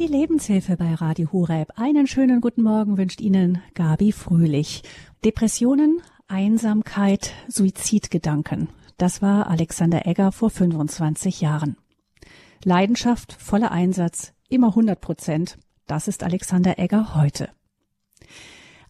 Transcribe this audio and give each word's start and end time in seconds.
Die 0.00 0.06
Lebenshilfe 0.06 0.78
bei 0.78 0.94
Radio 0.94 1.30
Hureb. 1.30 1.74
Einen 1.76 2.06
schönen 2.06 2.40
guten 2.40 2.62
Morgen 2.62 2.96
wünscht 2.96 3.20
Ihnen 3.20 3.60
Gabi 3.74 4.12
Fröhlich. 4.12 4.82
Depressionen, 5.26 6.00
Einsamkeit, 6.26 7.34
Suizidgedanken. 7.48 8.70
Das 8.96 9.20
war 9.20 9.48
Alexander 9.48 10.06
Egger 10.06 10.32
vor 10.32 10.48
25 10.48 11.42
Jahren. 11.42 11.76
Leidenschaft, 12.64 13.34
voller 13.34 13.72
Einsatz, 13.72 14.32
immer 14.48 14.68
100 14.68 14.98
Prozent. 15.02 15.58
Das 15.86 16.08
ist 16.08 16.22
Alexander 16.22 16.78
Egger 16.78 17.14
heute. 17.14 17.50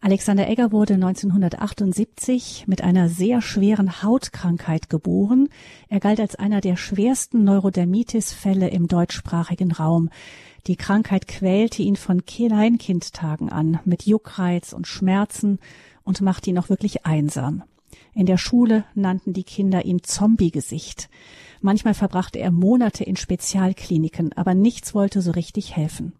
Alexander 0.02 0.48
Egger 0.48 0.72
wurde 0.72 0.94
1978 0.94 2.64
mit 2.66 2.82
einer 2.82 3.10
sehr 3.10 3.42
schweren 3.42 4.02
Hautkrankheit 4.02 4.88
geboren. 4.88 5.50
Er 5.90 6.00
galt 6.00 6.20
als 6.20 6.36
einer 6.36 6.62
der 6.62 6.76
schwersten 6.76 7.44
Neurodermitis-Fälle 7.44 8.70
im 8.70 8.88
deutschsprachigen 8.88 9.72
Raum. 9.72 10.08
Die 10.66 10.76
Krankheit 10.76 11.28
quälte 11.28 11.82
ihn 11.82 11.96
von 11.96 12.24
Kleinkindtagen 12.24 13.50
an 13.50 13.78
mit 13.84 14.06
Juckreiz 14.06 14.72
und 14.72 14.86
Schmerzen 14.86 15.58
und 16.02 16.22
machte 16.22 16.48
ihn 16.48 16.58
auch 16.58 16.70
wirklich 16.70 17.04
einsam. 17.04 17.62
In 18.14 18.24
der 18.24 18.38
Schule 18.38 18.84
nannten 18.94 19.34
die 19.34 19.44
Kinder 19.44 19.84
ihn 19.84 20.02
Zombie-Gesicht. 20.02 21.10
Manchmal 21.60 21.92
verbrachte 21.92 22.38
er 22.38 22.50
Monate 22.50 23.04
in 23.04 23.16
Spezialkliniken, 23.16 24.32
aber 24.32 24.54
nichts 24.54 24.94
wollte 24.94 25.20
so 25.20 25.32
richtig 25.32 25.76
helfen. 25.76 26.14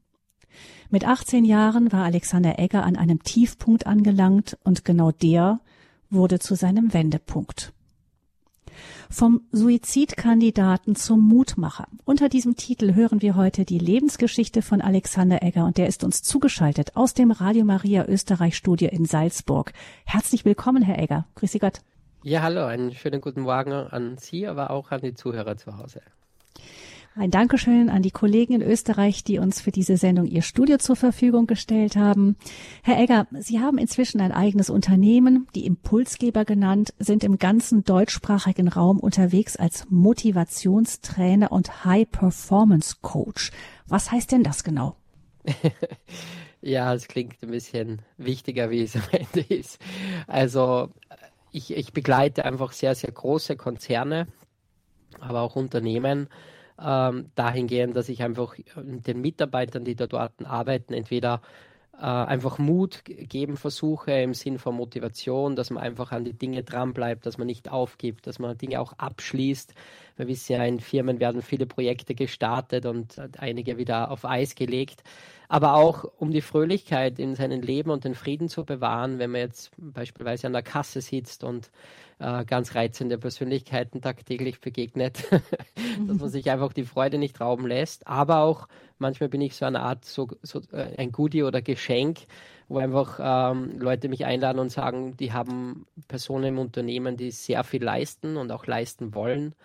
Mit 0.93 1.07
18 1.07 1.45
Jahren 1.45 1.93
war 1.93 2.05
Alexander 2.05 2.59
Egger 2.59 2.83
an 2.83 2.97
einem 2.97 3.23
Tiefpunkt 3.23 3.87
angelangt 3.87 4.59
und 4.65 4.85
genau 4.85 5.13
der 5.13 5.61
wurde 6.11 6.41
zu 6.41 6.57
seinem 6.57 6.93
Wendepunkt. 6.93 7.73
Vom 9.09 9.43
Suizidkandidaten 9.53 10.97
zum 10.97 11.21
Mutmacher. 11.21 11.87
Unter 12.05 12.29
diesem 12.29 12.57
Titel 12.57 12.95
hören 12.95 13.23
wir 13.23 13.37
heute 13.37 13.65
die 13.65 13.79
Lebensgeschichte 13.79 14.63
von 14.63 14.81
Alexander 14.81 15.45
Egger 15.45 15.65
und 15.65 15.79
der 15.79 15.87
ist 15.87 16.03
uns 16.03 16.23
zugeschaltet 16.23 16.97
aus 16.97 17.15
dem 17.15 17.31
Radio 17.31 17.65
Maria 17.65 18.05
Österreich 18.09 18.57
Studio 18.57 18.89
in 18.91 19.05
Salzburg. 19.05 19.73
Herzlich 20.05 20.45
willkommen, 20.45 20.83
Herr 20.83 20.99
Egger. 20.99 21.25
Grüß 21.37 21.53
Sie 21.53 21.61
Gott. 21.61 21.83
Ja, 22.25 22.43
hallo, 22.43 22.65
einen 22.65 22.93
schönen 22.93 23.21
guten 23.21 23.43
Morgen 23.43 23.73
an 23.73 24.19
Sie, 24.19 24.49
aber 24.49 24.71
auch 24.71 24.91
an 24.91 25.03
die 25.03 25.15
Zuhörer 25.15 25.57
zu 25.57 25.77
Hause. 25.77 26.03
Ein 27.17 27.33
Dankeschön 27.33 27.91
an 27.91 28.03
die 28.03 28.13
Kollegen 28.13 28.55
in 28.55 28.63
Österreich, 28.63 29.25
die 29.25 29.41
uns 29.41 29.61
für 29.61 29.73
diese 29.73 29.97
Sendung 29.97 30.27
ihr 30.27 30.43
Studio 30.43 30.79
zur 30.79 30.95
Verfügung 30.95 31.49
gestellt 31.49 31.97
haben. 31.97 32.37
Herr 32.85 33.01
Egger, 33.01 33.27
Sie 33.33 33.59
haben 33.59 33.79
inzwischen 33.79 34.21
ein 34.21 34.31
eigenes 34.31 34.71
Unternehmen, 34.71 35.49
die 35.57 35.67
Impulsgeber 35.67 36.45
genannt, 36.45 36.95
sind 37.01 37.25
im 37.25 37.39
ganzen 37.39 37.83
deutschsprachigen 37.83 38.69
Raum 38.69 39.01
unterwegs 39.01 39.57
als 39.57 39.87
Motivationstrainer 39.91 41.51
und 41.51 41.85
High 41.85 42.09
Performance 42.09 42.99
Coach. 43.03 43.51
Was 43.89 44.13
heißt 44.13 44.31
denn 44.31 44.45
das 44.45 44.63
genau? 44.63 44.95
ja, 46.61 46.95
es 46.95 47.09
klingt 47.09 47.43
ein 47.43 47.51
bisschen 47.51 48.03
wichtiger, 48.19 48.71
wie 48.71 48.83
es 48.83 48.95
am 48.95 49.03
Ende 49.11 49.53
ist. 49.53 49.81
Also 50.29 50.91
ich, 51.51 51.77
ich 51.77 51.93
begleite 51.93 52.45
einfach 52.45 52.71
sehr, 52.71 52.95
sehr 52.95 53.11
große 53.11 53.57
Konzerne, 53.57 54.29
aber 55.19 55.41
auch 55.41 55.57
Unternehmen 55.57 56.29
ähm, 56.83 57.31
dahingehend, 57.35 57.97
dass 57.97 58.09
ich 58.09 58.23
einfach 58.23 58.55
den 58.77 59.21
Mitarbeitern, 59.21 59.85
die 59.85 59.95
dort 59.95 60.15
arbeiten, 60.15 60.95
entweder 60.95 61.41
äh, 62.01 62.05
einfach 62.05 62.59
Mut 62.59 63.03
geben 63.05 63.57
versuche 63.57 64.13
im 64.13 64.33
Sinn 64.33 64.59
von 64.59 64.75
Motivation, 64.75 65.55
dass 65.55 65.71
man 65.71 65.83
einfach 65.83 66.13
an 66.13 66.25
die 66.25 66.33
Dinge 66.33 66.63
dranbleibt, 66.63 67.27
dass 67.27 67.37
man 67.37 67.47
nicht 67.47 67.71
aufgibt, 67.71 68.27
dass 68.27 68.39
man 68.39 68.57
Dinge 68.57 68.81
auch 68.81 68.95
abschließt. 68.95 69.75
Wir 70.17 70.27
wissen 70.27 70.53
ja, 70.53 70.65
in 70.65 70.81
Firmen 70.81 71.21
werden 71.21 71.43
viele 71.43 71.67
Projekte 71.67 72.15
gestartet 72.15 72.87
und 72.87 73.21
einige 73.39 73.77
wieder 73.77 74.11
auf 74.11 74.25
Eis 74.25 74.55
gelegt. 74.55 75.03
Aber 75.51 75.75
auch 75.75 76.05
um 76.19 76.31
die 76.31 76.43
Fröhlichkeit 76.43 77.19
in 77.19 77.35
seinem 77.35 77.61
Leben 77.61 77.91
und 77.91 78.05
den 78.05 78.15
Frieden 78.15 78.49
zu 78.49 78.65
bewahren, 78.65 79.19
wenn 79.19 79.33
man 79.33 79.41
jetzt 79.41 79.73
beispielsweise 79.79 80.47
an 80.47 80.53
der 80.53 80.63
Kasse 80.63 81.01
sitzt 81.01 81.43
und 81.43 81.73
äh, 82.21 82.45
ganz 82.45 82.77
reizende 82.77 83.19
Persönlichkeiten 83.19 84.01
tagtäglich 84.01 84.61
begegnet, 84.61 85.25
dass 86.07 86.19
man 86.19 86.29
sich 86.29 86.49
einfach 86.53 86.73
die 86.73 86.85
Freude 86.85 87.19
nicht 87.19 87.41
rauben 87.41 87.67
lässt. 87.67 88.07
Aber 88.07 88.43
auch 88.43 88.69
manchmal 88.99 89.29
bin 89.29 89.41
ich 89.41 89.57
so 89.57 89.65
eine 89.65 89.81
Art, 89.81 90.05
so, 90.05 90.29
so 90.41 90.61
äh, 90.71 90.97
ein 90.99 91.11
Goodie 91.11 91.43
oder 91.43 91.63
Geschenk, 91.63 92.21
wo 92.69 92.79
einfach 92.79 93.19
ähm, 93.21 93.77
Leute 93.81 94.09
mich 94.09 94.25
einladen 94.25 94.61
und 94.61 94.71
sagen, 94.71 95.17
die 95.17 95.33
haben 95.33 95.85
Personen 96.07 96.45
im 96.45 96.59
Unternehmen, 96.61 97.17
die 97.17 97.33
sehr 97.33 97.65
viel 97.65 97.83
leisten 97.83 98.37
und 98.37 98.53
auch 98.53 98.67
leisten 98.67 99.17
wollen. 99.17 99.57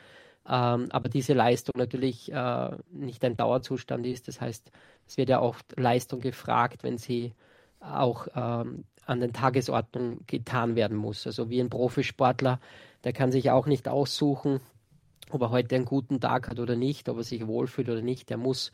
Ähm, 0.47 0.87
aber 0.91 1.09
diese 1.09 1.33
Leistung 1.33 1.73
natürlich 1.77 2.31
äh, 2.31 2.71
nicht 2.91 3.23
ein 3.25 3.35
Dauerzustand 3.35 4.05
ist. 4.05 4.27
Das 4.27 4.41
heißt, 4.41 4.71
es 5.07 5.17
wird 5.17 5.29
ja 5.29 5.41
oft 5.41 5.77
Leistung 5.77 6.19
gefragt, 6.21 6.83
wenn 6.83 6.97
sie 6.97 7.33
auch 7.79 8.27
ähm, 8.35 8.85
an 9.05 9.19
den 9.19 9.33
Tagesordnungen 9.33 10.25
getan 10.27 10.75
werden 10.75 10.97
muss. 10.97 11.25
Also 11.27 11.49
wie 11.49 11.59
ein 11.59 11.69
Profisportler, 11.69 12.59
der 13.03 13.13
kann 13.13 13.31
sich 13.31 13.51
auch 13.51 13.67
nicht 13.67 13.87
aussuchen, 13.87 14.59
ob 15.29 15.41
er 15.41 15.51
heute 15.51 15.75
einen 15.75 15.85
guten 15.85 16.19
Tag 16.19 16.49
hat 16.49 16.59
oder 16.59 16.75
nicht, 16.75 17.09
ob 17.09 17.17
er 17.17 17.23
sich 17.23 17.45
wohlfühlt 17.47 17.89
oder 17.89 18.01
nicht. 18.01 18.29
Der 18.29 18.37
muss, 18.37 18.71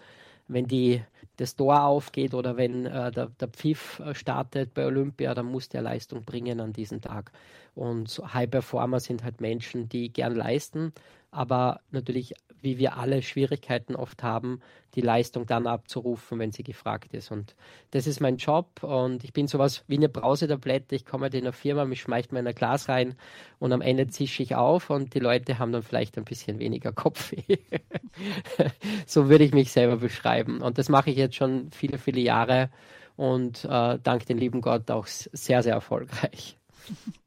wenn 0.47 0.67
die, 0.67 1.01
das 1.37 1.55
Tor 1.55 1.83
aufgeht 1.83 2.33
oder 2.33 2.57
wenn 2.57 2.85
äh, 2.85 3.11
der, 3.11 3.27
der 3.27 3.47
Pfiff 3.47 3.99
äh, 3.99 4.13
startet 4.13 4.73
bei 4.73 4.85
Olympia, 4.85 5.33
dann 5.33 5.45
muss 5.45 5.69
der 5.69 5.81
Leistung 5.81 6.23
bringen 6.23 6.59
an 6.59 6.73
diesem 6.73 7.01
Tag. 7.01 7.31
Und 7.75 8.21
High 8.33 8.49
Performer 8.49 8.99
sind 8.99 9.23
halt 9.23 9.41
Menschen, 9.41 9.87
die 9.87 10.11
gern 10.11 10.35
leisten, 10.35 10.93
aber 11.31 11.79
natürlich, 11.91 12.33
wie 12.61 12.77
wir 12.77 12.97
alle 12.97 13.21
Schwierigkeiten 13.21 13.95
oft 13.95 14.21
haben, 14.21 14.59
die 14.95 15.01
Leistung 15.01 15.45
dann 15.45 15.65
abzurufen, 15.65 16.37
wenn 16.39 16.51
sie 16.51 16.63
gefragt 16.63 17.13
ist. 17.13 17.31
Und 17.31 17.55
das 17.91 18.07
ist 18.07 18.19
mein 18.19 18.35
Job 18.35 18.83
und 18.83 19.23
ich 19.23 19.31
bin 19.31 19.47
sowas 19.47 19.85
wie 19.87 19.95
eine 19.95 20.09
Brausetablette. 20.09 20.93
Ich 20.95 21.05
komme 21.05 21.23
halt 21.23 21.33
in 21.33 21.41
eine 21.41 21.53
Firma, 21.53 21.85
mich 21.85 22.01
schmeicht 22.01 22.33
mir 22.33 22.39
in 22.39 22.47
ein 22.47 22.53
Glas 22.53 22.89
rein 22.89 23.15
und 23.59 23.71
am 23.71 23.81
Ende 23.81 24.07
zische 24.07 24.43
ich 24.43 24.55
auf 24.55 24.89
und 24.89 25.13
die 25.13 25.19
Leute 25.19 25.57
haben 25.57 25.71
dann 25.71 25.83
vielleicht 25.83 26.17
ein 26.17 26.25
bisschen 26.25 26.59
weniger 26.59 26.91
Kopfweh. 26.91 27.57
so 29.07 29.29
würde 29.29 29.45
ich 29.45 29.53
mich 29.53 29.71
selber 29.71 29.95
beschreiben. 29.95 30.61
Und 30.61 30.77
das 30.77 30.89
mache 30.89 31.09
ich 31.09 31.17
jetzt 31.17 31.35
schon 31.35 31.71
viele, 31.71 31.97
viele 31.97 32.19
Jahre 32.19 32.69
und 33.15 33.63
äh, 33.63 33.97
dank 34.03 34.25
dem 34.25 34.37
lieben 34.37 34.59
Gott 34.59 34.91
auch 34.91 35.07
sehr, 35.07 35.63
sehr 35.63 35.73
erfolgreich. 35.73 36.57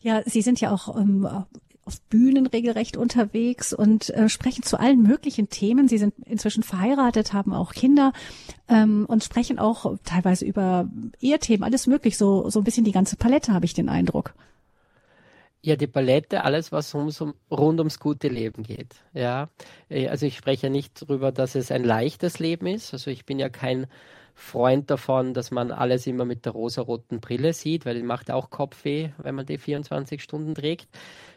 Ja, 0.00 0.22
Sie 0.24 0.42
sind 0.42 0.60
ja 0.60 0.72
auch 0.72 0.96
ähm, 0.96 1.28
auf 1.90 2.00
Bühnen 2.02 2.46
regelrecht 2.46 2.96
unterwegs 2.96 3.72
und 3.72 4.10
äh, 4.10 4.28
sprechen 4.28 4.62
zu 4.62 4.78
allen 4.78 5.02
möglichen 5.02 5.48
Themen. 5.48 5.88
Sie 5.88 5.98
sind 5.98 6.14
inzwischen 6.24 6.62
verheiratet, 6.62 7.32
haben 7.32 7.52
auch 7.52 7.72
Kinder 7.72 8.12
ähm, 8.68 9.06
und 9.08 9.24
sprechen 9.24 9.58
auch 9.58 9.96
teilweise 10.04 10.44
über 10.44 10.88
Ehethemen, 11.20 11.64
alles 11.64 11.86
möglich, 11.86 12.16
so, 12.16 12.48
so 12.48 12.60
ein 12.60 12.64
bisschen 12.64 12.84
die 12.84 12.92
ganze 12.92 13.16
Palette, 13.16 13.52
habe 13.52 13.64
ich 13.64 13.74
den 13.74 13.88
Eindruck. 13.88 14.34
Ja, 15.62 15.76
die 15.76 15.88
Palette, 15.88 16.44
alles, 16.44 16.72
was 16.72 16.94
ums, 16.94 17.20
um, 17.20 17.34
rund 17.50 17.80
ums 17.80 17.98
gute 17.98 18.28
Leben 18.28 18.62
geht. 18.62 18.94
Ja, 19.12 19.50
äh, 19.88 20.08
also 20.08 20.26
ich 20.26 20.36
spreche 20.36 20.70
nicht 20.70 21.02
darüber, 21.02 21.32
dass 21.32 21.54
es 21.54 21.70
ein 21.70 21.84
leichtes 21.84 22.38
Leben 22.38 22.66
ist. 22.66 22.92
Also 22.94 23.10
ich 23.10 23.26
bin 23.26 23.38
ja 23.38 23.48
kein 23.48 23.86
Freund 24.34 24.90
davon, 24.90 25.34
dass 25.34 25.50
man 25.50 25.70
alles 25.70 26.06
immer 26.06 26.24
mit 26.24 26.44
der 26.44 26.52
rosaroten 26.52 27.20
Brille 27.20 27.52
sieht, 27.52 27.86
weil 27.86 27.94
die 27.94 28.02
macht 28.02 28.30
auch 28.30 28.50
Kopfweh, 28.50 29.10
wenn 29.18 29.34
man 29.34 29.46
die 29.46 29.58
24 29.58 30.22
Stunden 30.22 30.54
trägt, 30.54 30.88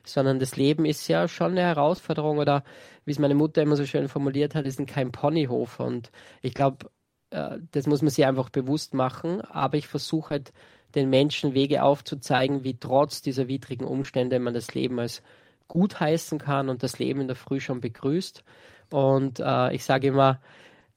sondern 0.05 0.39
das 0.39 0.55
Leben 0.55 0.85
ist 0.85 1.07
ja 1.07 1.27
schon 1.27 1.51
eine 1.51 1.61
Herausforderung 1.61 2.37
oder 2.37 2.63
wie 3.05 3.11
es 3.11 3.19
meine 3.19 3.35
Mutter 3.35 3.61
immer 3.61 3.75
so 3.75 3.85
schön 3.85 4.07
formuliert 4.07 4.55
hat, 4.55 4.65
ist 4.65 4.79
ein 4.79 4.85
kein 4.85 5.11
Ponyhof. 5.11 5.79
Und 5.79 6.11
ich 6.41 6.53
glaube, 6.53 6.89
äh, 7.29 7.57
das 7.71 7.87
muss 7.87 8.01
man 8.01 8.09
sich 8.09 8.25
einfach 8.25 8.49
bewusst 8.49 8.93
machen, 8.93 9.41
aber 9.41 9.77
ich 9.77 9.87
versuche 9.87 10.31
halt 10.31 10.53
den 10.95 11.09
Menschen 11.09 11.53
Wege 11.53 11.83
aufzuzeigen, 11.83 12.63
wie 12.63 12.77
trotz 12.79 13.21
dieser 13.21 13.47
widrigen 13.47 13.85
Umstände 13.87 14.39
man 14.39 14.53
das 14.53 14.73
Leben 14.73 14.99
als 14.99 15.23
gut 15.67 15.99
heißen 15.99 16.37
kann 16.37 16.69
und 16.69 16.83
das 16.83 16.99
Leben 16.99 17.21
in 17.21 17.27
der 17.27 17.35
Früh 17.35 17.59
schon 17.59 17.81
begrüßt. 17.81 18.43
Und 18.91 19.39
äh, 19.39 19.73
ich 19.73 19.83
sage 19.83 20.07
immer, 20.07 20.39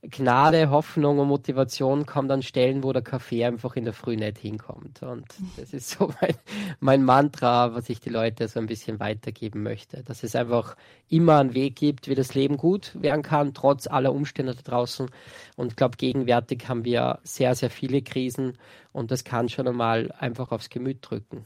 Gnade, 0.02 0.70
Hoffnung 0.70 1.18
und 1.18 1.28
Motivation 1.28 2.06
kommt 2.06 2.30
an 2.30 2.42
Stellen, 2.42 2.84
wo 2.84 2.92
der 2.92 3.03
Kaffee 3.03 3.44
einfach 3.44 3.76
in 3.76 3.84
der 3.84 3.92
Früh 3.92 4.16
nicht 4.16 4.38
hinkommt. 4.38 5.03
Und 5.03 5.26
das 5.56 5.72
ist 5.72 5.91
so 5.91 6.12
mein, 6.21 6.34
mein, 6.78 7.04
Mantra, 7.04 7.74
was 7.74 7.88
ich 7.88 7.98
die 7.98 8.10
Leute 8.10 8.47
so 8.47 8.60
ein 8.60 8.66
bisschen 8.66 9.00
weitergeben 9.00 9.62
möchte. 9.62 10.04
Dass 10.04 10.22
es 10.22 10.36
einfach 10.36 10.76
immer 11.09 11.38
einen 11.38 11.54
Weg 11.54 11.76
gibt, 11.76 12.09
wie 12.09 12.15
das 12.15 12.34
Leben 12.34 12.56
gut 12.56 12.92
werden 12.94 13.22
kann, 13.22 13.54
trotz 13.54 13.86
aller 13.86 14.12
Umstände 14.12 14.54
da 14.54 14.62
draußen. 14.62 15.10
Und 15.56 15.68
ich 15.68 15.76
glaube, 15.76 15.97
gegenwärtig 15.97 16.68
haben 16.68 16.84
wir 16.84 17.18
sehr, 17.24 17.54
sehr 17.54 17.71
viele 17.71 18.03
Krisen 18.03 18.59
und 18.92 19.10
das 19.10 19.24
kann 19.24 19.48
schon 19.48 19.66
einmal 19.66 20.12
einfach 20.18 20.53
aufs 20.53 20.71
Gemüt 20.71 20.98
drücken. 21.00 21.44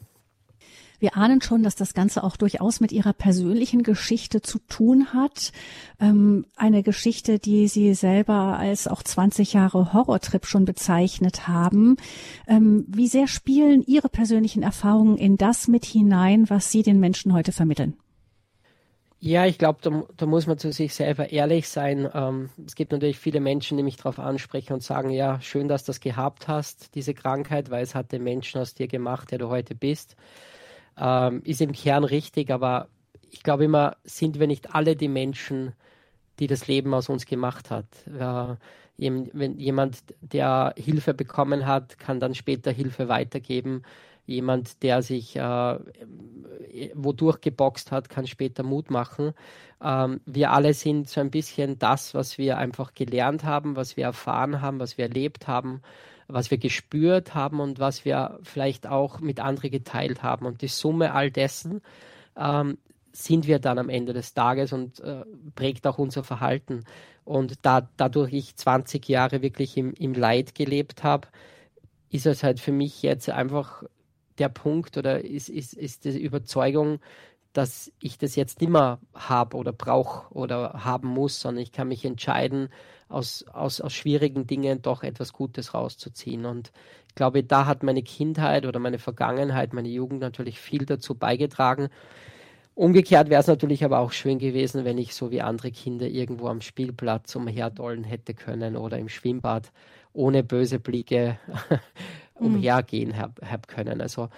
Wir 1.00 1.16
ahnen 1.16 1.40
schon, 1.40 1.62
dass 1.62 1.76
das 1.76 1.94
Ganze 1.94 2.22
auch 2.22 2.36
durchaus 2.36 2.80
mit 2.80 2.92
Ihrer 2.92 3.14
persönlichen 3.14 3.82
Geschichte 3.82 4.42
zu 4.42 4.58
tun 4.68 5.14
hat. 5.14 5.52
Ähm, 5.98 6.44
eine 6.56 6.82
Geschichte, 6.82 7.38
die 7.38 7.68
Sie 7.68 7.94
selber 7.94 8.58
als 8.58 8.86
auch 8.86 9.02
20 9.02 9.54
Jahre 9.54 9.94
Horrortrip 9.94 10.44
schon 10.44 10.66
bezeichnet 10.66 11.48
haben. 11.48 11.96
Ähm, 12.46 12.84
wie 12.86 13.08
sehr 13.08 13.26
spielen 13.26 13.82
Ihre 13.82 14.10
persönlichen 14.10 14.62
Erfahrungen 14.62 15.16
in 15.16 15.38
das 15.38 15.68
mit 15.68 15.86
hinein, 15.86 16.50
was 16.50 16.70
Sie 16.70 16.82
den 16.82 17.00
Menschen 17.00 17.32
heute 17.32 17.52
vermitteln? 17.52 17.96
Ja, 19.22 19.44
ich 19.44 19.58
glaube, 19.58 19.80
da, 19.82 20.04
da, 20.16 20.24
muss 20.24 20.46
man 20.46 20.56
zu 20.56 20.72
sich 20.72 20.94
selber 20.94 21.30
ehrlich 21.30 21.68
sein. 21.68 22.08
Ähm, 22.14 22.48
es 22.66 22.74
gibt 22.74 22.92
natürlich 22.92 23.18
viele 23.18 23.40
Menschen, 23.40 23.76
die 23.76 23.82
mich 23.82 23.98
darauf 23.98 24.18
ansprechen 24.18 24.72
und 24.72 24.82
sagen, 24.82 25.10
ja, 25.10 25.38
schön, 25.42 25.68
dass 25.68 25.84
du 25.84 25.88
das 25.88 26.00
gehabt 26.00 26.48
hast, 26.48 26.94
diese 26.94 27.12
Krankheit, 27.12 27.70
weil 27.70 27.82
es 27.82 27.94
hat 27.94 28.12
den 28.12 28.22
Menschen 28.22 28.60
aus 28.62 28.72
dir 28.72 28.88
gemacht, 28.88 29.30
der 29.30 29.38
du 29.38 29.48
heute 29.48 29.74
bist. 29.74 30.16
Ähm, 31.00 31.42
ist 31.44 31.60
im 31.60 31.72
Kern 31.72 32.04
richtig, 32.04 32.50
aber 32.50 32.88
ich 33.30 33.42
glaube 33.42 33.64
immer, 33.64 33.96
sind 34.04 34.38
wir 34.38 34.46
nicht 34.46 34.74
alle 34.74 34.96
die 34.96 35.08
Menschen, 35.08 35.72
die 36.38 36.46
das 36.46 36.66
Leben 36.66 36.92
aus 36.94 37.08
uns 37.08 37.26
gemacht 37.26 37.70
hat. 37.70 37.86
Äh, 38.06 38.56
wenn 38.98 39.58
jemand, 39.58 40.02
der 40.20 40.74
Hilfe 40.76 41.14
bekommen 41.14 41.66
hat, 41.66 41.98
kann 41.98 42.20
dann 42.20 42.34
später 42.34 42.70
Hilfe 42.70 43.08
weitergeben 43.08 43.82
jemand, 44.30 44.82
der 44.82 45.02
sich 45.02 45.36
äh, 45.36 45.78
wodurch 46.94 47.40
geboxt 47.40 47.90
hat, 47.90 48.08
kann 48.08 48.26
später 48.26 48.62
Mut 48.62 48.90
machen. 48.90 49.34
Ähm, 49.82 50.20
wir 50.24 50.52
alle 50.52 50.72
sind 50.72 51.08
so 51.08 51.20
ein 51.20 51.30
bisschen 51.30 51.78
das, 51.78 52.14
was 52.14 52.38
wir 52.38 52.56
einfach 52.56 52.94
gelernt 52.94 53.44
haben, 53.44 53.76
was 53.76 53.96
wir 53.96 54.04
erfahren 54.04 54.62
haben, 54.62 54.78
was 54.78 54.96
wir 54.96 55.06
erlebt 55.06 55.48
haben, 55.48 55.82
was 56.32 56.50
wir 56.50 56.58
gespürt 56.58 57.34
haben 57.34 57.60
und 57.60 57.78
was 57.78 58.04
wir 58.04 58.38
vielleicht 58.42 58.86
auch 58.86 59.20
mit 59.20 59.40
anderen 59.40 59.70
geteilt 59.70 60.22
haben. 60.22 60.46
Und 60.46 60.62
die 60.62 60.68
Summe 60.68 61.14
all 61.14 61.30
dessen 61.30 61.80
ähm, 62.36 62.78
sind 63.12 63.46
wir 63.46 63.58
dann 63.58 63.78
am 63.78 63.88
Ende 63.88 64.12
des 64.12 64.34
Tages 64.34 64.72
und 64.72 65.00
äh, 65.00 65.24
prägt 65.54 65.86
auch 65.86 65.98
unser 65.98 66.24
Verhalten. 66.24 66.84
Und 67.24 67.54
da, 67.62 67.88
dadurch 67.96 68.32
ich 68.32 68.56
20 68.56 69.08
Jahre 69.08 69.42
wirklich 69.42 69.76
im, 69.76 69.92
im 69.94 70.14
Leid 70.14 70.54
gelebt 70.54 71.02
habe, 71.04 71.28
ist 72.10 72.26
es 72.26 72.42
halt 72.42 72.60
für 72.60 72.72
mich 72.72 73.02
jetzt 73.02 73.28
einfach 73.30 73.84
der 74.38 74.48
Punkt 74.48 74.96
oder 74.96 75.24
ist, 75.24 75.48
ist, 75.48 75.74
ist 75.74 76.04
die 76.04 76.20
Überzeugung, 76.20 76.98
dass 77.52 77.92
ich 78.00 78.18
das 78.18 78.36
jetzt 78.36 78.60
nicht 78.60 78.70
mehr 78.70 78.98
habe 79.14 79.56
oder 79.56 79.72
brauche 79.72 80.32
oder 80.32 80.84
haben 80.84 81.08
muss, 81.08 81.40
sondern 81.40 81.62
ich 81.62 81.72
kann 81.72 81.88
mich 81.88 82.04
entscheiden, 82.04 82.68
aus, 83.10 83.44
aus, 83.52 83.80
aus 83.80 83.92
schwierigen 83.92 84.46
Dingen 84.46 84.82
doch 84.82 85.02
etwas 85.02 85.32
Gutes 85.32 85.74
rauszuziehen. 85.74 86.46
Und 86.46 86.72
ich 87.08 87.14
glaube, 87.14 87.44
da 87.44 87.66
hat 87.66 87.82
meine 87.82 88.02
Kindheit 88.02 88.66
oder 88.66 88.78
meine 88.78 88.98
Vergangenheit, 88.98 89.72
meine 89.74 89.88
Jugend 89.88 90.20
natürlich 90.20 90.58
viel 90.60 90.86
dazu 90.86 91.14
beigetragen. 91.14 91.88
Umgekehrt 92.74 93.28
wäre 93.28 93.40
es 93.40 93.46
natürlich 93.48 93.84
aber 93.84 93.98
auch 93.98 94.12
schön 94.12 94.38
gewesen, 94.38 94.84
wenn 94.84 94.96
ich 94.96 95.14
so 95.14 95.30
wie 95.30 95.42
andere 95.42 95.70
Kinder 95.70 96.06
irgendwo 96.06 96.48
am 96.48 96.62
Spielplatz 96.62 97.36
umherdollen 97.36 98.04
hätte 98.04 98.32
können 98.32 98.76
oder 98.76 98.98
im 98.98 99.08
Schwimmbad 99.08 99.72
ohne 100.12 100.42
böse 100.42 100.78
Blicke 100.80 101.38
Mhm. 102.40 102.46
umhergehen 102.46 103.18
hab, 103.18 103.40
hab 103.42 103.68
können. 103.68 104.00
Also 104.00 104.28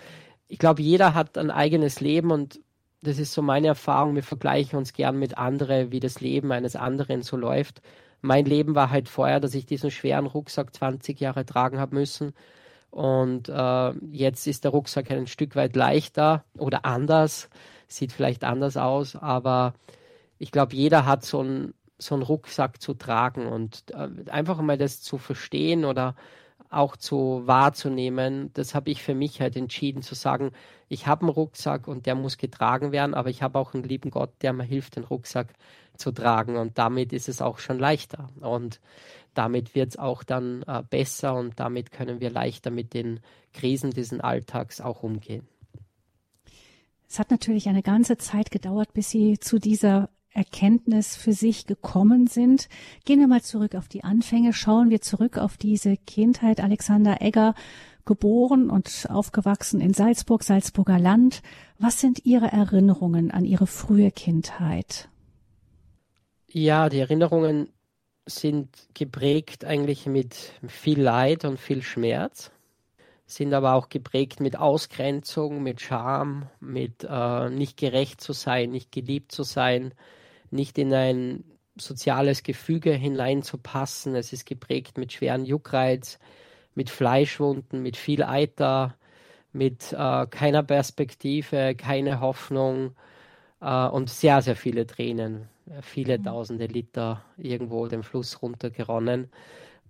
ich 0.48 0.58
glaube, 0.58 0.82
jeder 0.82 1.14
hat 1.14 1.38
ein 1.38 1.50
eigenes 1.50 2.00
Leben 2.00 2.30
und 2.30 2.60
das 3.02 3.18
ist 3.18 3.32
so 3.32 3.42
meine 3.42 3.68
Erfahrung. 3.68 4.14
Wir 4.14 4.22
vergleichen 4.22 4.78
uns 4.78 4.92
gern 4.92 5.18
mit 5.18 5.38
anderen, 5.38 5.92
wie 5.92 6.00
das 6.00 6.20
Leben 6.20 6.52
eines 6.52 6.76
anderen 6.76 7.22
so 7.22 7.36
läuft. 7.36 7.82
Mein 8.22 8.46
Leben 8.46 8.74
war 8.74 8.90
halt 8.90 9.08
vorher, 9.08 9.40
dass 9.40 9.54
ich 9.54 9.66
diesen 9.66 9.90
schweren 9.90 10.26
Rucksack 10.26 10.74
20 10.74 11.20
Jahre 11.20 11.44
tragen 11.44 11.78
habe 11.78 11.94
müssen. 11.94 12.34
Und 12.90 13.48
äh, 13.48 13.90
jetzt 14.10 14.46
ist 14.46 14.64
der 14.64 14.70
Rucksack 14.70 15.10
ein 15.10 15.26
Stück 15.26 15.56
weit 15.56 15.76
leichter 15.76 16.44
oder 16.58 16.84
anders, 16.84 17.48
sieht 17.88 18.12
vielleicht 18.12 18.44
anders 18.44 18.76
aus, 18.76 19.16
aber 19.16 19.74
ich 20.38 20.52
glaube, 20.52 20.76
jeder 20.76 21.06
hat 21.06 21.24
so 21.24 21.40
einen 21.40 21.74
so 21.98 22.16
Rucksack 22.16 22.82
zu 22.82 22.94
tragen 22.94 23.46
und 23.46 23.84
äh, 23.92 24.30
einfach 24.30 24.60
mal 24.60 24.76
das 24.76 25.00
zu 25.00 25.18
verstehen 25.18 25.84
oder 25.84 26.16
auch 26.68 26.96
zu 26.96 27.42
wahrzunehmen. 27.44 28.50
Das 28.54 28.74
habe 28.74 28.90
ich 28.90 29.02
für 29.02 29.14
mich 29.14 29.40
halt 29.40 29.56
entschieden 29.56 30.02
zu 30.02 30.14
sagen, 30.14 30.52
ich 30.88 31.06
habe 31.06 31.22
einen 31.22 31.30
Rucksack 31.30 31.88
und 31.88 32.06
der 32.06 32.14
muss 32.14 32.38
getragen 32.38 32.92
werden, 32.92 33.14
aber 33.14 33.30
ich 33.30 33.42
habe 33.42 33.58
auch 33.58 33.74
einen 33.74 33.84
lieben 33.84 34.10
Gott, 34.10 34.30
der 34.42 34.52
mir 34.52 34.64
hilft, 34.64 34.96
den 34.96 35.04
Rucksack 35.04 35.54
zu 35.96 36.12
tragen 36.12 36.56
und 36.56 36.78
damit 36.78 37.12
ist 37.12 37.28
es 37.28 37.42
auch 37.42 37.58
schon 37.58 37.78
leichter 37.78 38.28
und 38.40 38.80
damit 39.34 39.74
wird 39.74 39.90
es 39.90 39.96
auch 39.98 40.22
dann 40.22 40.62
äh, 40.66 40.82
besser 40.88 41.34
und 41.34 41.58
damit 41.58 41.90
können 41.90 42.20
wir 42.20 42.30
leichter 42.30 42.70
mit 42.70 42.94
den 42.94 43.20
Krisen 43.52 43.90
diesen 43.90 44.20
Alltags 44.20 44.80
auch 44.80 45.02
umgehen. 45.02 45.46
Es 47.08 47.18
hat 47.18 47.30
natürlich 47.30 47.68
eine 47.68 47.82
ganze 47.82 48.16
Zeit 48.16 48.50
gedauert, 48.50 48.94
bis 48.94 49.10
Sie 49.10 49.38
zu 49.38 49.58
dieser 49.58 50.08
Erkenntnis 50.30 51.14
für 51.14 51.34
sich 51.34 51.66
gekommen 51.66 52.26
sind. 52.26 52.68
Gehen 53.04 53.20
wir 53.20 53.26
mal 53.26 53.42
zurück 53.42 53.74
auf 53.74 53.88
die 53.88 54.02
Anfänge, 54.02 54.54
schauen 54.54 54.88
wir 54.88 55.02
zurück 55.02 55.36
auf 55.36 55.58
diese 55.58 55.96
Kindheit. 55.96 56.60
Alexander 56.60 57.20
Egger, 57.20 57.54
geboren 58.04 58.70
und 58.70 59.06
aufgewachsen 59.10 59.80
in 59.80 59.94
Salzburg, 59.94 60.42
Salzburger 60.42 60.98
Land. 60.98 61.42
Was 61.78 62.00
sind 62.00 62.24
Ihre 62.24 62.50
Erinnerungen 62.50 63.30
an 63.30 63.44
Ihre 63.44 63.66
frühe 63.66 64.10
Kindheit? 64.10 65.08
Ja, 66.54 66.90
die 66.90 66.98
Erinnerungen 66.98 67.72
sind 68.26 68.68
geprägt 68.92 69.64
eigentlich 69.64 70.04
mit 70.04 70.36
viel 70.68 71.00
Leid 71.00 71.46
und 71.46 71.58
viel 71.58 71.82
Schmerz, 71.82 72.50
sind 73.24 73.54
aber 73.54 73.72
auch 73.72 73.88
geprägt 73.88 74.38
mit 74.38 74.58
Ausgrenzung, 74.58 75.62
mit 75.62 75.80
Scham, 75.80 76.50
mit 76.60 77.06
äh, 77.08 77.48
nicht 77.48 77.78
gerecht 77.78 78.20
zu 78.20 78.34
sein, 78.34 78.70
nicht 78.70 78.92
geliebt 78.92 79.32
zu 79.32 79.44
sein, 79.44 79.94
nicht 80.50 80.76
in 80.76 80.92
ein 80.92 81.44
soziales 81.76 82.42
Gefüge 82.42 82.92
hineinzupassen. 82.92 84.14
Es 84.14 84.34
ist 84.34 84.44
geprägt 84.44 84.98
mit 84.98 85.14
schweren 85.14 85.46
Juckreiz, 85.46 86.18
mit 86.74 86.90
Fleischwunden, 86.90 87.80
mit 87.82 87.96
viel 87.96 88.22
Eiter, 88.22 88.94
mit 89.52 89.94
äh, 89.94 90.26
keiner 90.26 90.62
Perspektive, 90.62 91.74
keine 91.76 92.20
Hoffnung 92.20 92.94
äh, 93.62 93.86
und 93.86 94.10
sehr, 94.10 94.42
sehr 94.42 94.56
viele 94.56 94.86
Tränen, 94.86 95.48
viele 95.80 96.18
mhm. 96.18 96.24
tausende 96.24 96.66
Liter 96.66 97.24
irgendwo 97.36 97.86
den 97.86 98.02
Fluss 98.02 98.42
runtergeronnen. 98.42 99.30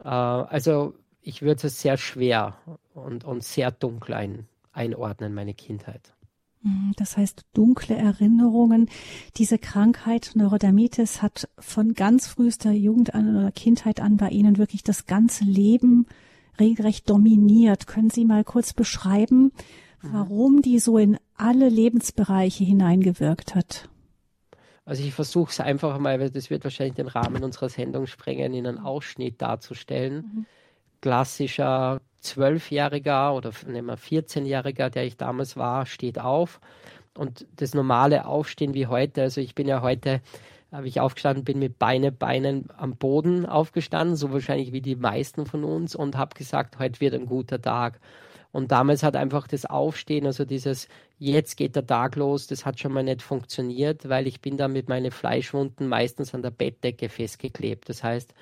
Äh, 0.05 0.09
also 0.09 0.95
ich 1.23 1.43
würde 1.43 1.67
es 1.67 1.81
sehr 1.81 1.97
schwer 1.97 2.57
und, 2.95 3.25
und 3.25 3.45
sehr 3.45 3.71
dunkel 3.71 4.15
ein, 4.15 4.49
einordnen, 4.73 5.35
meine 5.35 5.55
Kindheit. 5.55 6.15
Mhm, 6.63 6.93
das 6.97 7.17
heißt, 7.17 7.45
dunkle 7.55 7.97
Erinnerungen. 7.97 8.89
Diese 9.37 9.59
Krankheit 9.59 10.33
Neurodermitis 10.35 11.23
hat 11.23 11.49
von 11.59 11.95
ganz 11.95 12.27
frühester 12.27 12.73
Jugend 12.73 13.15
an 13.15 13.37
oder 13.37 13.53
Kindheit 13.53 14.01
an 14.01 14.17
bei 14.17 14.31
Ihnen 14.31 14.59
wirklich 14.59 14.83
das 14.83 15.07
ganze 15.07 15.45
Leben 15.45 16.07
regelrecht 16.59 17.09
dominiert. 17.09 17.87
Können 17.87 18.11
Sie 18.11 18.25
mal 18.25 18.45
kurz 18.45 18.73
beschreiben, 18.73 19.53
mhm. 20.03 20.13
warum 20.13 20.63
die 20.63 20.79
so 20.79 20.99
in 20.99 21.19
alle 21.37 21.69
Lebensbereiche 21.69 22.65
hineingewirkt 22.65 23.55
hat? 23.55 23.89
Also 24.85 25.03
ich 25.05 25.15
versuche 25.15 25.51
es 25.51 25.61
einfach 25.61 25.99
mal, 25.99 26.19
weil 26.19 26.31
das 26.31 26.51
wird 26.51 26.65
wahrscheinlich 26.65 26.95
den 26.95 27.09
Rahmen 27.09 27.45
unserer 27.45 27.69
Sendung 27.69 28.07
sprengen, 28.07 28.53
in 28.53 28.67
einen 28.67 28.79
Ausschnitt 28.79 29.41
darzustellen. 29.41 30.17
Mhm. 30.17 30.47
Klassischer 31.01 32.01
Zwölfjähriger 32.21 33.35
oder 33.35 33.53
nehmen 33.67 33.89
wir 33.89 33.99
14-Jähriger, 33.99 34.91
der 34.91 35.05
ich 35.05 35.17
damals 35.17 35.57
war, 35.57 35.87
steht 35.87 36.19
auf. 36.19 36.61
Und 37.17 37.47
das 37.57 37.75
normale 37.75 38.27
Aufstehen 38.27 38.75
wie 38.75 38.87
heute, 38.87 39.23
also 39.23 39.41
ich 39.41 39.55
bin 39.55 39.69
ja 39.69 39.83
heute, 39.83 40.21
habe 40.71 40.89
ich 40.89 41.01
aufgestanden, 41.01 41.45
bin 41.45 41.59
mit 41.59 41.79
Beine, 41.79 42.11
Beinen 42.11 42.69
am 42.77 42.97
Boden 42.97 43.45
aufgestanden, 43.45 44.17
so 44.17 44.33
wahrscheinlich 44.33 44.73
wie 44.73 44.81
die 44.81 44.97
meisten 44.97 45.45
von 45.45 45.65
uns 45.65 45.95
und 45.95 46.17
habe 46.17 46.35
gesagt, 46.35 46.79
heute 46.79 47.01
wird 47.01 47.15
ein 47.15 47.27
guter 47.27 47.61
Tag. 47.61 48.01
Und 48.53 48.71
damals 48.71 49.03
hat 49.03 49.17
einfach 49.17 49.47
das 49.47 49.67
Aufstehen, 49.67 50.27
also 50.27 50.45
dieses 50.45 50.89
jetzt 51.31 51.57
geht 51.57 51.77
der 51.77 51.87
Tag 51.87 52.17
los, 52.17 52.49
das 52.49 52.67
hat 52.67 52.81
schon 52.81 52.93
mal 52.93 53.05
nicht 53.05 53.23
funktioniert, 53.23 54.09
weil 54.09 54.27
ich 54.27 54.41
bin 54.41 54.57
da 54.57 54.69
mit 54.69 54.89
meinen 54.89 55.13
Fleischwunden 55.13 55.89
meistens 55.89 56.35
an 56.35 56.43
der 56.43 56.51
Bettdecke 56.51 57.09
festgeklebt. 57.09 57.89
Das 57.89 58.03
heißt, 58.03 58.35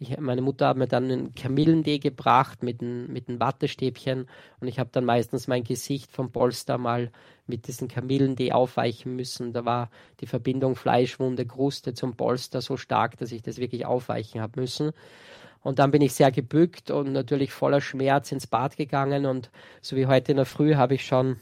ich, 0.00 0.18
meine 0.18 0.42
Mutter 0.42 0.66
hat 0.66 0.76
mir 0.76 0.88
dann 0.88 1.04
einen 1.04 1.34
Kamillentee 1.36 2.00
gebracht 2.00 2.64
mit 2.64 2.80
einem 2.80 3.12
mit 3.12 3.28
ein 3.28 3.38
Wattestäbchen 3.38 4.26
und 4.60 4.66
ich 4.66 4.80
habe 4.80 4.90
dann 4.92 5.04
meistens 5.04 5.46
mein 5.46 5.62
Gesicht 5.62 6.10
vom 6.10 6.32
Polster 6.32 6.78
mal 6.78 7.12
mit 7.46 7.68
diesem 7.68 7.86
Kamillentee 7.86 8.50
aufweichen 8.50 9.14
müssen. 9.14 9.52
Da 9.52 9.64
war 9.64 9.90
die 10.20 10.26
Verbindung 10.26 10.74
Fleischwunde, 10.74 11.46
Kruste 11.46 11.94
zum 11.94 12.16
Polster 12.16 12.60
so 12.60 12.76
stark, 12.76 13.16
dass 13.18 13.30
ich 13.30 13.42
das 13.42 13.58
wirklich 13.58 13.86
aufweichen 13.86 14.40
habe 14.40 14.60
müssen. 14.60 14.90
Und 15.62 15.78
dann 15.78 15.92
bin 15.92 16.02
ich 16.02 16.12
sehr 16.12 16.32
gebückt 16.32 16.90
und 16.90 17.12
natürlich 17.12 17.52
voller 17.52 17.80
Schmerz 17.80 18.32
ins 18.32 18.48
Bad 18.48 18.76
gegangen 18.76 19.24
und 19.24 19.50
so 19.80 19.94
wie 19.94 20.06
heute 20.06 20.32
in 20.32 20.36
der 20.36 20.46
Früh 20.46 20.74
habe 20.74 20.94
ich 20.94 21.06
schon 21.06 21.36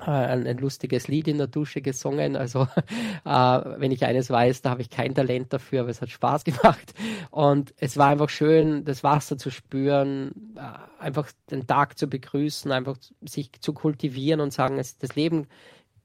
ein, 0.00 0.46
ein, 0.46 0.58
lustiges 0.58 1.08
Lied 1.08 1.28
in 1.28 1.38
der 1.38 1.46
Dusche 1.46 1.80
gesungen. 1.80 2.36
Also 2.36 2.62
äh, 3.24 3.28
wenn 3.28 3.90
ich 3.90 4.04
eines 4.04 4.30
weiß, 4.30 4.62
da 4.62 4.70
habe 4.70 4.82
ich 4.82 4.90
kein 4.90 5.14
Talent 5.14 5.52
dafür, 5.52 5.80
aber 5.80 5.90
es 5.90 6.00
hat 6.00 6.10
Spaß 6.10 6.44
gemacht. 6.44 6.94
Und 7.30 7.74
es 7.78 7.96
war 7.96 8.08
einfach 8.08 8.28
schön, 8.28 8.84
das 8.84 9.02
Wasser 9.04 9.38
zu 9.38 9.50
spüren, 9.50 10.54
äh, 10.56 11.02
einfach 11.02 11.30
den 11.50 11.66
Tag 11.66 11.98
zu 11.98 12.08
begrüßen, 12.08 12.70
einfach 12.72 12.96
sich 13.22 13.52
zu 13.60 13.72
kultivieren 13.72 14.40
und 14.40 14.52
sagen, 14.52 14.78
es, 14.78 14.98
das 14.98 15.14
Leben 15.16 15.46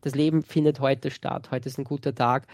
das 0.04 0.16
Leben 0.16 0.44
findet 0.44 0.80
heute 0.80 1.12
statt. 1.12 1.50
Heute 1.52 1.70
ist 1.70 1.78
ein 1.78 1.86
guter 1.86 2.14
Tag. 2.14 2.46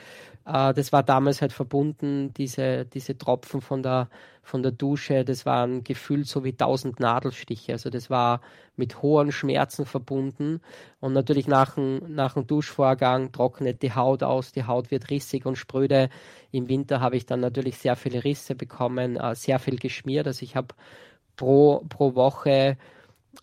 Äh, 0.46 0.74
das 0.74 0.92
war 0.92 1.04
damals 1.04 1.42
halt 1.42 1.52
verbunden, 1.52 2.34
diese, 2.36 2.86
diese 2.86 3.18
Tropfen 3.18 3.62
von 3.62 3.84
der, 3.84 4.10
von 4.44 4.64
der 4.64 4.72
Dusche, 4.72 5.26
das 5.26 5.46
waren 5.46 5.84
gefühlt 5.84 6.28
so 6.28 6.44
wie 6.44 6.54
tausend 6.54 7.00
Nadelstiche. 7.00 7.74
Also 7.74 7.90
das 7.90 8.10
war 8.10 8.42
mit 8.76 9.02
hohen 9.02 9.32
Schmerzen 9.32 9.86
verbunden. 9.86 10.62
Und 11.00 11.14
natürlich 11.14 11.48
nach 11.48 11.76
dem, 11.76 12.02
nach 12.08 12.36
Duschvorgang 12.36 13.32
trocknet 13.32 13.82
die 13.82 13.94
Haut 13.94 14.24
aus, 14.24 14.52
die 14.52 14.66
Haut 14.66 14.92
wird 14.92 15.10
rissig 15.10 15.46
und 15.46 15.58
spröde. 15.58 16.10
Im 16.52 16.70
Winter 16.70 17.00
habe 17.00 17.18
ich 17.18 17.26
dann 17.26 17.40
natürlich 17.40 17.78
sehr 17.78 17.96
viele 17.96 18.24
Risse 18.24 18.56
bekommen, 18.56 19.18
äh, 19.18 19.36
sehr 19.36 19.60
viel 19.60 19.78
geschmiert. 19.78 20.28
Also 20.28 20.44
ich 20.44 20.56
habe 20.56 20.76
pro, 21.36 21.84
pro 21.90 22.16
Woche 22.16 22.78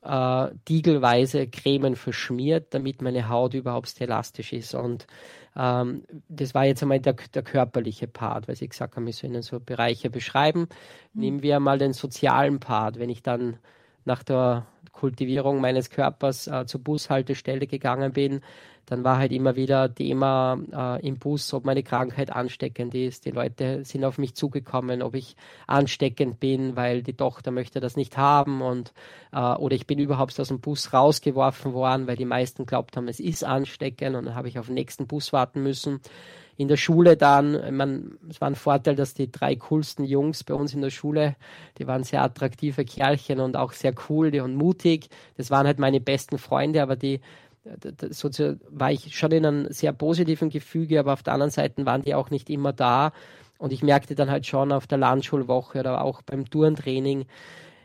äh, 0.02 0.48
diegelweise 0.68 1.46
Cremen 1.46 1.96
verschmiert, 1.96 2.74
damit 2.74 3.02
meine 3.02 3.28
Haut 3.28 3.54
überhaupt 3.54 4.00
elastisch 4.00 4.52
ist. 4.52 4.74
Und 4.74 5.06
ähm, 5.56 6.04
das 6.28 6.54
war 6.54 6.64
jetzt 6.64 6.82
einmal 6.82 7.00
der, 7.00 7.14
der, 7.34 7.42
körperliche 7.42 8.06
Part, 8.06 8.46
weil 8.48 8.56
Sie 8.56 8.68
gesagt 8.68 8.96
haben, 8.96 9.06
ich 9.06 9.16
soll 9.16 9.30
Ihnen 9.30 9.42
so 9.42 9.58
Bereiche 9.58 10.10
beschreiben. 10.10 10.68
Mhm. 11.12 11.20
Nehmen 11.20 11.42
wir 11.42 11.60
mal 11.60 11.78
den 11.78 11.92
sozialen 11.92 12.60
Part. 12.60 12.98
Wenn 12.98 13.10
ich 13.10 13.22
dann 13.22 13.58
nach 14.06 14.22
der 14.22 14.66
Kultivierung 14.92 15.60
meines 15.60 15.90
Körpers 15.90 16.46
äh, 16.46 16.64
zur 16.66 16.82
Bushaltestelle 16.82 17.66
gegangen 17.66 18.12
bin, 18.12 18.40
dann 18.86 19.02
war 19.02 19.18
halt 19.18 19.32
immer 19.32 19.56
wieder 19.56 19.92
Thema 19.92 20.58
äh, 20.72 21.06
im 21.06 21.18
Bus, 21.18 21.52
ob 21.52 21.64
meine 21.64 21.82
Krankheit 21.82 22.30
ansteckend 22.30 22.94
ist. 22.94 23.26
Die 23.26 23.32
Leute 23.32 23.84
sind 23.84 24.04
auf 24.04 24.16
mich 24.16 24.34
zugekommen, 24.36 25.02
ob 25.02 25.14
ich 25.16 25.36
ansteckend 25.66 26.38
bin, 26.38 26.76
weil 26.76 27.02
die 27.02 27.14
Tochter 27.14 27.50
möchte 27.50 27.80
das 27.80 27.96
nicht 27.96 28.16
haben 28.16 28.62
und 28.62 28.92
äh, 29.32 29.40
oder 29.40 29.74
ich 29.74 29.88
bin 29.88 29.98
überhaupt 29.98 30.38
aus 30.38 30.48
dem 30.48 30.60
Bus 30.60 30.92
rausgeworfen 30.92 31.72
worden, 31.72 32.06
weil 32.06 32.16
die 32.16 32.24
meisten 32.24 32.64
glaubt 32.64 32.96
haben, 32.96 33.08
es 33.08 33.18
ist 33.18 33.44
ansteckend 33.44 34.14
und 34.14 34.26
dann 34.26 34.34
habe 34.36 34.48
ich 34.48 34.58
auf 34.58 34.66
den 34.66 34.76
nächsten 34.76 35.08
Bus 35.08 35.32
warten 35.32 35.62
müssen. 35.62 36.00
In 36.56 36.68
der 36.68 36.76
Schule 36.76 37.16
dann, 37.16 37.76
man, 37.76 38.18
es 38.30 38.40
war 38.40 38.48
ein 38.48 38.54
Vorteil, 38.54 38.96
dass 38.96 39.12
die 39.12 39.30
drei 39.30 39.56
coolsten 39.56 40.04
Jungs 40.04 40.42
bei 40.42 40.54
uns 40.54 40.72
in 40.72 40.80
der 40.80 40.90
Schule, 40.90 41.36
die 41.78 41.86
waren 41.86 42.02
sehr 42.02 42.22
attraktive 42.22 42.84
Kerlchen 42.84 43.40
und 43.40 43.56
auch 43.56 43.72
sehr 43.72 43.94
cool 44.08 44.34
und 44.40 44.54
mutig. 44.54 45.08
Das 45.36 45.50
waren 45.50 45.66
halt 45.66 45.78
meine 45.78 46.00
besten 46.00 46.38
Freunde, 46.38 46.82
aber 46.82 46.96
die 46.96 47.20
so 48.10 48.30
war 48.70 48.92
ich 48.92 49.16
schon 49.16 49.32
in 49.32 49.46
einem 49.46 49.72
sehr 49.72 49.92
positiven 49.92 50.50
Gefüge, 50.50 51.00
aber 51.00 51.12
auf 51.12 51.22
der 51.22 51.34
anderen 51.34 51.50
Seite 51.50 51.84
waren 51.86 52.02
die 52.02 52.14
auch 52.14 52.30
nicht 52.30 52.50
immer 52.50 52.72
da. 52.72 53.12
Und 53.58 53.72
ich 53.72 53.82
merkte 53.82 54.14
dann 54.14 54.30
halt 54.30 54.46
schon 54.46 54.72
auf 54.72 54.86
der 54.86 54.98
Landschulwoche 54.98 55.80
oder 55.80 56.02
auch 56.02 56.22
beim 56.22 56.48
Turntraining, 56.48 57.26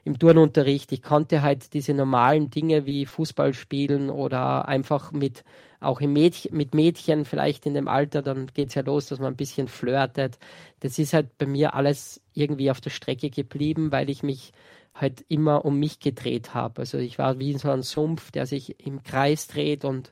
im 0.04 0.18
Turnunterricht, 0.18 0.92
ich 0.92 1.04
konnte 1.04 1.42
halt 1.42 1.74
diese 1.74 1.94
normalen 1.94 2.50
Dinge 2.50 2.86
wie 2.86 3.06
Fußball 3.06 3.54
spielen 3.54 4.10
oder 4.10 4.68
einfach 4.68 5.12
mit 5.12 5.44
auch 5.80 6.00
im 6.00 6.14
Mädchen, 6.14 6.56
mit 6.56 6.76
Mädchen 6.76 7.26
vielleicht 7.26 7.66
in 7.66 7.74
dem 7.74 7.88
Alter, 7.88 8.22
dann 8.22 8.48
geht 8.54 8.70
es 8.70 8.76
ja 8.76 8.84
los, 8.84 9.08
dass 9.08 9.20
man 9.20 9.34
ein 9.34 9.38
bisschen 9.38 9.68
flirtet. 9.68 10.38
Das 10.80 11.00
ist 11.00 11.14
halt 11.14 11.38
bei 11.38 11.48
mir 11.48 11.74
alles 11.74 12.22
irgendwie 12.34 12.70
auf 12.70 12.82
der 12.82 12.92
Strecke 12.92 13.30
geblieben, 13.30 13.92
weil 13.92 14.10
ich 14.10 14.22
mich 14.22 14.54
halt 14.94 15.26
immer 15.28 15.66
um 15.66 15.80
mich 15.80 16.00
gedreht 16.00 16.54
habe. 16.54 16.82
Also 16.82 16.98
ich 16.98 17.18
war 17.18 17.40
wie 17.40 17.58
so 17.58 17.70
ein 17.72 17.82
Sumpf, 17.82 18.32
der 18.32 18.46
sich 18.46 18.86
im 18.86 19.04
Kreis 19.04 19.48
dreht 19.48 19.84
und 19.84 20.12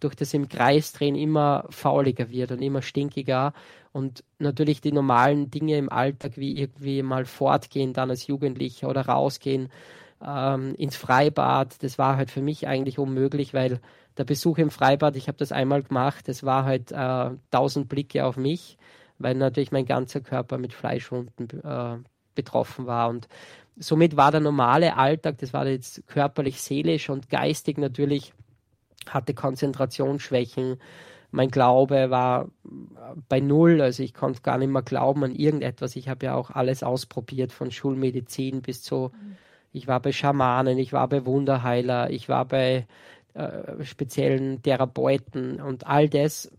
durch 0.00 0.14
das 0.14 0.34
im 0.34 0.48
Kreis 0.48 0.92
drehen 0.92 1.14
immer 1.14 1.66
fauliger 1.70 2.30
wird 2.30 2.50
und 2.52 2.62
immer 2.62 2.82
stinkiger. 2.82 3.52
Und 3.92 4.24
natürlich 4.38 4.80
die 4.80 4.92
normalen 4.92 5.50
Dinge 5.50 5.76
im 5.76 5.92
Alltag, 5.92 6.32
wie 6.36 6.58
irgendwie 6.58 7.02
mal 7.02 7.26
fortgehen 7.26 7.92
dann 7.92 8.10
als 8.10 8.26
Jugendlicher 8.26 8.88
oder 8.88 9.02
rausgehen 9.02 9.68
ähm, 10.26 10.74
ins 10.76 10.96
Freibad, 10.96 11.82
das 11.82 11.98
war 11.98 12.16
halt 12.16 12.30
für 12.30 12.42
mich 12.42 12.66
eigentlich 12.66 12.98
unmöglich, 12.98 13.54
weil 13.54 13.80
der 14.16 14.24
Besuch 14.24 14.58
im 14.58 14.70
Freibad, 14.70 15.16
ich 15.16 15.28
habe 15.28 15.38
das 15.38 15.52
einmal 15.52 15.82
gemacht, 15.82 16.28
das 16.28 16.42
war 16.44 16.64
halt 16.64 16.92
äh, 16.92 17.30
tausend 17.50 17.88
Blicke 17.88 18.24
auf 18.24 18.36
mich, 18.36 18.78
weil 19.18 19.34
natürlich 19.34 19.72
mein 19.72 19.86
ganzer 19.86 20.20
Körper 20.20 20.58
mit 20.58 20.72
Fleischwunden 20.72 21.48
äh, 21.62 21.96
betroffen 22.34 22.86
war. 22.86 23.08
Und 23.08 23.28
somit 23.76 24.16
war 24.16 24.30
der 24.30 24.40
normale 24.40 24.96
Alltag, 24.96 25.38
das 25.38 25.52
war 25.52 25.66
jetzt 25.66 26.06
körperlich, 26.06 26.60
seelisch 26.60 27.08
und 27.10 27.30
geistig 27.30 27.78
natürlich, 27.78 28.32
hatte 29.08 29.34
Konzentrationsschwächen. 29.34 30.78
Mein 31.32 31.50
Glaube 31.50 32.10
war 32.10 32.48
bei 33.28 33.40
Null, 33.40 33.80
also 33.80 34.02
ich 34.02 34.14
konnte 34.14 34.42
gar 34.42 34.58
nicht 34.58 34.70
mehr 34.70 34.82
glauben 34.82 35.24
an 35.24 35.34
irgendetwas. 35.34 35.96
Ich 35.96 36.08
habe 36.08 36.26
ja 36.26 36.34
auch 36.34 36.50
alles 36.50 36.82
ausprobiert, 36.82 37.52
von 37.52 37.70
Schulmedizin 37.70 38.62
bis 38.62 38.82
zu, 38.82 39.10
ich 39.72 39.88
war 39.88 40.00
bei 40.00 40.12
Schamanen, 40.12 40.78
ich 40.78 40.92
war 40.92 41.08
bei 41.08 41.26
Wunderheiler, 41.26 42.10
ich 42.10 42.28
war 42.28 42.44
bei 42.44 42.86
äh, 43.34 43.82
speziellen 43.84 44.62
Therapeuten. 44.62 45.60
Und 45.60 45.86
all 45.86 46.08
das 46.08 46.52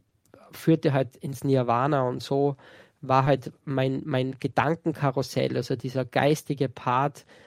führte 0.52 0.92
halt 0.92 1.16
ins 1.18 1.44
Nirvana. 1.44 2.08
Und 2.08 2.22
so 2.22 2.58
war 3.02 3.26
halt 3.26 3.52
mein, 3.66 4.02
mein 4.06 4.38
Gedankenkarussell, 4.40 5.56
also 5.56 5.76
dieser 5.76 6.04
geistige 6.04 6.68
Part, 6.68 7.22
äh, 7.22 7.43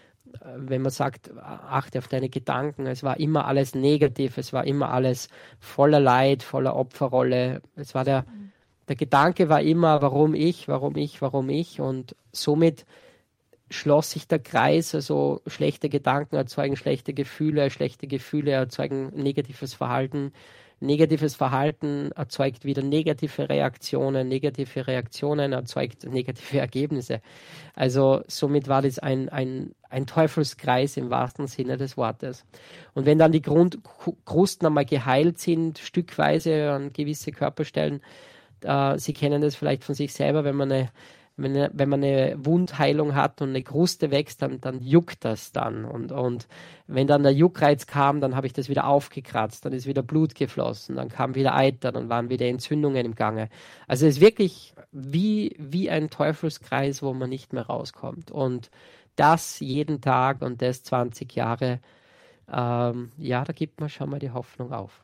wenn 0.57 0.83
man 0.83 0.91
sagt, 0.91 1.31
achte 1.39 1.99
auf 1.99 2.09
deine 2.09 2.29
Gedanken, 2.29 2.87
es 2.87 3.03
war 3.03 3.19
immer 3.19 3.47
alles 3.47 3.75
negativ, 3.75 4.39
es 4.39 4.53
war 4.53 4.67
immer 4.67 4.91
alles 4.91 5.29
voller 5.59 6.01
Leid, 6.01 6.43
voller 6.43 6.77
Opferrolle. 6.77 7.63
Es 7.75 7.95
war 7.95 8.05
der, 8.05 8.25
der 8.89 8.97
Gedanke 8.97 9.49
war 9.49 9.63
immer, 9.63 10.03
warum 10.03 10.35
ich, 10.35 10.69
warum 10.69 10.97
ich, 10.97 11.21
warum 11.23 11.49
ich? 11.49 11.81
Und 11.81 12.15
somit 12.33 12.87
schloss 13.71 14.13
sich 14.13 14.29
der 14.29 14.39
Kreis, 14.39 14.95
also 14.95 15.43
schlechte 15.47 15.89
Gedanken 15.89 16.37
erzeugen 16.37 16.77
schlechte 16.77 17.15
Gefühle, 17.15 17.71
schlechte 17.71 18.07
Gefühle 18.07 18.53
erzeugen 18.53 19.09
negatives 19.15 19.75
Verhalten, 19.75 20.33
negatives 20.81 21.35
Verhalten 21.35 22.13
erzeugt 22.13 22.65
wieder 22.65 22.83
negative 22.83 23.49
Reaktionen, 23.49 24.29
negative 24.29 24.87
Reaktionen 24.87 25.53
erzeugt 25.53 26.05
negative 26.05 26.59
Ergebnisse. 26.59 27.21
Also 27.75 28.23
somit 28.27 28.69
war 28.69 28.83
das 28.83 28.99
ein, 28.99 29.29
ein, 29.29 29.75
ein 29.89 30.07
Teufelskreis 30.07 30.97
im 30.97 31.11
wahrsten 31.11 31.47
Sinne 31.47 31.77
des 31.77 31.97
Wortes. 31.97 32.45
Und 32.95 33.07
wenn 33.07 33.19
dann 33.19 33.33
die 33.33 33.43
Grundkrusten 33.43 34.67
einmal 34.67 34.85
geheilt 34.85 35.39
sind, 35.39 35.79
stückweise 35.79 36.71
an 36.71 36.93
gewisse 36.93 37.33
Körperstellen, 37.33 38.03
äh, 38.63 38.99
Sie 38.99 39.15
kennen 39.15 39.41
das 39.41 39.57
vielleicht 39.57 39.85
von 39.85 39.95
sich 39.95 40.13
selber, 40.13 40.45
wenn 40.45 40.57
man 40.57 40.73
eine 40.73 40.91
wenn, 41.37 41.69
wenn 41.73 41.89
man 41.89 42.03
eine 42.03 42.37
Wundheilung 42.39 43.15
hat 43.15 43.43
und 43.43 43.51
eine 43.51 43.63
Kruste 43.63 44.11
wächst, 44.11 44.41
dann, 44.41 44.61
dann 44.61 44.81
juckt 44.81 45.25
das 45.25 45.53
dann. 45.53 45.85
Und, 45.85 46.11
und 46.11 46.49
wenn 46.87 47.07
dann 47.07 47.23
der 47.23 47.33
Juckreiz 47.33 47.87
kam, 47.87 48.21
dann 48.21 48.35
habe 48.35 48.47
ich 48.47 48.55
das 48.55 48.69
wieder 48.69 48.87
aufgekratzt, 48.87 49.65
dann 49.65 49.73
ist 49.73 49.87
wieder 49.87 50.03
Blut 50.03 50.35
geflossen, 50.35 50.97
dann 50.97 51.09
kam 51.09 51.35
wieder 51.35 51.55
Eiter, 51.55 51.93
dann 51.93 52.09
waren 52.09 52.31
wieder 52.31 52.47
Entzündungen 52.47 53.05
im 53.05 53.15
Gange. 53.15 53.51
Also 53.87 54.07
es 54.07 54.17
ist 54.17 54.21
wirklich 54.23 54.75
wie, 54.93 55.55
wie 55.59 55.91
ein 55.91 56.09
Teufelskreis, 56.09 57.03
wo 57.03 57.13
man 57.13 57.29
nicht 57.29 57.53
mehr 57.53 57.67
rauskommt. 57.67 58.31
Und 58.31 58.71
das 59.17 59.61
jeden 59.61 60.01
Tag 60.01 60.41
und 60.41 60.63
das 60.63 60.83
20 60.85 61.35
Jahre, 61.35 61.81
ähm, 62.51 63.13
ja, 63.19 63.45
da 63.45 63.53
gibt 63.53 63.81
man 63.81 63.91
schon 63.91 64.09
mal 64.09 64.21
die 64.21 64.31
Hoffnung 64.31 64.73
auf. 64.73 65.03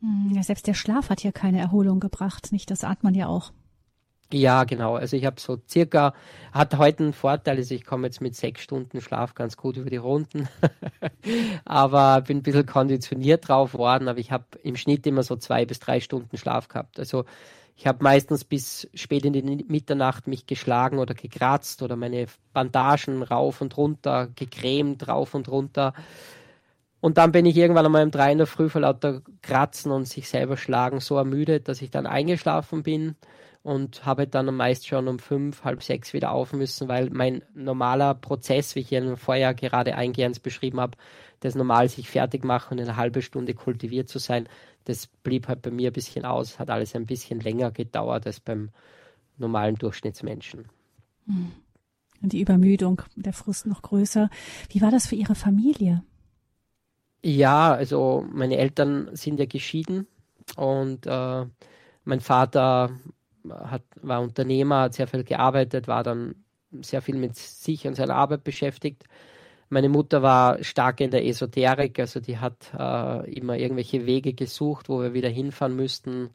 Hm, 0.00 0.40
selbst 0.42 0.68
der 0.68 0.74
Schlaf 0.74 1.10
hat 1.10 1.20
hier 1.20 1.32
keine 1.32 1.58
Erholung 1.58 1.98
gebracht, 1.98 2.52
nicht? 2.52 2.70
Das 2.70 2.84
ahnt 2.84 3.02
man 3.02 3.14
ja 3.14 3.26
auch. 3.26 3.52
Ja, 4.32 4.64
genau. 4.64 4.96
Also 4.96 5.16
ich 5.16 5.24
habe 5.26 5.40
so 5.40 5.58
circa, 5.68 6.14
hat 6.52 6.76
heute 6.76 7.04
einen 7.04 7.12
Vorteil, 7.12 7.56
also 7.56 7.74
ich 7.74 7.84
komme 7.84 8.06
jetzt 8.06 8.20
mit 8.20 8.34
sechs 8.34 8.62
Stunden 8.62 9.00
Schlaf 9.00 9.34
ganz 9.34 9.56
gut 9.56 9.76
über 9.76 9.90
die 9.90 9.96
Runden, 9.96 10.48
aber 11.64 12.22
bin 12.22 12.38
ein 12.38 12.42
bisschen 12.42 12.66
konditioniert 12.66 13.48
drauf 13.48 13.74
worden, 13.74 14.08
aber 14.08 14.18
ich 14.18 14.32
habe 14.32 14.44
im 14.62 14.76
Schnitt 14.76 15.06
immer 15.06 15.22
so 15.22 15.36
zwei 15.36 15.64
bis 15.66 15.78
drei 15.78 16.00
Stunden 16.00 16.36
Schlaf 16.36 16.68
gehabt. 16.68 16.98
Also 16.98 17.24
ich 17.76 17.86
habe 17.86 18.02
meistens 18.02 18.44
bis 18.44 18.88
spät 18.94 19.24
in 19.24 19.32
die 19.32 19.64
Mitternacht 19.68 20.26
mich 20.26 20.46
geschlagen 20.46 20.98
oder 20.98 21.14
gekratzt 21.14 21.82
oder 21.82 21.96
meine 21.96 22.26
Bandagen 22.52 23.22
rauf 23.22 23.60
und 23.60 23.76
runter, 23.76 24.28
gecremt 24.34 25.06
rauf 25.06 25.34
und 25.34 25.48
runter. 25.48 25.92
Und 27.00 27.18
dann 27.18 27.32
bin 27.32 27.44
ich 27.46 27.56
irgendwann 27.56 27.84
einmal 27.84 28.04
um 28.04 28.10
drei 28.10 28.32
in 28.32 28.38
der 28.38 28.46
Früh 28.46 28.68
vor 28.70 28.80
lauter 28.80 29.20
Kratzen 29.42 29.92
und 29.92 30.06
sich 30.06 30.28
selber 30.28 30.56
schlagen 30.56 31.00
so 31.00 31.16
ermüdet, 31.16 31.68
dass 31.68 31.82
ich 31.82 31.90
dann 31.90 32.06
eingeschlafen 32.06 32.82
bin 32.82 33.16
und 33.64 34.04
habe 34.04 34.26
dann 34.26 34.54
meist 34.54 34.86
schon 34.86 35.08
um 35.08 35.18
fünf, 35.18 35.64
halb 35.64 35.82
sechs 35.82 36.12
wieder 36.12 36.32
auf 36.32 36.52
müssen, 36.52 36.86
weil 36.86 37.08
mein 37.08 37.42
normaler 37.54 38.14
Prozess, 38.14 38.74
wie 38.74 38.80
ich 38.80 38.92
Ihnen 38.92 39.16
vorher 39.16 39.54
gerade 39.54 39.96
eingehend 39.96 40.42
beschrieben 40.42 40.80
habe, 40.80 40.98
das 41.40 41.54
normal 41.54 41.88
sich 41.88 42.10
fertig 42.10 42.44
machen 42.44 42.78
und 42.78 42.84
eine 42.84 42.96
halbe 42.96 43.22
Stunde 43.22 43.54
kultiviert 43.54 44.10
zu 44.10 44.18
sein, 44.18 44.50
das 44.84 45.06
blieb 45.06 45.48
halt 45.48 45.62
bei 45.62 45.70
mir 45.70 45.90
ein 45.90 45.94
bisschen 45.94 46.26
aus, 46.26 46.58
hat 46.58 46.68
alles 46.68 46.94
ein 46.94 47.06
bisschen 47.06 47.40
länger 47.40 47.70
gedauert 47.70 48.26
als 48.26 48.38
beim 48.38 48.68
normalen 49.38 49.76
Durchschnittsmenschen. 49.76 50.68
Hm. 51.26 51.52
Und 52.22 52.32
die 52.34 52.42
Übermüdung, 52.42 53.00
der 53.16 53.32
Frust 53.32 53.66
noch 53.66 53.80
größer. 53.80 54.28
Wie 54.68 54.82
war 54.82 54.90
das 54.90 55.06
für 55.06 55.14
Ihre 55.14 55.34
Familie? 55.34 56.02
Ja, 57.22 57.72
also 57.72 58.26
meine 58.30 58.58
Eltern 58.58 59.08
sind 59.16 59.40
ja 59.40 59.46
geschieden 59.46 60.06
und 60.56 61.06
äh, 61.06 61.46
mein 62.04 62.20
Vater 62.20 62.90
hat, 63.50 63.82
war 64.00 64.20
Unternehmer, 64.22 64.82
hat 64.82 64.94
sehr 64.94 65.06
viel 65.06 65.24
gearbeitet, 65.24 65.88
war 65.88 66.02
dann 66.02 66.34
sehr 66.80 67.02
viel 67.02 67.16
mit 67.16 67.36
sich 67.36 67.86
und 67.86 67.94
seiner 67.94 68.16
Arbeit 68.16 68.44
beschäftigt. 68.44 69.04
Meine 69.68 69.88
Mutter 69.88 70.22
war 70.22 70.62
stark 70.62 71.00
in 71.00 71.10
der 71.10 71.24
Esoterik, 71.26 71.98
also 71.98 72.20
die 72.20 72.38
hat 72.38 72.72
äh, 72.78 73.30
immer 73.32 73.56
irgendwelche 73.56 74.06
Wege 74.06 74.34
gesucht, 74.34 74.88
wo 74.88 75.00
wir 75.02 75.14
wieder 75.14 75.28
hinfahren 75.28 75.74
müssten 75.74 76.30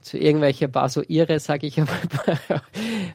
zu 0.00 0.18
irgendwelchen 0.18 0.72
paar 0.72 0.88
so 0.88 1.02
irre, 1.06 1.38
sage 1.40 1.66
ich 1.66 1.78
einmal, 1.78 1.98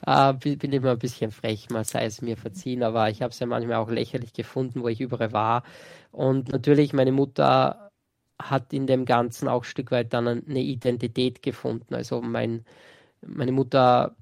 äh, 0.42 0.56
bin 0.56 0.72
immer 0.72 0.92
ein 0.92 1.00
bisschen 1.00 1.32
frech, 1.32 1.70
mal 1.70 1.84
sei 1.84 2.06
es 2.06 2.22
mir 2.22 2.38
verziehen, 2.38 2.84
aber 2.84 3.10
ich 3.10 3.22
habe 3.22 3.32
es 3.32 3.40
ja 3.40 3.48
manchmal 3.48 3.78
auch 3.78 3.90
lächerlich 3.90 4.34
gefunden, 4.34 4.84
wo 4.84 4.88
ich 4.88 5.02
überall 5.02 5.34
war. 5.34 5.64
Und 6.12 6.50
natürlich, 6.50 6.94
meine 6.94 7.12
Mutter 7.12 7.92
hat 8.40 8.74
in 8.74 8.86
dem 8.88 9.06
Ganzen 9.06 9.48
auch 9.48 9.62
ein 9.62 9.66
Stück 9.66 9.92
weit 9.92 10.14
dann 10.14 10.28
eine 10.28 10.62
Identität 10.62 11.42
gefunden. 11.42 11.96
Also 11.96 12.22
mein, 12.22 12.66
meine 13.26 13.52
Mutter 13.52 14.16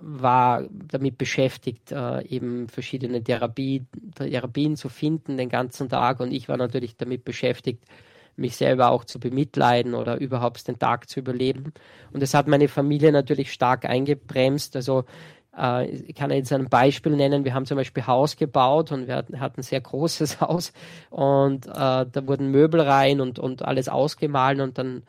war 0.00 0.64
damit 0.70 1.18
beschäftigt, 1.18 1.92
äh, 1.92 2.26
eben 2.26 2.68
verschiedene 2.68 3.22
Therapie, 3.22 3.86
Therapien 4.16 4.76
zu 4.76 4.88
finden 4.88 5.36
den 5.36 5.48
ganzen 5.48 5.88
Tag 5.88 6.20
und 6.20 6.32
ich 6.32 6.48
war 6.48 6.56
natürlich 6.56 6.96
damit 6.96 7.24
beschäftigt, 7.24 7.84
mich 8.34 8.56
selber 8.56 8.90
auch 8.90 9.04
zu 9.04 9.18
bemitleiden 9.20 9.94
oder 9.94 10.18
überhaupt 10.18 10.66
den 10.68 10.78
Tag 10.78 11.08
zu 11.08 11.20
überleben. 11.20 11.72
Und 12.12 12.22
das 12.22 12.34
hat 12.34 12.48
meine 12.48 12.68
Familie 12.68 13.12
natürlich 13.12 13.52
stark 13.52 13.86
eingebremst. 13.86 14.76
Also 14.76 15.04
äh, 15.56 15.88
ich 15.88 16.14
kann 16.14 16.30
jetzt 16.30 16.52
ein 16.52 16.68
Beispiel 16.68 17.16
nennen. 17.16 17.44
Wir 17.44 17.54
haben 17.54 17.66
zum 17.66 17.76
Beispiel 17.76 18.06
Haus 18.06 18.36
gebaut 18.36 18.92
und 18.92 19.06
wir 19.06 19.16
hatten, 19.16 19.36
ein 19.36 19.62
sehr 19.62 19.80
großes 19.80 20.40
Haus 20.40 20.72
und 21.10 21.66
äh, 21.66 21.70
da 21.70 22.26
wurden 22.26 22.50
Möbel 22.50 22.80
rein 22.80 23.20
und, 23.20 23.38
und 23.38 23.62
alles 23.62 23.88
ausgemahlen 23.88 24.60
und 24.60 24.76
dann 24.78 25.02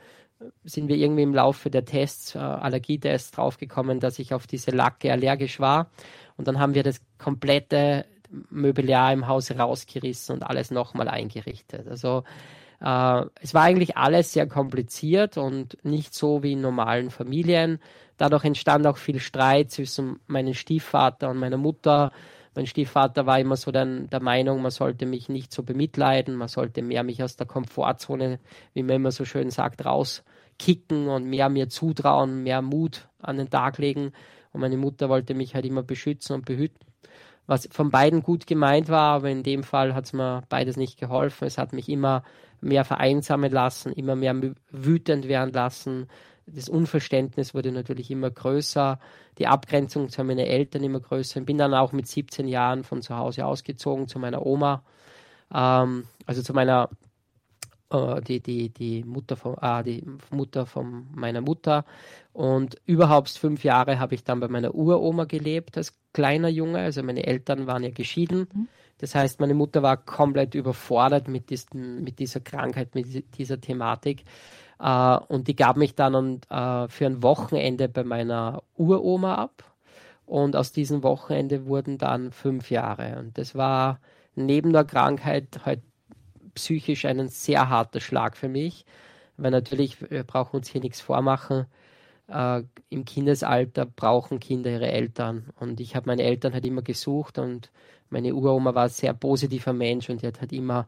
sind 0.63 0.87
wir 0.87 0.95
irgendwie 0.95 1.23
im 1.23 1.33
Laufe 1.33 1.69
der 1.69 1.85
Tests, 1.85 2.35
äh, 2.35 2.39
Allergietests 2.39 3.31
draufgekommen, 3.31 3.99
dass 3.99 4.19
ich 4.19 4.33
auf 4.33 4.47
diese 4.47 4.71
Lacke 4.71 5.11
allergisch 5.11 5.59
war. 5.59 5.89
Und 6.37 6.47
dann 6.47 6.59
haben 6.59 6.75
wir 6.75 6.83
das 6.83 7.01
komplette 7.17 8.05
Möbeljahr 8.49 9.13
im 9.13 9.27
Haus 9.27 9.51
rausgerissen 9.51 10.35
und 10.35 10.43
alles 10.43 10.71
nochmal 10.71 11.07
eingerichtet. 11.07 11.87
Also 11.87 12.23
äh, 12.81 13.23
es 13.41 13.53
war 13.53 13.63
eigentlich 13.63 13.97
alles 13.97 14.33
sehr 14.33 14.47
kompliziert 14.47 15.37
und 15.37 15.77
nicht 15.83 16.13
so 16.13 16.43
wie 16.43 16.53
in 16.53 16.61
normalen 16.61 17.09
Familien. 17.09 17.79
Dadurch 18.17 18.43
entstand 18.43 18.85
auch 18.87 18.97
viel 18.97 19.19
Streit 19.19 19.71
zwischen 19.71 20.19
meinem 20.27 20.53
Stiefvater 20.53 21.29
und 21.29 21.37
meiner 21.37 21.57
Mutter. 21.57 22.11
Mein 22.57 22.65
Stiefvater 22.65 23.27
war 23.27 23.39
immer 23.39 23.55
so 23.55 23.69
dann 23.69 24.09
der 24.09 24.19
Meinung, 24.19 24.63
man 24.63 24.71
sollte 24.71 25.05
mich 25.05 25.29
nicht 25.29 25.53
so 25.53 25.61
bemitleiden, 25.61 26.33
man 26.33 26.47
sollte 26.47 26.81
mehr 26.81 27.03
mich 27.03 27.21
aus 27.21 27.35
der 27.35 27.45
Komfortzone, 27.45 28.39
wie 28.73 28.81
man 28.81 28.95
immer 28.95 29.11
so 29.11 29.25
schön 29.25 29.51
sagt, 29.51 29.85
rauskicken 29.85 31.07
und 31.07 31.25
mehr 31.25 31.49
mir 31.49 31.69
zutrauen, 31.69 32.41
mehr 32.41 32.63
Mut 32.63 33.09
an 33.21 33.37
den 33.37 33.51
Tag 33.51 33.77
legen. 33.77 34.11
Und 34.53 34.61
meine 34.61 34.75
Mutter 34.75 35.07
wollte 35.07 35.35
mich 35.35 35.53
halt 35.53 35.65
immer 35.67 35.83
beschützen 35.83 36.33
und 36.33 36.45
behüten 36.45 36.87
was 37.45 37.69
von 37.71 37.91
beiden 37.91 38.23
gut 38.23 38.45
gemeint 38.45 38.89
war, 38.89 39.13
aber 39.13 39.29
in 39.29 39.41
dem 39.41 39.63
Fall 39.63 39.95
hat 39.95 40.05
es 40.05 40.13
mir 40.13 40.43
beides 40.49 40.75
nicht 40.75 40.99
geholfen. 40.99 41.45
Es 41.45 41.57
hat 41.57 41.73
mich 41.73 41.87
immer 41.87 42.23
mehr 42.59 42.83
vereinsamen 42.83 43.51
lassen, 43.51 43.93
immer 43.93 44.17
mehr 44.17 44.35
wütend 44.69 45.27
werden 45.27 45.53
lassen. 45.53 46.07
Das 46.47 46.69
Unverständnis 46.69 47.53
wurde 47.53 47.71
natürlich 47.71 48.09
immer 48.09 48.31
größer, 48.31 48.99
die 49.37 49.47
Abgrenzung 49.47 50.09
zu 50.09 50.23
meinen 50.23 50.39
Eltern 50.39 50.83
immer 50.83 51.01
größer. 51.01 51.41
Ich 51.41 51.45
bin 51.45 51.57
dann 51.57 51.73
auch 51.73 51.91
mit 51.91 52.07
17 52.07 52.47
Jahren 52.47 52.83
von 52.83 53.01
zu 53.01 53.17
Hause 53.17 53.45
ausgezogen 53.45 54.07
zu 54.07 54.17
meiner 54.17 54.45
Oma, 54.45 54.83
ähm, 55.53 56.05
also 56.25 56.41
zu 56.41 56.53
meiner 56.53 56.89
äh, 57.91 58.21
die, 58.21 58.39
die, 58.41 58.69
die 58.69 59.03
Mutter 59.03 59.35
von 59.35 59.55
ah, 59.59 59.83
die 59.83 60.03
Mutter 60.31 60.65
von 60.65 61.07
meiner 61.13 61.41
Mutter. 61.41 61.85
Und 62.33 62.77
überhaupt 62.85 63.29
fünf 63.29 63.63
Jahre 63.63 63.99
habe 63.99 64.15
ich 64.15 64.23
dann 64.23 64.39
bei 64.39 64.47
meiner 64.47 64.73
Uroma 64.73 65.25
gelebt 65.25 65.77
als 65.77 65.97
kleiner 66.13 66.49
Junge. 66.49 66.79
Also 66.79 67.03
meine 67.03 67.25
Eltern 67.25 67.67
waren 67.67 67.83
ja 67.83 67.91
geschieden. 67.91 68.47
Mhm. 68.53 68.67
Das 68.99 69.13
heißt, 69.15 69.39
meine 69.39 69.53
Mutter 69.53 69.83
war 69.83 69.97
komplett 69.97 70.55
überfordert 70.55 71.27
mit, 71.27 71.49
diesen, 71.49 72.03
mit 72.03 72.19
dieser 72.19 72.39
Krankheit, 72.39 72.95
mit 72.95 73.37
dieser 73.37 73.61
Thematik. 73.61 74.23
Uh, 74.79 75.19
und 75.27 75.47
die 75.47 75.55
gab 75.55 75.75
mich 75.75 75.95
dann 75.95 76.13
und, 76.13 76.45
uh, 76.51 76.87
für 76.87 77.07
ein 77.07 77.23
Wochenende 77.23 77.89
bei 77.89 78.03
meiner 78.03 78.61
Uroma 78.75 79.35
ab. 79.35 79.63
Und 80.25 80.55
aus 80.55 80.71
diesem 80.71 81.03
Wochenende 81.03 81.65
wurden 81.65 81.97
dann 81.97 82.31
fünf 82.31 82.69
Jahre. 82.69 83.17
Und 83.17 83.37
das 83.37 83.55
war 83.55 83.99
neben 84.35 84.73
der 84.73 84.83
Krankheit 84.83 85.61
halt 85.65 85.81
psychisch 86.53 87.05
ein 87.05 87.27
sehr 87.29 87.69
harter 87.69 88.01
Schlag 88.01 88.37
für 88.37 88.49
mich. 88.49 88.85
Weil 89.37 89.51
natürlich, 89.51 89.99
wir 90.11 90.23
brauchen 90.23 90.57
uns 90.57 90.69
hier 90.69 90.81
nichts 90.81 91.01
vormachen. 91.01 91.65
Uh, 92.29 92.61
Im 92.89 93.05
Kindesalter 93.05 93.85
brauchen 93.85 94.39
Kinder 94.39 94.69
ihre 94.69 94.91
Eltern. 94.91 95.45
Und 95.59 95.79
ich 95.79 95.95
habe 95.95 96.07
meine 96.07 96.23
Eltern 96.23 96.53
halt 96.53 96.65
immer 96.65 96.81
gesucht 96.81 97.39
und 97.39 97.71
meine 98.09 98.33
Uroma 98.35 98.75
war 98.75 98.83
ein 98.83 98.89
sehr 98.89 99.13
positiver 99.13 99.73
Mensch 99.73 100.09
und 100.09 100.21
die 100.21 100.27
hat 100.27 100.41
halt 100.41 100.53
immer 100.53 100.87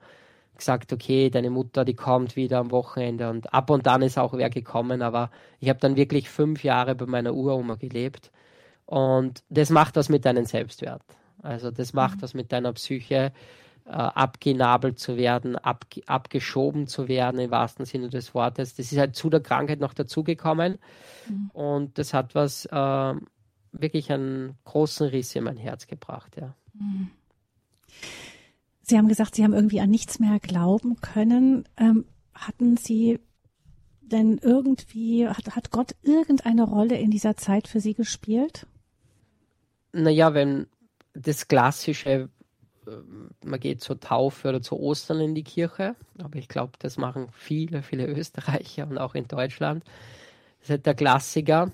gesagt, 0.59 0.93
okay, 0.93 1.29
deine 1.29 1.49
Mutter, 1.49 1.83
die 1.83 1.95
kommt 1.95 2.35
wieder 2.35 2.59
am 2.59 2.71
Wochenende 2.71 3.29
und 3.29 3.53
ab 3.53 3.69
und 3.69 3.87
an 3.87 4.01
ist 4.01 4.17
auch 4.17 4.33
wer 4.33 4.49
gekommen, 4.49 5.01
aber 5.01 5.31
ich 5.59 5.69
habe 5.69 5.79
dann 5.79 5.95
wirklich 5.95 6.29
fünf 6.29 6.63
Jahre 6.63 6.95
bei 6.95 7.05
meiner 7.05 7.33
Uroma 7.33 7.75
gelebt 7.75 8.31
und 8.85 9.43
das 9.49 9.69
macht 9.69 9.95
was 9.95 10.09
mit 10.09 10.25
deinem 10.25 10.45
Selbstwert. 10.45 11.01
Also 11.41 11.71
das 11.71 11.93
macht 11.93 12.17
mhm. 12.17 12.21
was 12.21 12.33
mit 12.33 12.51
deiner 12.51 12.73
Psyche, 12.73 13.31
äh, 13.85 13.91
abgenabelt 13.91 14.99
zu 14.99 15.17
werden, 15.17 15.55
ab, 15.55 15.85
abgeschoben 16.05 16.87
zu 16.87 17.07
werden 17.07 17.39
im 17.39 17.49
wahrsten 17.49 17.85
Sinne 17.85 18.09
des 18.09 18.33
Wortes. 18.35 18.75
Das 18.75 18.91
ist 18.91 18.97
halt 18.97 19.15
zu 19.15 19.29
der 19.29 19.39
Krankheit 19.39 19.79
noch 19.79 19.93
dazugekommen 19.93 20.77
mhm. 21.27 21.49
und 21.53 21.97
das 21.97 22.13
hat 22.13 22.35
was 22.35 22.65
äh, 22.65 23.13
wirklich 23.71 24.11
einen 24.11 24.57
großen 24.65 25.07
Riss 25.07 25.35
in 25.35 25.43
mein 25.43 25.57
Herz 25.57 25.87
gebracht, 25.87 26.37
ja. 26.37 26.55
Sie 28.89 28.97
haben 28.97 29.07
gesagt, 29.07 29.35
Sie 29.35 29.43
haben 29.43 29.53
irgendwie 29.53 29.81
an 29.81 29.91
nichts 29.91 30.19
mehr 30.19 30.39
glauben 30.39 30.99
können. 30.99 31.65
Ähm, 31.77 32.05
hatten 32.33 32.75
Sie 32.75 33.19
denn 34.01 34.39
irgendwie, 34.41 35.27
hat, 35.27 35.55
hat 35.55 35.69
Gott 35.69 35.95
irgendeine 36.01 36.63
Rolle 36.63 36.97
in 36.97 37.11
dieser 37.11 37.37
Zeit 37.37 37.67
für 37.67 37.79
Sie 37.79 37.93
gespielt? 37.93 38.65
Naja, 39.91 40.33
wenn 40.33 40.65
das 41.13 41.47
klassische, 41.47 42.29
äh, 42.87 42.91
man 43.45 43.59
geht 43.59 43.81
zur 43.81 43.99
Taufe 43.99 44.49
oder 44.49 44.61
zu 44.63 44.79
Ostern 44.79 45.19
in 45.19 45.35
die 45.35 45.43
Kirche, 45.43 45.95
aber 46.17 46.39
ich 46.39 46.47
glaube, 46.47 46.71
das 46.79 46.97
machen 46.97 47.27
viele, 47.31 47.83
viele 47.83 48.07
Österreicher 48.07 48.87
und 48.87 48.97
auch 48.97 49.13
in 49.13 49.27
Deutschland. 49.27 49.83
Das 50.61 50.63
ist 50.63 50.69
halt 50.71 50.85
der 50.87 50.95
Klassiker. 50.95 51.71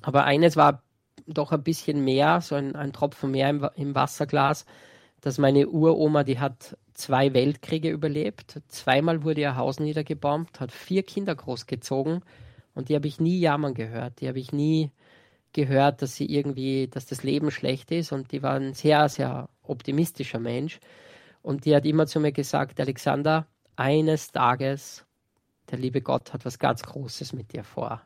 Aber 0.00 0.24
eines 0.24 0.56
war 0.56 0.82
doch 1.26 1.52
ein 1.52 1.62
bisschen 1.62 2.04
mehr, 2.04 2.40
so 2.40 2.54
ein, 2.54 2.74
ein 2.74 2.94
Tropfen 2.94 3.32
mehr 3.32 3.50
im, 3.50 3.68
im 3.74 3.94
Wasserglas, 3.94 4.64
dass 5.20 5.38
meine 5.38 5.68
Uroma, 5.68 6.24
die 6.24 6.38
hat 6.38 6.76
zwei 6.94 7.32
Weltkriege 7.34 7.90
überlebt. 7.90 8.60
Zweimal 8.68 9.24
wurde 9.24 9.40
ihr 9.40 9.56
Haus 9.56 9.80
niedergebombt, 9.80 10.60
hat 10.60 10.72
vier 10.72 11.02
Kinder 11.02 11.34
großgezogen 11.34 12.22
und 12.74 12.88
die 12.88 12.94
habe 12.94 13.08
ich 13.08 13.20
nie 13.20 13.38
jammern 13.38 13.74
gehört. 13.74 14.20
Die 14.20 14.28
habe 14.28 14.38
ich 14.38 14.52
nie 14.52 14.90
gehört, 15.52 16.02
dass 16.02 16.14
sie 16.14 16.26
irgendwie, 16.26 16.88
dass 16.88 17.06
das 17.06 17.22
Leben 17.22 17.50
schlecht 17.50 17.90
ist 17.90 18.12
und 18.12 18.32
die 18.32 18.42
war 18.42 18.54
ein 18.54 18.74
sehr, 18.74 19.08
sehr 19.08 19.48
optimistischer 19.62 20.38
Mensch. 20.38 20.78
Und 21.42 21.64
die 21.64 21.74
hat 21.74 21.86
immer 21.86 22.06
zu 22.06 22.20
mir 22.20 22.32
gesagt, 22.32 22.80
Alexander, 22.80 23.46
eines 23.76 24.32
Tages, 24.32 25.04
der 25.70 25.78
liebe 25.78 26.00
Gott 26.00 26.32
hat 26.32 26.44
was 26.44 26.58
ganz 26.58 26.82
Großes 26.82 27.32
mit 27.32 27.52
dir 27.52 27.64
vor. 27.64 28.02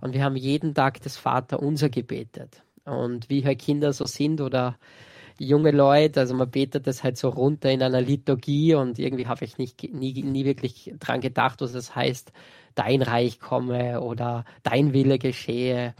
Und 0.00 0.14
wir 0.14 0.24
haben 0.24 0.36
jeden 0.36 0.74
Tag 0.74 1.00
das 1.02 1.16
Vater 1.16 1.60
unser 1.60 1.88
gebetet. 1.88 2.62
Und 2.84 3.28
wie 3.28 3.44
halt 3.44 3.58
Kinder 3.58 3.92
so 3.92 4.06
sind 4.06 4.40
oder 4.40 4.78
junge 5.40 5.70
Leute, 5.70 6.20
also 6.20 6.34
man 6.34 6.50
betet 6.50 6.86
das 6.86 7.02
halt 7.02 7.16
so 7.18 7.28
runter 7.28 7.70
in 7.70 7.82
einer 7.82 8.00
Liturgie 8.00 8.74
und 8.74 8.98
irgendwie 8.98 9.26
habe 9.26 9.44
ich 9.44 9.58
nicht, 9.58 9.82
nie, 9.92 10.22
nie 10.22 10.44
wirklich 10.44 10.92
dran 10.98 11.20
gedacht, 11.20 11.60
was 11.60 11.72
das 11.72 11.94
heißt, 11.94 12.32
dein 12.74 13.02
Reich 13.02 13.40
komme 13.40 14.00
oder 14.00 14.44
dein 14.62 14.92
Wille 14.92 15.18
geschehe. 15.18 15.94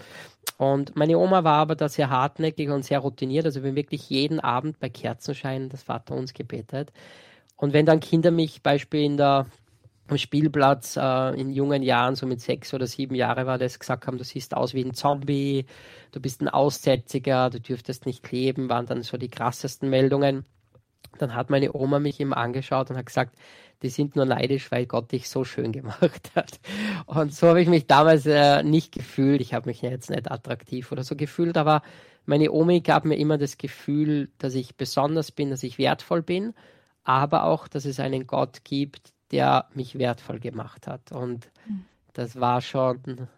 Und 0.57 0.97
meine 0.97 1.19
Oma 1.19 1.45
war 1.45 1.59
aber 1.59 1.77
da 1.77 1.89
sehr 1.89 2.11
hartnäckig 2.11 2.71
und 2.71 2.85
sehr 2.85 2.99
routiniert, 2.99 3.47
also 3.47 3.63
wir 3.63 3.75
wirklich 3.75 4.11
jeden 4.11 4.41
Abend 4.41 4.81
bei 4.81 4.89
Kerzenschein 4.89 5.69
das 5.69 5.85
Vater 5.85 6.15
uns 6.15 6.35
gebetet. 6.35 6.93
Und 7.57 7.73
wenn 7.73 7.87
dann 7.87 8.01
Kinder 8.01 8.31
mich 8.31 8.63
Beispiel 8.63 9.03
in 9.03 9.17
der 9.17 9.47
am 10.11 10.19
Spielplatz 10.19 10.97
äh, 10.97 11.41
in 11.41 11.51
jungen 11.51 11.83
Jahren, 11.83 12.15
so 12.15 12.27
mit 12.27 12.41
sechs 12.41 12.73
oder 12.75 12.87
sieben 12.87 13.15
Jahren 13.15 13.47
war 13.47 13.59
das, 13.59 13.79
gesagt 13.79 14.07
haben, 14.07 14.19
du 14.19 14.25
siehst 14.25 14.55
aus 14.55 14.75
wie 14.75 14.85
ein 14.85 14.95
Zombie, 14.95 15.67
du 16.13 16.21
bist 16.21 16.41
ein 16.41 16.49
Aussätziger, 16.49 17.51
du 17.51 17.61
dürftest 17.61 18.07
nicht 18.07 18.31
leben, 18.31 18.69
waren 18.69 18.87
dann 18.87 19.03
so 19.03 19.17
die 19.17 19.29
krassesten 19.29 19.91
Meldungen. 19.91 20.45
Dann 21.19 21.35
hat 21.35 21.51
meine 21.51 21.75
Oma 21.75 21.99
mich 21.99 22.21
immer 22.21 22.37
angeschaut 22.37 22.91
und 22.91 22.97
hat 22.97 23.07
gesagt, 23.07 23.37
die 23.83 23.89
sind 23.89 24.17
nur 24.17 24.25
neidisch, 24.25 24.71
weil 24.71 24.87
Gott 24.87 25.13
dich 25.13 25.29
so 25.29 25.45
schön 25.45 25.73
gemacht 25.73 26.31
hat. 26.35 26.61
Und 27.07 27.33
so 27.33 27.49
habe 27.49 27.63
ich 27.63 27.69
mich 27.69 27.87
damals 27.87 28.27
äh, 28.27 28.63
nicht 28.63 28.93
gefühlt. 28.93 29.41
Ich 29.41 29.55
habe 29.55 29.69
mich 29.69 29.83
jetzt 29.83 30.11
nicht 30.11 30.31
attraktiv 30.31 30.91
oder 30.93 31.05
so 31.05 31.17
gefühlt, 31.17 31.57
aber 31.57 31.83
meine 32.27 32.51
Omi 32.51 32.81
gab 32.81 33.05
mir 33.05 33.17
immer 33.17 33.39
das 33.39 33.57
Gefühl, 33.57 34.31
dass 34.39 34.55
ich 34.55 34.77
besonders 34.77 35.33
bin, 35.33 35.51
dass 35.51 35.63
ich 35.63 35.79
wertvoll 35.79 36.23
bin, 36.23 36.55
aber 37.05 37.45
auch, 37.45 37.69
dass 37.69 37.85
es 37.87 38.01
einen 38.01 38.27
Gott 38.27 38.65
gibt, 38.65 39.13
der 39.33 39.67
mich 39.75 39.99
wertvoll 39.99 40.41
gemacht 40.41 40.87
hat. 40.87 41.13
Und 41.13 41.51
mhm. 41.67 41.85
das 42.13 42.41
war 42.41 42.61
schon, 42.61 43.29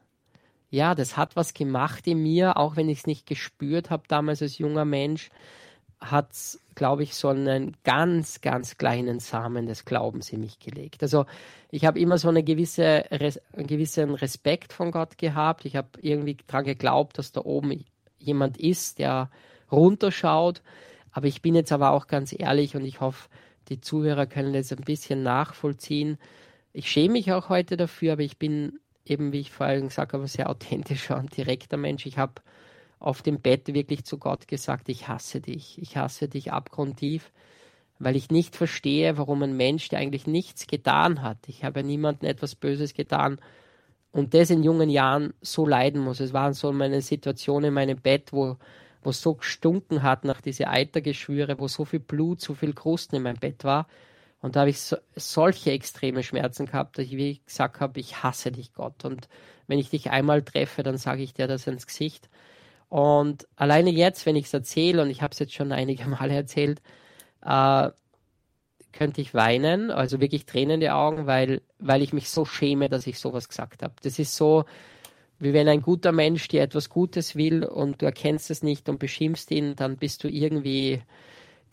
ja, 0.71 0.95
das 0.95 1.17
hat 1.17 1.37
was 1.37 1.55
gemacht 1.55 2.07
in 2.07 2.23
mir, 2.23 2.57
auch 2.57 2.77
wenn 2.77 2.89
ich 2.89 3.01
es 3.01 3.07
nicht 3.07 3.27
gespürt 3.27 3.91
habe 3.91 4.05
damals 4.09 4.43
als 4.43 4.59
junger 4.59 4.85
Mensch. 4.85 5.31
hat 6.01 6.33
es, 6.33 6.61
glaube 6.75 7.03
ich, 7.03 7.15
so 7.15 7.29
einen 7.29 7.77
ganz, 7.85 8.41
ganz 8.41 8.79
kleinen 8.79 9.21
Samen 9.21 9.67
des 9.67 9.85
Glaubens 9.85 10.33
in 10.33 10.41
mich 10.41 10.59
gelegt. 10.59 11.03
Also 11.03 11.27
ich 11.71 11.85
habe 11.85 12.01
immer 12.01 12.17
so 12.17 12.29
eine 12.29 12.43
gewisse, 12.43 13.05
einen 13.11 13.67
gewissen 13.67 14.15
Respekt 14.15 14.73
von 14.73 14.91
Gott 14.91 15.19
gehabt. 15.19 15.67
Ich 15.67 15.77
habe 15.77 15.89
irgendwie 16.01 16.39
daran 16.47 16.65
geglaubt, 16.65 17.19
dass 17.19 17.33
da 17.33 17.43
oben 17.43 17.85
jemand 18.19 18.57
ist, 18.59 18.99
der 18.99 19.31
runterschaut. 19.71 20.63
Aber 21.13 21.27
ich 21.27 21.43
bin 21.43 21.55
jetzt 21.55 21.73
aber 21.73 21.91
auch 21.91 22.07
ganz 22.07 22.35
ehrlich 22.37 22.77
und 22.77 22.85
ich 22.85 23.01
hoffe, 23.01 23.29
die 23.71 23.81
Zuhörer 23.81 24.27
können 24.27 24.53
das 24.53 24.73
ein 24.73 24.85
bisschen 24.85 25.23
nachvollziehen. 25.23 26.19
Ich 26.73 26.91
schäme 26.91 27.13
mich 27.13 27.33
auch 27.33 27.49
heute 27.49 27.77
dafür, 27.77 28.15
aber 28.15 28.23
ich 28.23 28.37
bin 28.37 28.79
eben, 29.05 29.33
wie 29.33 29.41
ich 29.41 29.51
vorhin 29.51 29.89
gesagt 29.89 30.13
habe, 30.13 30.25
ein 30.25 30.29
sehr 30.29 30.51
authentischer 30.51 31.17
und 31.17 31.37
direkter 31.37 31.77
Mensch. 31.77 32.05
Ich 32.07 32.19
habe 32.19 32.43
auf 32.99 33.23
dem 33.23 33.41
Bett 33.41 33.73
wirklich 33.73 34.05
zu 34.05 34.19
Gott 34.19 34.47
gesagt, 34.47 34.89
ich 34.89 35.09
hasse 35.09 35.41
dich, 35.41 35.79
ich 35.81 35.97
hasse 35.97 36.29
dich 36.29 36.53
abgrundtief, 36.53 37.33
weil 37.99 38.17
ich 38.17 38.31
nicht 38.31 38.57
verstehe, 38.57 39.17
warum 39.17 39.43
ein 39.43 39.57
Mensch, 39.57 39.89
der 39.89 40.01
eigentlich 40.01 40.27
nichts 40.27 40.67
getan 40.67 41.23
hat, 41.23 41.39
ich 41.47 41.65
habe 41.65 41.83
niemandem 41.83 42.29
etwas 42.29 42.55
Böses 42.55 42.93
getan 42.93 43.41
und 44.13 44.35
das 44.35 44.51
in 44.51 44.63
jungen 44.63 44.91
Jahren 44.91 45.33
so 45.41 45.67
leiden 45.67 46.01
muss. 46.03 46.21
Es 46.21 46.33
waren 46.33 46.53
so 46.53 46.73
meine 46.73 47.01
Situationen 47.01 47.69
in 47.69 47.75
meinem 47.75 47.99
Bett, 47.99 48.33
wo 48.33 48.57
wo 49.03 49.13
so 49.13 49.35
gestunken 49.35 50.03
hat 50.03 50.25
nach 50.25 50.41
diese 50.41 50.69
Eitergeschwüre, 50.69 51.59
wo 51.59 51.69
so 51.69 51.85
viel 51.85 52.01
Blut, 52.01 52.41
so 52.41 52.55
viel 52.55 52.75
Krusten 52.75 53.17
in 53.17 53.23
meinem 53.23 53.39
Bett 53.39 53.65
war. 53.65 53.87
Und 54.43 54.57
da 54.57 54.61
habe 54.61 54.71
ich 54.71 54.81
so, 54.81 54.97
solche 55.17 55.73
extreme 55.73 56.23
Schmerzen 56.23 56.67
gehabt, 56.67 56.99
dass 56.99 57.07
ich 57.07 57.17
wie 57.17 57.41
gesagt 57.45 57.81
habe, 57.81 58.01
ich 58.01 58.23
hasse 58.23 58.53
dich, 58.53 58.73
Gott. 58.73 59.05
Und 59.05 59.29
wenn 59.67 59.79
ich 59.79 59.91
dich 59.91 60.11
einmal 60.11 60.43
treffe, 60.43 60.83
dann 60.83 60.97
sage 60.97 61.23
ich 61.23 61.35
dir 61.35 61.47
das 61.47 61.67
ins 61.67 61.87
Gesicht. 61.87 62.29
Und 62.89 63.47
alleine 63.57 63.91
jetzt, 63.91 64.27
wenn 64.27 64.37
ich 64.37 64.47
es 64.47 64.55
erzähle, 64.55 65.03
und 65.03 65.11
ich 65.11 65.23
habe 65.23 65.33
es 65.33 65.39
jetzt 65.39 65.55
schon 65.55 65.73
einige 65.73 66.07
Male 66.09 66.35
erzählt, 66.35 66.81
äh, 67.43 67.91
könnte 68.93 69.21
ich 69.21 69.35
weinen, 69.35 69.91
also 69.91 70.21
wirklich 70.21 70.47
Tränen 70.47 70.75
in 70.75 70.81
die 70.81 70.91
Augen, 70.91 71.27
weil, 71.27 71.63
weil 71.79 72.03
ich 72.03 72.13
mich 72.13 72.29
so 72.29 72.45
schäme, 72.45 72.89
dass 72.89 73.07
ich 73.07 73.19
sowas 73.21 73.49
gesagt 73.49 73.83
habe. 73.83 73.95
Das 74.03 74.19
ist 74.19 74.35
so, 74.35 74.65
wie 75.41 75.55
wenn 75.55 75.69
ein 75.69 75.83
guter 75.83 76.13
Mensch 76.13 76.47
dir 76.49 76.63
etwas 76.63 76.91
Gutes 76.91 77.35
will 77.35 77.65
und 77.65 78.01
du 78.01 78.07
erkennst 78.07 78.51
es 78.51 78.63
nicht 78.63 78.89
und 78.89 78.99
beschimpfst 78.99 79.51
ihn, 79.51 79.75
dann 79.75 79.97
bist 79.97 80.23
du 80.23 80.29
irgendwie 80.29 81.03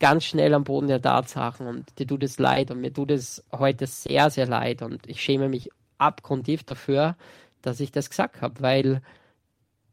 ganz 0.00 0.24
schnell 0.24 0.54
am 0.54 0.64
Boden 0.64 0.88
der 0.88 1.02
Tatsachen 1.02 1.66
und 1.66 1.98
dir 1.98 2.06
tut 2.06 2.22
es 2.22 2.38
leid 2.38 2.70
und 2.70 2.80
mir 2.80 2.92
tut 2.92 3.10
es 3.10 3.44
heute 3.52 3.86
sehr, 3.86 4.30
sehr 4.30 4.46
leid 4.46 4.80
und 4.80 5.06
ich 5.06 5.22
schäme 5.22 5.48
mich 5.48 5.70
abgrundtief 5.98 6.64
dafür, 6.64 7.16
dass 7.60 7.80
ich 7.80 7.92
das 7.92 8.08
gesagt 8.08 8.40
habe, 8.40 8.60
weil 8.60 9.02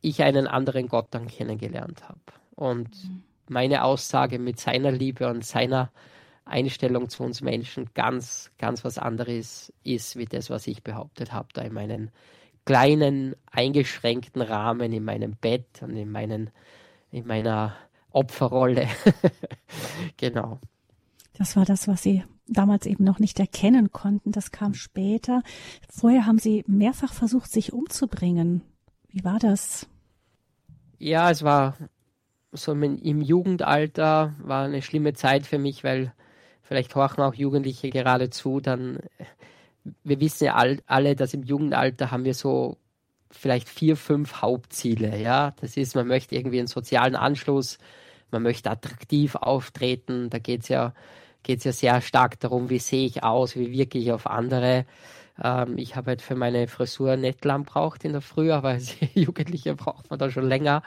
ich 0.01 0.23
einen 0.23 0.47
anderen 0.47 0.87
Gott 0.87 1.07
dann 1.11 1.27
kennengelernt 1.27 2.07
habe 2.07 2.19
und 2.55 2.89
meine 3.49 3.83
Aussage 3.83 4.39
mit 4.39 4.59
seiner 4.59 4.91
Liebe 4.91 5.27
und 5.27 5.43
seiner 5.43 5.91
Einstellung 6.45 7.09
zu 7.09 7.23
uns 7.23 7.41
Menschen 7.41 7.89
ganz, 7.93 8.51
ganz 8.57 8.85
was 8.85 8.99
anderes 8.99 9.73
ist, 9.83 10.15
wie 10.15 10.25
das, 10.25 10.49
was 10.49 10.67
ich 10.67 10.83
behauptet 10.83 11.33
habe, 11.33 11.49
da 11.53 11.63
in 11.63 11.73
meinen 11.73 12.11
kleinen, 12.65 13.35
eingeschränkten 13.51 14.41
Rahmen 14.41 14.91
in 14.91 15.03
meinem 15.03 15.35
Bett 15.35 15.81
und 15.81 15.95
in, 15.95 16.11
meinen, 16.11 16.49
in 17.11 17.25
meiner 17.27 17.75
Opferrolle. 18.11 18.87
genau. 20.17 20.59
Das 21.37 21.55
war 21.55 21.65
das, 21.65 21.87
was 21.87 22.01
Sie 22.03 22.23
damals 22.47 22.85
eben 22.85 23.03
noch 23.03 23.19
nicht 23.19 23.39
erkennen 23.39 23.91
konnten. 23.91 24.31
Das 24.31 24.51
kam 24.51 24.73
später. 24.73 25.41
Vorher 25.89 26.25
haben 26.25 26.39
Sie 26.39 26.63
mehrfach 26.67 27.13
versucht, 27.13 27.51
sich 27.51 27.73
umzubringen. 27.73 28.61
Wie 29.09 29.23
war 29.23 29.39
das? 29.39 29.87
Ja, 30.97 31.29
es 31.29 31.43
war 31.43 31.77
so 32.51 32.71
im 32.71 33.21
Jugendalter 33.21 34.33
war 34.39 34.65
eine 34.65 34.81
schlimme 34.81 35.13
Zeit 35.13 35.45
für 35.45 35.59
mich, 35.59 35.83
weil 35.83 36.13
vielleicht 36.61 36.95
horchen 36.95 37.23
auch 37.23 37.33
Jugendliche 37.33 37.89
gerade 37.89 38.29
zu, 38.29 38.59
dann 38.59 38.99
wir 40.03 40.19
wissen 40.19 40.45
ja 40.45 40.55
alle, 40.87 41.15
dass 41.15 41.33
im 41.33 41.43
Jugendalter 41.43 42.11
haben 42.11 42.25
wir 42.25 42.33
so 42.33 42.77
vielleicht 43.31 43.69
vier, 43.69 43.97
fünf 43.97 44.41
Hauptziele. 44.41 45.17
Ja, 45.17 45.51
das 45.61 45.77
ist, 45.77 45.95
man 45.95 46.07
möchte 46.07 46.35
irgendwie 46.35 46.59
einen 46.59 46.67
sozialen 46.67 47.15
Anschluss, 47.15 47.77
man 48.31 48.43
möchte 48.43 48.71
attraktiv 48.71 49.35
auftreten. 49.35 50.29
Da 50.29 50.39
geht 50.39 50.63
es 50.63 50.69
ja, 50.69 50.93
geht's 51.43 51.63
ja 51.63 51.71
sehr 51.71 52.01
stark 52.01 52.39
darum, 52.39 52.69
wie 52.69 52.79
sehe 52.79 53.05
ich 53.05 53.23
aus, 53.23 53.55
wie 53.55 53.71
wirke 53.71 53.97
ich 53.97 54.11
auf 54.11 54.27
andere. 54.27 54.85
Ähm, 55.41 55.77
ich 55.77 55.95
habe 55.95 56.11
halt 56.11 56.21
für 56.21 56.35
meine 56.35 56.67
Frisur 56.67 57.17
Nettlam 57.17 57.63
braucht 57.63 58.05
in 58.05 58.13
der 58.13 58.21
Früh, 58.21 58.51
aber 58.51 58.69
als 58.69 58.95
Jugendliche 59.13 59.75
braucht 59.75 60.09
man 60.09 60.19
da 60.19 60.29
schon 60.29 60.47
länger. 60.47 60.83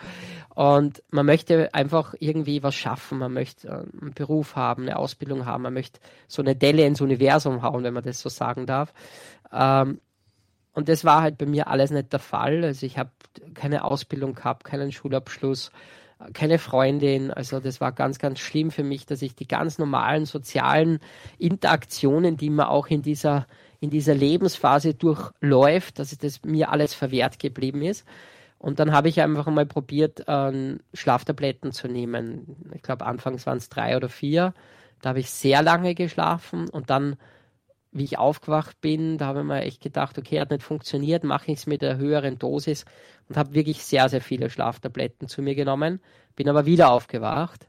Und 0.55 1.03
man 1.11 1.27
möchte 1.27 1.73
einfach 1.75 2.15
irgendwie 2.19 2.63
was 2.63 2.75
schaffen, 2.75 3.19
man 3.19 3.33
möchte 3.33 3.69
äh, 3.69 4.01
einen 4.01 4.15
Beruf 4.15 4.57
haben, 4.57 4.83
eine 4.83 4.97
Ausbildung 4.97 5.47
haben, 5.47 5.63
man 5.63 5.75
möchte 5.75 6.01
so 6.27 6.43
eine 6.43 6.57
Delle 6.57 6.87
ins 6.87 7.01
Universum 7.01 7.63
hauen, 7.63 7.85
wenn 7.85 7.95
man 7.95 8.05
das 8.05 8.21
so 8.21 8.29
sagen 8.29 8.67
darf. 8.67 8.93
Ähm, 9.53 10.01
und 10.73 10.89
das 10.89 11.05
war 11.05 11.23
halt 11.23 11.39
bei 11.39 11.47
mir 11.47 11.67
alles 11.67 11.91
nicht 11.91 12.13
der 12.13 12.21
Fall. 12.21 12.63
Also 12.65 12.87
ich 12.87 12.99
habe 12.99 13.11
keine 13.55 13.85
Ausbildung 13.85 14.35
gehabt, 14.35 14.65
keinen 14.65 14.93
Schulabschluss, 14.93 15.73
keine 16.35 16.59
Freundin. 16.59 17.33
Also 17.33 17.61
das 17.61 17.81
war 17.81 17.93
ganz, 17.93 18.19
ganz 18.19 18.39
schlimm 18.39 18.71
für 18.71 18.85
mich, 18.85 19.05
dass 19.05 19.23
ich 19.23 19.35
die 19.35 19.49
ganz 19.49 19.79
normalen 19.79 20.25
sozialen 20.25 21.01
Interaktionen, 21.39 22.37
die 22.37 22.51
man 22.51 22.67
auch 22.67 22.87
in 22.89 23.03
dieser 23.03 23.47
in 23.81 23.91
dieser 23.91 24.14
Lebensphase 24.14 24.95
durchläuft, 24.95 25.99
dass 25.99 26.17
das 26.19 26.43
mir 26.45 26.71
alles 26.71 26.95
verwehrt 26.95 27.38
geblieben 27.38 27.83
ist. 27.83 28.05
Und 28.59 28.81
dann 28.81 28.93
habe 28.93 29.09
ich 29.09 29.21
einfach 29.21 29.47
mal 29.47 29.67
probiert, 29.67 30.27
äh, 30.27 30.77
Schlaftabletten 30.93 31.73
zu 31.73 31.87
nehmen. 31.87 32.57
Ich 32.75 32.83
glaube, 32.83 33.07
anfangs 33.07 33.47
waren 33.47 33.59
es 33.59 33.69
drei 33.69 33.97
oder 33.97 34.09
vier. 34.09 34.53
Da 35.01 35.11
habe 35.11 35.21
ich 35.21 35.31
sehr 35.31 35.62
lange 35.62 35.95
geschlafen 35.95 36.69
und 36.69 36.91
dann, 36.91 37.17
wie 37.93 38.03
ich 38.03 38.19
aufgewacht 38.19 38.81
bin, 38.81 39.17
da 39.17 39.27
habe 39.27 39.41
ich 39.41 39.47
mir 39.47 39.62
echt 39.62 39.81
gedacht, 39.81 40.19
okay, 40.19 40.41
hat 40.41 40.51
nicht 40.51 40.64
funktioniert, 40.64 41.23
mache 41.23 41.53
ich 41.53 41.61
es 41.61 41.67
mit 41.67 41.83
der 41.83 41.99
höheren 41.99 42.38
Dosis 42.38 42.85
und 43.29 43.37
habe 43.37 43.55
wirklich 43.55 43.85
sehr, 43.85 44.09
sehr 44.09 44.21
viele 44.21 44.51
Schlaftabletten 44.51 45.29
zu 45.29 45.41
mir 45.41 45.55
genommen. 45.55 46.01
Bin 46.35 46.49
aber 46.49 46.67
wieder 46.67 46.91
aufgewacht 46.91 47.67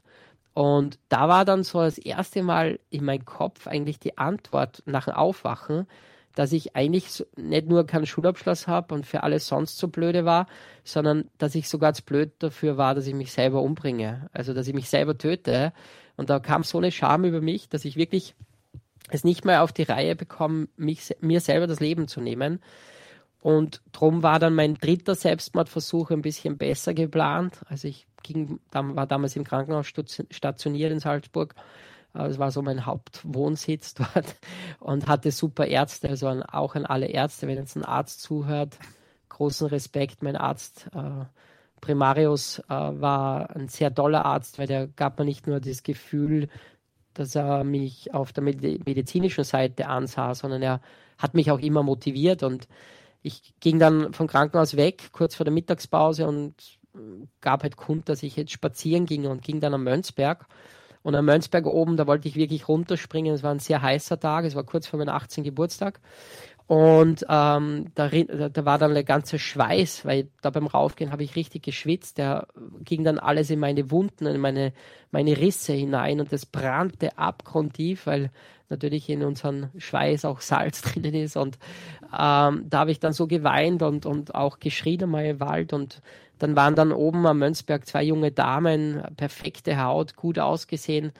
und 0.54 0.98
da 1.08 1.28
war 1.28 1.44
dann 1.44 1.62
so 1.62 1.80
das 1.80 1.98
erste 1.98 2.42
Mal 2.42 2.80
in 2.90 3.04
meinem 3.04 3.24
Kopf 3.24 3.66
eigentlich 3.66 3.98
die 3.98 4.18
Antwort 4.18 4.82
nach 4.86 5.04
dem 5.06 5.14
Aufwachen, 5.14 5.86
dass 6.34 6.52
ich 6.52 6.76
eigentlich 6.76 7.24
nicht 7.36 7.68
nur 7.68 7.86
keinen 7.86 8.06
Schulabschluss 8.06 8.66
habe 8.66 8.94
und 8.94 9.06
für 9.06 9.22
alles 9.22 9.46
sonst 9.46 9.78
so 9.78 9.88
blöde 9.88 10.24
war, 10.24 10.46
sondern 10.84 11.28
dass 11.38 11.54
ich 11.54 11.68
sogar 11.68 11.92
zu 11.94 12.02
blöd 12.02 12.32
dafür 12.38 12.76
war, 12.76 12.94
dass 12.94 13.06
ich 13.06 13.14
mich 13.14 13.32
selber 13.32 13.62
umbringe. 13.62 14.28
Also, 14.32 14.54
dass 14.54 14.68
ich 14.68 14.74
mich 14.74 14.88
selber 14.88 15.18
töte. 15.18 15.72
Und 16.16 16.30
da 16.30 16.38
kam 16.38 16.62
so 16.62 16.78
eine 16.78 16.92
Scham 16.92 17.24
über 17.24 17.40
mich, 17.40 17.68
dass 17.68 17.84
ich 17.84 17.96
wirklich 17.96 18.34
es 19.10 19.24
nicht 19.24 19.44
mehr 19.44 19.62
auf 19.62 19.72
die 19.72 19.82
Reihe 19.82 20.14
bekomme, 20.14 20.68
mich, 20.76 21.16
mir 21.20 21.40
selber 21.40 21.66
das 21.66 21.80
Leben 21.80 22.06
zu 22.06 22.20
nehmen. 22.20 22.60
Und 23.40 23.80
drum 23.92 24.22
war 24.22 24.38
dann 24.38 24.54
mein 24.54 24.74
dritter 24.74 25.14
Selbstmordversuch 25.14 26.10
ein 26.10 26.22
bisschen 26.22 26.58
besser 26.58 26.92
geplant. 26.92 27.60
Also 27.68 27.88
ich 27.88 28.06
ging, 28.22 28.60
war 28.70 29.06
damals 29.06 29.34
im 29.36 29.44
Krankenhaus 29.44 29.86
stationiert 29.86 30.92
in 30.92 31.00
Salzburg. 31.00 31.54
Es 32.12 32.38
war 32.38 32.50
so 32.50 32.60
mein 32.60 32.86
Hauptwohnsitz 32.86 33.94
dort 33.94 34.36
und 34.78 35.06
hatte 35.06 35.30
super 35.30 35.66
Ärzte, 35.66 36.08
also 36.08 36.28
auch 36.28 36.74
an 36.74 36.84
alle 36.84 37.06
Ärzte, 37.06 37.46
wenn 37.46 37.56
jetzt 37.56 37.76
ein 37.76 37.84
Arzt 37.84 38.20
zuhört, 38.20 38.78
großen 39.28 39.68
Respekt. 39.68 40.22
Mein 40.22 40.36
Arzt 40.36 40.88
äh, 40.92 41.24
Primarius 41.80 42.58
äh, 42.68 42.68
war 42.68 43.54
ein 43.56 43.68
sehr 43.68 43.94
toller 43.94 44.26
Arzt, 44.26 44.58
weil 44.58 44.66
der 44.66 44.88
gab 44.88 45.18
mir 45.18 45.24
nicht 45.24 45.46
nur 45.46 45.60
das 45.60 45.82
Gefühl, 45.82 46.48
dass 47.14 47.34
er 47.34 47.64
mich 47.64 48.12
auf 48.12 48.32
der 48.32 48.44
medizinischen 48.44 49.44
Seite 49.44 49.88
ansah, 49.88 50.34
sondern 50.34 50.62
er 50.62 50.80
hat 51.16 51.34
mich 51.34 51.50
auch 51.50 51.58
immer 51.58 51.82
motiviert 51.82 52.42
und 52.42 52.68
ich 53.22 53.54
ging 53.60 53.78
dann 53.78 54.12
vom 54.12 54.26
Krankenhaus 54.26 54.76
weg, 54.76 55.10
kurz 55.12 55.34
vor 55.34 55.44
der 55.44 55.52
Mittagspause 55.52 56.26
und 56.26 56.54
gab 57.40 57.62
halt 57.62 57.76
kund, 57.76 58.08
dass 58.08 58.22
ich 58.22 58.36
jetzt 58.36 58.52
spazieren 58.52 59.06
ging 59.06 59.26
und 59.26 59.42
ging 59.42 59.60
dann 59.60 59.74
am 59.74 59.84
Mönzberg. 59.84 60.46
Und 61.02 61.14
am 61.14 61.24
Mönzberg 61.24 61.66
oben, 61.66 61.96
da 61.96 62.06
wollte 62.06 62.28
ich 62.28 62.36
wirklich 62.36 62.68
runterspringen. 62.68 63.34
Es 63.34 63.42
war 63.42 63.52
ein 63.52 63.58
sehr 63.58 63.80
heißer 63.80 64.20
Tag, 64.20 64.44
es 64.44 64.54
war 64.54 64.64
kurz 64.64 64.86
vor 64.86 64.98
meinem 64.98 65.14
18. 65.14 65.44
Geburtstag. 65.44 66.00
Und 66.70 67.26
ähm, 67.28 67.86
da, 67.96 68.08
da 68.08 68.64
war 68.64 68.78
dann 68.78 68.94
der 68.94 69.02
ganze 69.02 69.40
Schweiß, 69.40 70.04
weil 70.04 70.28
da 70.40 70.50
beim 70.50 70.68
Raufgehen 70.68 71.10
habe 71.10 71.24
ich 71.24 71.34
richtig 71.34 71.64
geschwitzt. 71.64 72.16
Der 72.16 72.46
ging 72.84 73.02
dann 73.02 73.18
alles 73.18 73.50
in 73.50 73.58
meine 73.58 73.90
Wunden, 73.90 74.26
in 74.26 74.40
meine, 74.40 74.72
meine 75.10 75.36
Risse 75.36 75.72
hinein 75.72 76.20
und 76.20 76.32
das 76.32 76.46
brannte 76.46 77.18
abgrundtief, 77.18 78.06
weil 78.06 78.30
natürlich 78.68 79.08
in 79.08 79.24
unserem 79.24 79.70
Schweiß 79.78 80.24
auch 80.24 80.40
Salz 80.40 80.82
drinnen 80.82 81.14
ist. 81.14 81.36
Und 81.36 81.58
ähm, 82.16 82.66
da 82.70 82.78
habe 82.78 82.92
ich 82.92 83.00
dann 83.00 83.14
so 83.14 83.26
geweint 83.26 83.82
und, 83.82 84.06
und 84.06 84.36
auch 84.36 84.60
geschrien 84.60 85.02
einmal 85.02 85.24
im 85.24 85.40
Wald. 85.40 85.72
Und 85.72 86.00
dann 86.38 86.54
waren 86.54 86.76
dann 86.76 86.92
oben 86.92 87.26
am 87.26 87.40
Mönzberg 87.40 87.84
zwei 87.84 88.04
junge 88.04 88.30
Damen, 88.30 89.02
perfekte 89.16 89.82
Haut, 89.82 90.14
gut 90.14 90.38
ausgesehen. 90.38 91.10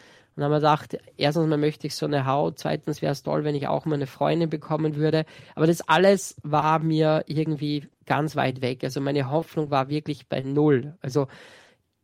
Und 0.41 0.45
dann 0.45 0.55
haben 0.55 0.63
wir 0.63 0.69
gedacht, 0.71 0.97
erstens 1.19 1.49
mal 1.49 1.59
möchte 1.59 1.87
ich 1.87 1.95
so 1.95 2.07
eine 2.07 2.25
Haut, 2.25 2.59
zweitens 2.59 3.03
wäre 3.03 3.13
es 3.13 3.23
toll, 3.23 3.45
wenn 3.45 3.55
ich 3.55 3.69
auch 3.69 3.85
mal 3.85 3.97
eine 3.97 4.07
Freundin 4.07 4.49
bekommen 4.49 4.97
würde. 4.97 5.27
Aber 5.55 5.67
das 5.67 5.87
alles 5.87 6.35
war 6.43 6.79
mir 6.79 7.25
irgendwie 7.27 7.89
ganz 8.07 8.37
weit 8.37 8.63
weg. 8.63 8.83
Also 8.83 9.03
meine 9.03 9.31
Hoffnung 9.31 9.71
war 9.71 9.91
wirklich 9.91 10.29
bei 10.31 10.41
Null. 10.41 10.97
Also 11.03 11.29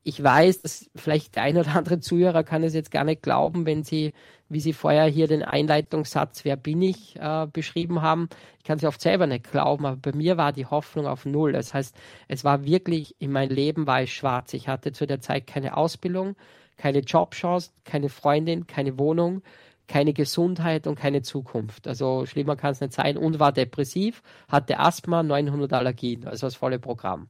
ich 0.02 0.22
weiß, 0.22 0.60
dass 0.60 0.90
vielleicht 0.94 1.36
der 1.36 1.44
ein 1.44 1.56
oder 1.56 1.74
andere 1.76 1.98
Zuhörer 1.98 2.44
kann 2.44 2.62
es 2.62 2.74
jetzt 2.74 2.90
gar 2.90 3.04
nicht 3.04 3.22
glauben, 3.22 3.64
wenn 3.64 3.84
sie, 3.84 4.12
wie 4.50 4.60
sie 4.60 4.74
vorher 4.74 5.06
hier 5.06 5.28
den 5.28 5.42
Einleitungssatz 5.42 6.44
Wer 6.44 6.56
bin 6.56 6.82
ich 6.82 7.16
äh, 7.18 7.46
beschrieben 7.50 8.02
haben. 8.02 8.28
Ich 8.58 8.64
kann 8.64 8.76
es 8.76 8.84
oft 8.84 9.00
selber 9.00 9.26
nicht 9.26 9.50
glauben, 9.50 9.86
aber 9.86 9.96
bei 9.96 10.12
mir 10.14 10.36
war 10.36 10.52
die 10.52 10.66
Hoffnung 10.66 11.06
auf 11.06 11.24
Null. 11.24 11.52
Das 11.52 11.72
heißt, 11.72 11.96
es 12.28 12.44
war 12.44 12.66
wirklich, 12.66 13.16
in 13.18 13.32
meinem 13.32 13.54
Leben 13.54 13.86
war 13.86 14.02
es 14.02 14.10
schwarz. 14.10 14.52
Ich 14.52 14.68
hatte 14.68 14.92
zu 14.92 15.06
der 15.06 15.22
Zeit 15.22 15.46
keine 15.46 15.74
Ausbildung, 15.74 16.36
keine 16.76 17.00
Jobchance, 17.00 17.70
keine 17.84 18.08
Freundin, 18.08 18.66
keine 18.66 18.98
Wohnung, 18.98 19.42
keine 19.88 20.12
Gesundheit 20.12 20.86
und 20.86 20.96
keine 20.96 21.22
Zukunft. 21.22 21.86
Also 21.86 22.26
schlimmer 22.26 22.56
kann 22.56 22.72
es 22.72 22.80
nicht 22.80 22.92
sein 22.92 23.16
und 23.16 23.38
war 23.38 23.52
depressiv, 23.52 24.22
hatte 24.48 24.78
Asthma, 24.78 25.22
900 25.22 25.72
Allergien, 25.72 26.26
also 26.26 26.46
das 26.46 26.56
volle 26.56 26.78
Programm. 26.78 27.28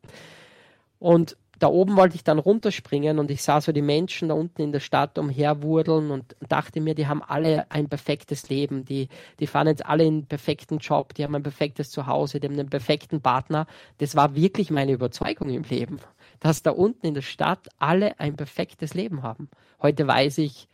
Und 0.99 1.37
da 1.59 1.69
oben 1.69 1.97
wollte 1.97 2.17
ich 2.17 2.25
dann 2.25 2.39
runterspringen 2.39 3.19
und 3.19 3.31
ich 3.31 3.43
sah 3.43 3.61
so 3.61 3.73
die 3.73 3.83
Menschen 3.83 4.29
da 4.29 4.35
unten 4.35 4.61
in 4.61 4.73
der 4.73 4.81
Stadt 4.81 5.19
umherwurdeln 5.19 6.11
und 6.11 6.37
dachte 6.49 6.81
mir, 6.81 6.95
die 6.95 7.07
haben 7.07 7.23
alle 7.23 7.71
ein 7.71 7.89
perfektes 7.89 8.49
Leben, 8.51 8.85
die, 8.85 9.09
die 9.41 9.47
fahren 9.47 9.67
jetzt 9.67 9.87
alle 9.87 10.05
einen 10.05 10.27
perfekten 10.27 10.79
Job, 10.79 11.15
die 11.15 11.25
haben 11.25 11.35
ein 11.35 11.43
perfektes 11.43 11.91
Zuhause, 11.91 12.41
die 12.41 12.49
haben 12.49 12.59
einen 12.59 12.69
perfekten 12.69 13.23
Partner. 13.23 13.67
Das 13.99 14.15
war 14.15 14.35
wirklich 14.35 14.71
meine 14.71 14.93
Überzeugung 14.93 15.49
im 15.49 15.63
Leben, 15.63 15.99
dass 16.41 16.63
da 16.63 16.73
unten 16.73 17.07
in 17.07 17.15
der 17.15 17.23
Stadt 17.23 17.69
alle 17.79 18.21
ein 18.21 18.37
perfektes 18.37 18.93
Leben 18.93 19.23
haben. 19.23 19.49
Heute 19.81 20.07
weiß 20.07 20.39
ich 20.39 20.69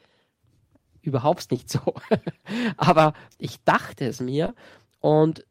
überhaupt 1.01 1.51
nicht 1.53 1.71
so, 1.71 1.95
aber 2.77 3.13
ich 3.39 3.63
dachte 3.65 4.07
es 4.07 4.21
mir 4.21 4.55
und 5.01 5.45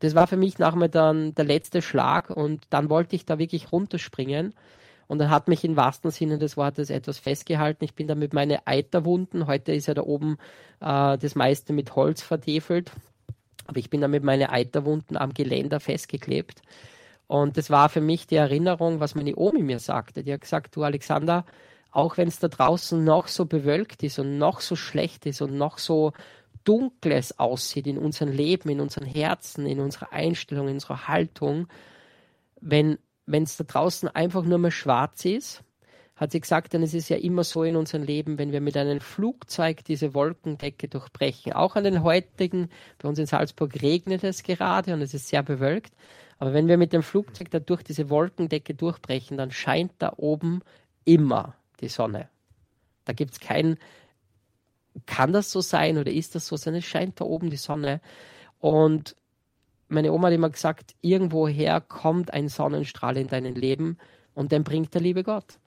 das 0.00 0.14
war 0.14 0.26
für 0.26 0.36
mich 0.36 0.58
nachher 0.58 0.88
dann 0.88 1.34
der 1.34 1.44
letzte 1.44 1.82
Schlag 1.82 2.30
und 2.30 2.62
dann 2.70 2.90
wollte 2.90 3.16
ich 3.16 3.26
da 3.26 3.38
wirklich 3.38 3.72
runterspringen. 3.72 4.54
Und 5.06 5.18
dann 5.18 5.30
hat 5.30 5.48
mich 5.48 5.64
im 5.64 5.76
wahrsten 5.76 6.10
Sinne 6.10 6.38
des 6.38 6.58
Wortes 6.58 6.90
etwas 6.90 7.18
festgehalten. 7.18 7.84
Ich 7.84 7.94
bin 7.94 8.06
da 8.06 8.14
mit 8.14 8.34
meinen 8.34 8.58
Eiterwunden, 8.66 9.46
heute 9.46 9.72
ist 9.72 9.86
ja 9.86 9.94
da 9.94 10.02
oben 10.02 10.36
äh, 10.80 11.16
das 11.16 11.34
meiste 11.34 11.72
mit 11.72 11.96
Holz 11.96 12.20
vertefelt, 12.20 12.92
aber 13.66 13.78
ich 13.78 13.88
bin 13.88 14.02
da 14.02 14.08
mit 14.08 14.22
meinen 14.22 14.48
Eiterwunden 14.48 15.16
am 15.16 15.32
Geländer 15.32 15.80
festgeklebt. 15.80 16.60
Und 17.26 17.56
das 17.56 17.70
war 17.70 17.88
für 17.88 18.00
mich 18.00 18.26
die 18.26 18.36
Erinnerung, 18.36 19.00
was 19.00 19.14
meine 19.14 19.36
Omi 19.36 19.62
mir 19.62 19.78
sagte. 19.78 20.22
Die 20.22 20.32
hat 20.32 20.42
gesagt, 20.42 20.76
du 20.76 20.82
Alexander, 20.82 21.44
auch 21.90 22.16
wenn 22.16 22.28
es 22.28 22.38
da 22.38 22.48
draußen 22.48 23.02
noch 23.02 23.28
so 23.28 23.46
bewölkt 23.46 24.02
ist 24.02 24.18
und 24.18 24.38
noch 24.38 24.60
so 24.60 24.76
schlecht 24.76 25.26
ist 25.26 25.40
und 25.40 25.56
noch 25.56 25.78
so 25.78 26.12
Dunkles 26.68 27.38
aussieht 27.38 27.86
in 27.86 27.96
unserem 27.96 28.30
Leben, 28.30 28.68
in 28.68 28.80
unseren 28.80 29.06
Herzen, 29.06 29.64
in 29.64 29.80
unserer 29.80 30.12
Einstellung, 30.12 30.68
in 30.68 30.74
unserer 30.74 31.08
Haltung, 31.08 31.66
wenn 32.60 32.98
es 33.26 33.56
da 33.56 33.64
draußen 33.64 34.08
einfach 34.10 34.44
nur 34.44 34.58
mehr 34.58 34.70
schwarz 34.70 35.24
ist, 35.24 35.64
hat 36.14 36.32
sie 36.32 36.40
gesagt, 36.40 36.74
denn 36.74 36.82
es 36.82 36.92
ist 36.92 37.08
ja 37.08 37.16
immer 37.16 37.42
so 37.44 37.62
in 37.62 37.76
unserem 37.76 38.02
Leben, 38.02 38.38
wenn 38.38 38.52
wir 38.52 38.60
mit 38.60 38.76
einem 38.76 39.00
Flugzeug 39.00 39.82
diese 39.84 40.12
Wolkendecke 40.12 40.88
durchbrechen. 40.88 41.52
Auch 41.52 41.76
an 41.76 41.84
den 41.84 42.02
heutigen, 42.02 42.68
bei 42.98 43.08
uns 43.08 43.18
in 43.18 43.26
Salzburg 43.26 43.80
regnet 43.80 44.24
es 44.24 44.42
gerade 44.42 44.92
und 44.92 45.00
es 45.00 45.14
ist 45.14 45.28
sehr 45.28 45.42
bewölkt. 45.42 45.94
Aber 46.38 46.52
wenn 46.52 46.68
wir 46.68 46.76
mit 46.76 46.92
dem 46.92 47.02
Flugzeug 47.02 47.50
da 47.50 47.60
durch 47.60 47.82
diese 47.82 48.10
Wolkendecke 48.10 48.74
durchbrechen, 48.74 49.38
dann 49.38 49.52
scheint 49.52 49.92
da 50.00 50.12
oben 50.16 50.60
immer 51.04 51.54
die 51.80 51.88
Sonne. 51.88 52.28
Da 53.04 53.12
gibt 53.12 53.32
es 53.32 53.40
kein, 53.40 53.78
kann 55.06 55.32
das 55.32 55.50
so 55.50 55.60
sein 55.60 55.98
oder 55.98 56.10
ist 56.10 56.34
das 56.34 56.46
so 56.46 56.56
sein? 56.56 56.74
Es 56.74 56.84
scheint 56.84 57.20
da 57.20 57.24
oben 57.24 57.50
die 57.50 57.56
Sonne. 57.56 58.00
Und 58.58 59.16
meine 59.88 60.12
Oma 60.12 60.28
hat 60.28 60.34
immer 60.34 60.50
gesagt, 60.50 60.94
irgendwoher 61.00 61.80
kommt 61.80 62.32
ein 62.32 62.48
Sonnenstrahl 62.48 63.16
in 63.16 63.28
dein 63.28 63.54
Leben 63.54 63.98
und 64.34 64.52
den 64.52 64.64
bringt 64.64 64.94
der 64.94 65.00
liebe 65.00 65.22
Gott. 65.22 65.58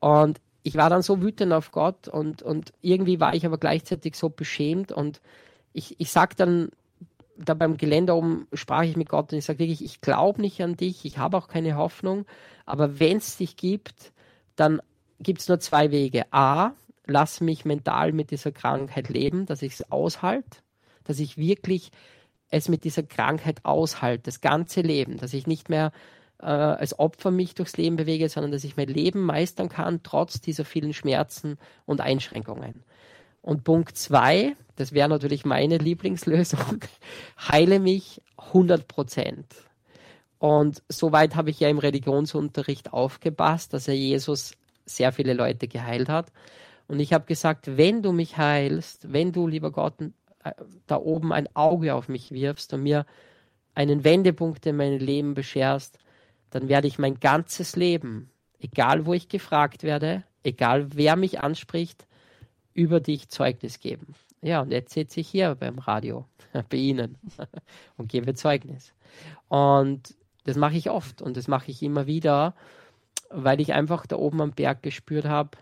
Und 0.00 0.40
ich 0.62 0.76
war 0.76 0.90
dann 0.90 1.02
so 1.02 1.22
wütend 1.22 1.52
auf 1.52 1.72
Gott 1.72 2.08
und, 2.08 2.42
und 2.42 2.72
irgendwie 2.80 3.20
war 3.20 3.34
ich 3.34 3.44
aber 3.46 3.58
gleichzeitig 3.58 4.16
so 4.16 4.28
beschämt 4.28 4.92
und 4.92 5.20
ich, 5.72 5.98
ich 5.98 6.10
sag 6.10 6.36
dann, 6.36 6.70
da 7.36 7.54
beim 7.54 7.76
Gelände 7.76 8.14
oben 8.14 8.46
sprach 8.52 8.82
ich 8.82 8.96
mit 8.96 9.08
Gott 9.08 9.32
und 9.32 9.38
ich 9.38 9.44
sage 9.44 9.58
wirklich, 9.58 9.84
ich 9.84 10.00
glaube 10.00 10.40
nicht 10.40 10.62
an 10.62 10.76
dich, 10.76 11.04
ich 11.04 11.18
habe 11.18 11.36
auch 11.36 11.48
keine 11.48 11.76
Hoffnung, 11.76 12.26
aber 12.66 13.00
wenn 13.00 13.16
es 13.16 13.36
dich 13.36 13.56
gibt, 13.56 14.12
dann 14.54 14.80
gibt 15.18 15.40
es 15.40 15.48
nur 15.48 15.58
zwei 15.60 15.90
Wege. 15.90 16.24
A, 16.32 16.72
lass 17.06 17.40
mich 17.40 17.64
mental 17.64 18.12
mit 18.12 18.30
dieser 18.30 18.52
Krankheit 18.52 19.08
leben, 19.08 19.46
dass 19.46 19.62
ich 19.62 19.74
es 19.74 19.92
aushalte, 19.92 20.58
dass 21.04 21.18
ich 21.18 21.36
wirklich 21.36 21.90
es 22.50 22.68
mit 22.68 22.84
dieser 22.84 23.02
Krankheit 23.02 23.64
aushalte, 23.64 24.24
das 24.24 24.40
ganze 24.40 24.82
Leben, 24.82 25.16
dass 25.16 25.32
ich 25.32 25.46
nicht 25.46 25.68
mehr 25.68 25.90
äh, 26.38 26.46
als 26.46 26.98
Opfer 26.98 27.30
mich 27.30 27.54
durchs 27.54 27.76
Leben 27.76 27.96
bewege, 27.96 28.28
sondern 28.28 28.52
dass 28.52 28.64
ich 28.64 28.76
mein 28.76 28.88
Leben 28.88 29.22
meistern 29.22 29.68
kann, 29.68 30.02
trotz 30.02 30.40
dieser 30.40 30.64
vielen 30.64 30.92
Schmerzen 30.92 31.58
und 31.86 32.00
Einschränkungen. 32.00 32.84
Und 33.40 33.64
Punkt 33.64 33.96
zwei, 33.96 34.54
das 34.76 34.92
wäre 34.92 35.08
natürlich 35.08 35.44
meine 35.44 35.78
Lieblingslösung, 35.78 36.84
heile 37.48 37.80
mich 37.80 38.20
100 38.36 38.86
Prozent. 38.86 39.46
Und 40.38 40.82
soweit 40.88 41.36
habe 41.36 41.50
ich 41.50 41.60
ja 41.60 41.68
im 41.68 41.78
Religionsunterricht 41.78 42.92
aufgepasst, 42.92 43.72
dass 43.72 43.88
er 43.88 43.94
Jesus 43.94 44.52
sehr 44.84 45.12
viele 45.12 45.34
Leute 45.34 45.68
geheilt 45.68 46.08
hat. 46.08 46.32
Und 46.92 47.00
ich 47.00 47.14
habe 47.14 47.24
gesagt, 47.24 47.78
wenn 47.78 48.02
du 48.02 48.12
mich 48.12 48.36
heilst, 48.36 49.14
wenn 49.14 49.32
du, 49.32 49.46
lieber 49.46 49.70
Gott, 49.70 49.94
äh, 50.44 50.52
da 50.86 50.96
oben 50.96 51.32
ein 51.32 51.48
Auge 51.56 51.94
auf 51.94 52.06
mich 52.10 52.32
wirfst 52.32 52.74
und 52.74 52.82
mir 52.82 53.06
einen 53.74 54.04
Wendepunkt 54.04 54.66
in 54.66 54.76
meinem 54.76 54.98
Leben 54.98 55.32
bescherst, 55.32 55.98
dann 56.50 56.68
werde 56.68 56.88
ich 56.88 56.98
mein 56.98 57.18
ganzes 57.18 57.76
Leben, 57.76 58.28
egal 58.60 59.06
wo 59.06 59.14
ich 59.14 59.30
gefragt 59.30 59.84
werde, 59.84 60.24
egal 60.44 60.88
wer 60.94 61.16
mich 61.16 61.40
anspricht, 61.40 62.06
über 62.74 63.00
dich 63.00 63.30
Zeugnis 63.30 63.80
geben. 63.80 64.08
Ja, 64.42 64.60
und 64.60 64.70
jetzt 64.70 64.92
sitze 64.92 65.20
ich 65.20 65.28
hier 65.28 65.54
beim 65.54 65.78
Radio, 65.78 66.26
bei 66.68 66.76
Ihnen 66.76 67.16
und 67.96 68.10
gebe 68.10 68.34
Zeugnis. 68.34 68.92
Und 69.48 70.14
das 70.44 70.58
mache 70.58 70.76
ich 70.76 70.90
oft 70.90 71.22
und 71.22 71.38
das 71.38 71.48
mache 71.48 71.70
ich 71.70 71.82
immer 71.82 72.06
wieder, 72.06 72.54
weil 73.30 73.62
ich 73.62 73.72
einfach 73.72 74.04
da 74.04 74.16
oben 74.16 74.42
am 74.42 74.52
Berg 74.52 74.82
gespürt 74.82 75.24
habe, 75.24 75.56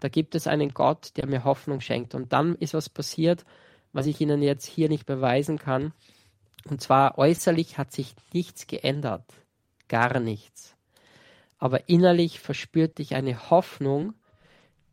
da 0.00 0.08
gibt 0.08 0.34
es 0.34 0.46
einen 0.46 0.74
Gott, 0.74 1.16
der 1.16 1.26
mir 1.26 1.44
Hoffnung 1.44 1.80
schenkt. 1.80 2.14
Und 2.14 2.32
dann 2.32 2.54
ist 2.56 2.74
was 2.74 2.88
passiert, 2.88 3.44
was 3.92 4.06
ich 4.06 4.20
Ihnen 4.20 4.42
jetzt 4.42 4.66
hier 4.66 4.88
nicht 4.88 5.06
beweisen 5.06 5.58
kann. 5.58 5.92
Und 6.68 6.80
zwar 6.80 7.18
äußerlich 7.18 7.78
hat 7.78 7.92
sich 7.92 8.14
nichts 8.32 8.66
geändert, 8.66 9.24
gar 9.88 10.20
nichts. 10.20 10.76
Aber 11.58 11.88
innerlich 11.88 12.40
verspürte 12.40 13.02
ich 13.02 13.14
eine 13.14 13.50
Hoffnung, 13.50 14.14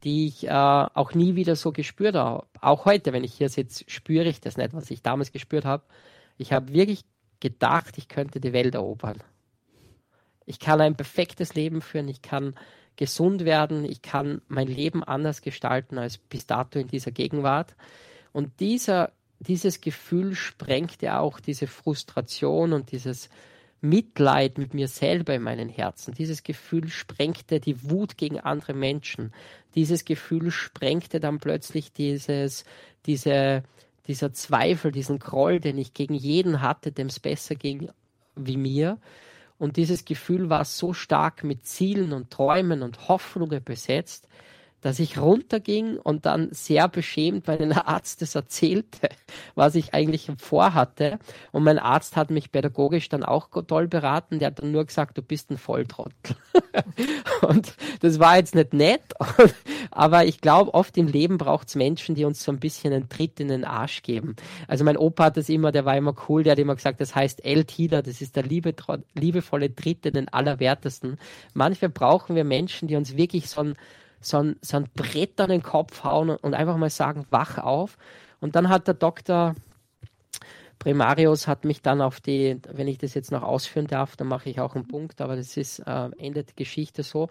die 0.03 0.27
ich 0.27 0.47
äh, 0.47 0.51
auch 0.51 1.13
nie 1.13 1.35
wieder 1.35 1.55
so 1.55 1.71
gespürt 1.71 2.15
habe. 2.15 2.45
Auch 2.61 2.85
heute, 2.85 3.13
wenn 3.13 3.23
ich 3.23 3.33
hier 3.33 3.49
sitze, 3.49 3.83
spüre 3.87 4.27
ich 4.27 4.39
das 4.39 4.57
nicht, 4.57 4.73
was 4.73 4.91
ich 4.91 5.01
damals 5.01 5.31
gespürt 5.31 5.65
habe. 5.65 5.83
Ich 6.37 6.53
habe 6.53 6.73
wirklich 6.73 7.05
gedacht, 7.39 7.97
ich 7.97 8.07
könnte 8.07 8.39
die 8.39 8.53
Welt 8.53 8.75
erobern. 8.75 9.17
Ich 10.45 10.59
kann 10.59 10.81
ein 10.81 10.95
perfektes 10.95 11.55
Leben 11.55 11.81
führen, 11.81 12.07
ich 12.07 12.21
kann 12.21 12.55
gesund 12.95 13.45
werden, 13.45 13.85
ich 13.85 14.01
kann 14.01 14.41
mein 14.47 14.67
Leben 14.67 15.03
anders 15.03 15.41
gestalten 15.41 15.97
als 15.97 16.17
bis 16.17 16.45
dato 16.45 16.79
in 16.79 16.87
dieser 16.87 17.11
Gegenwart. 17.11 17.75
Und 18.31 18.59
dieser, 18.59 19.11
dieses 19.39 19.81
Gefühl 19.81 20.35
sprengte 20.35 21.17
auch 21.17 21.39
diese 21.39 21.67
Frustration 21.67 22.73
und 22.73 22.91
dieses 22.91 23.29
Mitleid 23.81 24.57
mit 24.57 24.73
mir 24.73 24.87
selber 24.87 25.35
in 25.35 25.43
meinen 25.43 25.69
Herzen. 25.69 26.13
Dieses 26.13 26.43
Gefühl 26.43 26.89
sprengte 26.89 27.59
die 27.59 27.89
Wut 27.89 28.17
gegen 28.17 28.39
andere 28.39 28.73
Menschen. 28.73 29.33
Dieses 29.75 30.05
Gefühl 30.05 30.51
sprengte 30.51 31.19
dann 31.19 31.39
plötzlich 31.39 31.91
dieses, 31.91 32.65
diese, 33.05 33.63
dieser 34.07 34.33
Zweifel, 34.33 34.91
diesen 34.91 35.19
Groll, 35.19 35.59
den 35.59 35.77
ich 35.77 35.93
gegen 35.93 36.15
jeden 36.15 36.61
hatte, 36.61 36.91
dem 36.91 37.07
es 37.07 37.19
besser 37.19 37.55
ging 37.55 37.89
wie 38.35 38.57
mir. 38.57 38.97
Und 39.57 39.77
dieses 39.77 40.05
Gefühl 40.05 40.49
war 40.49 40.65
so 40.65 40.93
stark 40.93 41.43
mit 41.43 41.65
Zielen 41.65 42.13
und 42.13 42.31
Träumen 42.31 42.83
und 42.83 43.07
Hoffnungen 43.07 43.63
besetzt, 43.63 44.27
dass 44.85 44.99
ich 44.99 45.17
runterging 45.17 45.97
und 45.97 46.27
dann 46.27 46.49
sehr 46.51 46.87
beschämt 46.87 47.47
meinen 47.47 47.71
Arzt 47.71 48.21
das 48.21 48.35
erzählte, 48.35 49.09
was 49.55 49.73
ich 49.73 49.95
eigentlich 49.95 50.29
vorhatte. 50.37 51.17
Und 51.51 51.63
mein 51.63 51.79
Arzt 51.79 52.15
hat 52.15 52.29
mich 52.29 52.51
pädagogisch 52.51 53.09
dann 53.09 53.23
auch 53.23 53.49
toll 53.65 53.87
beraten. 53.87 54.37
Der 54.37 54.49
hat 54.49 54.59
dann 54.59 54.71
nur 54.71 54.85
gesagt, 54.85 55.17
du 55.17 55.23
bist 55.23 55.49
ein 55.49 55.57
Volltrottel. 55.57 56.35
und 57.41 57.73
das 58.01 58.19
war 58.19 58.37
jetzt 58.37 58.53
nicht 58.53 58.75
nett, 58.75 59.01
aber 59.89 60.25
ich 60.25 60.39
glaube, 60.39 60.75
oft 60.75 60.95
im 60.97 61.07
Leben 61.07 61.39
braucht 61.39 61.69
es 61.69 61.73
Menschen, 61.73 62.13
die 62.13 62.23
uns 62.23 62.43
so 62.43 62.51
ein 62.51 62.59
bisschen 62.59 62.93
einen 62.93 63.09
Tritt 63.09 63.39
in 63.39 63.47
den 63.47 63.65
Arsch 63.65 64.03
geben. 64.03 64.35
Also 64.67 64.83
mein 64.83 64.97
Opa 64.97 65.25
hat 65.25 65.37
das 65.37 65.49
immer, 65.49 65.71
der 65.71 65.85
war 65.85 65.97
immer 65.97 66.13
cool, 66.29 66.43
der 66.43 66.51
hat 66.51 66.59
immer 66.59 66.75
gesagt, 66.75 67.01
das 67.01 67.15
heißt 67.15 67.43
El-Tida, 67.43 68.03
das 68.03 68.21
ist 68.21 68.35
der 68.35 68.43
liebe, 68.43 68.75
liebevolle 69.15 69.73
Tritt 69.73 70.05
in 70.05 70.13
den 70.13 70.29
Allerwertesten. 70.29 71.17
Manchmal 71.55 71.89
brauchen 71.89 72.35
wir 72.35 72.43
Menschen, 72.43 72.87
die 72.87 72.95
uns 72.95 73.17
wirklich 73.17 73.49
so 73.49 73.61
ein 73.61 73.75
so 74.25 74.37
ein, 74.37 74.55
so 74.61 74.77
ein 74.77 74.87
Brett 74.95 75.39
an 75.39 75.49
den 75.49 75.63
Kopf 75.63 76.03
hauen 76.03 76.29
und 76.29 76.53
einfach 76.53 76.77
mal 76.77 76.89
sagen, 76.89 77.25
wach 77.29 77.57
auf. 77.57 77.97
Und 78.39 78.55
dann 78.55 78.69
hat 78.69 78.87
der 78.87 78.93
Doktor 78.95 79.55
Primarius 80.79 81.47
hat 81.47 81.65
mich 81.65 81.81
dann 81.81 82.01
auf 82.01 82.19
die, 82.19 82.59
wenn 82.71 82.87
ich 82.87 82.97
das 82.97 83.13
jetzt 83.13 83.31
noch 83.31 83.43
ausführen 83.43 83.87
darf, 83.87 84.15
dann 84.15 84.27
mache 84.27 84.49
ich 84.49 84.59
auch 84.59 84.75
einen 84.75 84.87
Punkt, 84.87 85.21
aber 85.21 85.35
das 85.35 85.57
ist 85.57 85.79
äh, 85.79 86.09
endet 86.17 86.57
Geschichte 86.57 87.01
so. 87.01 87.29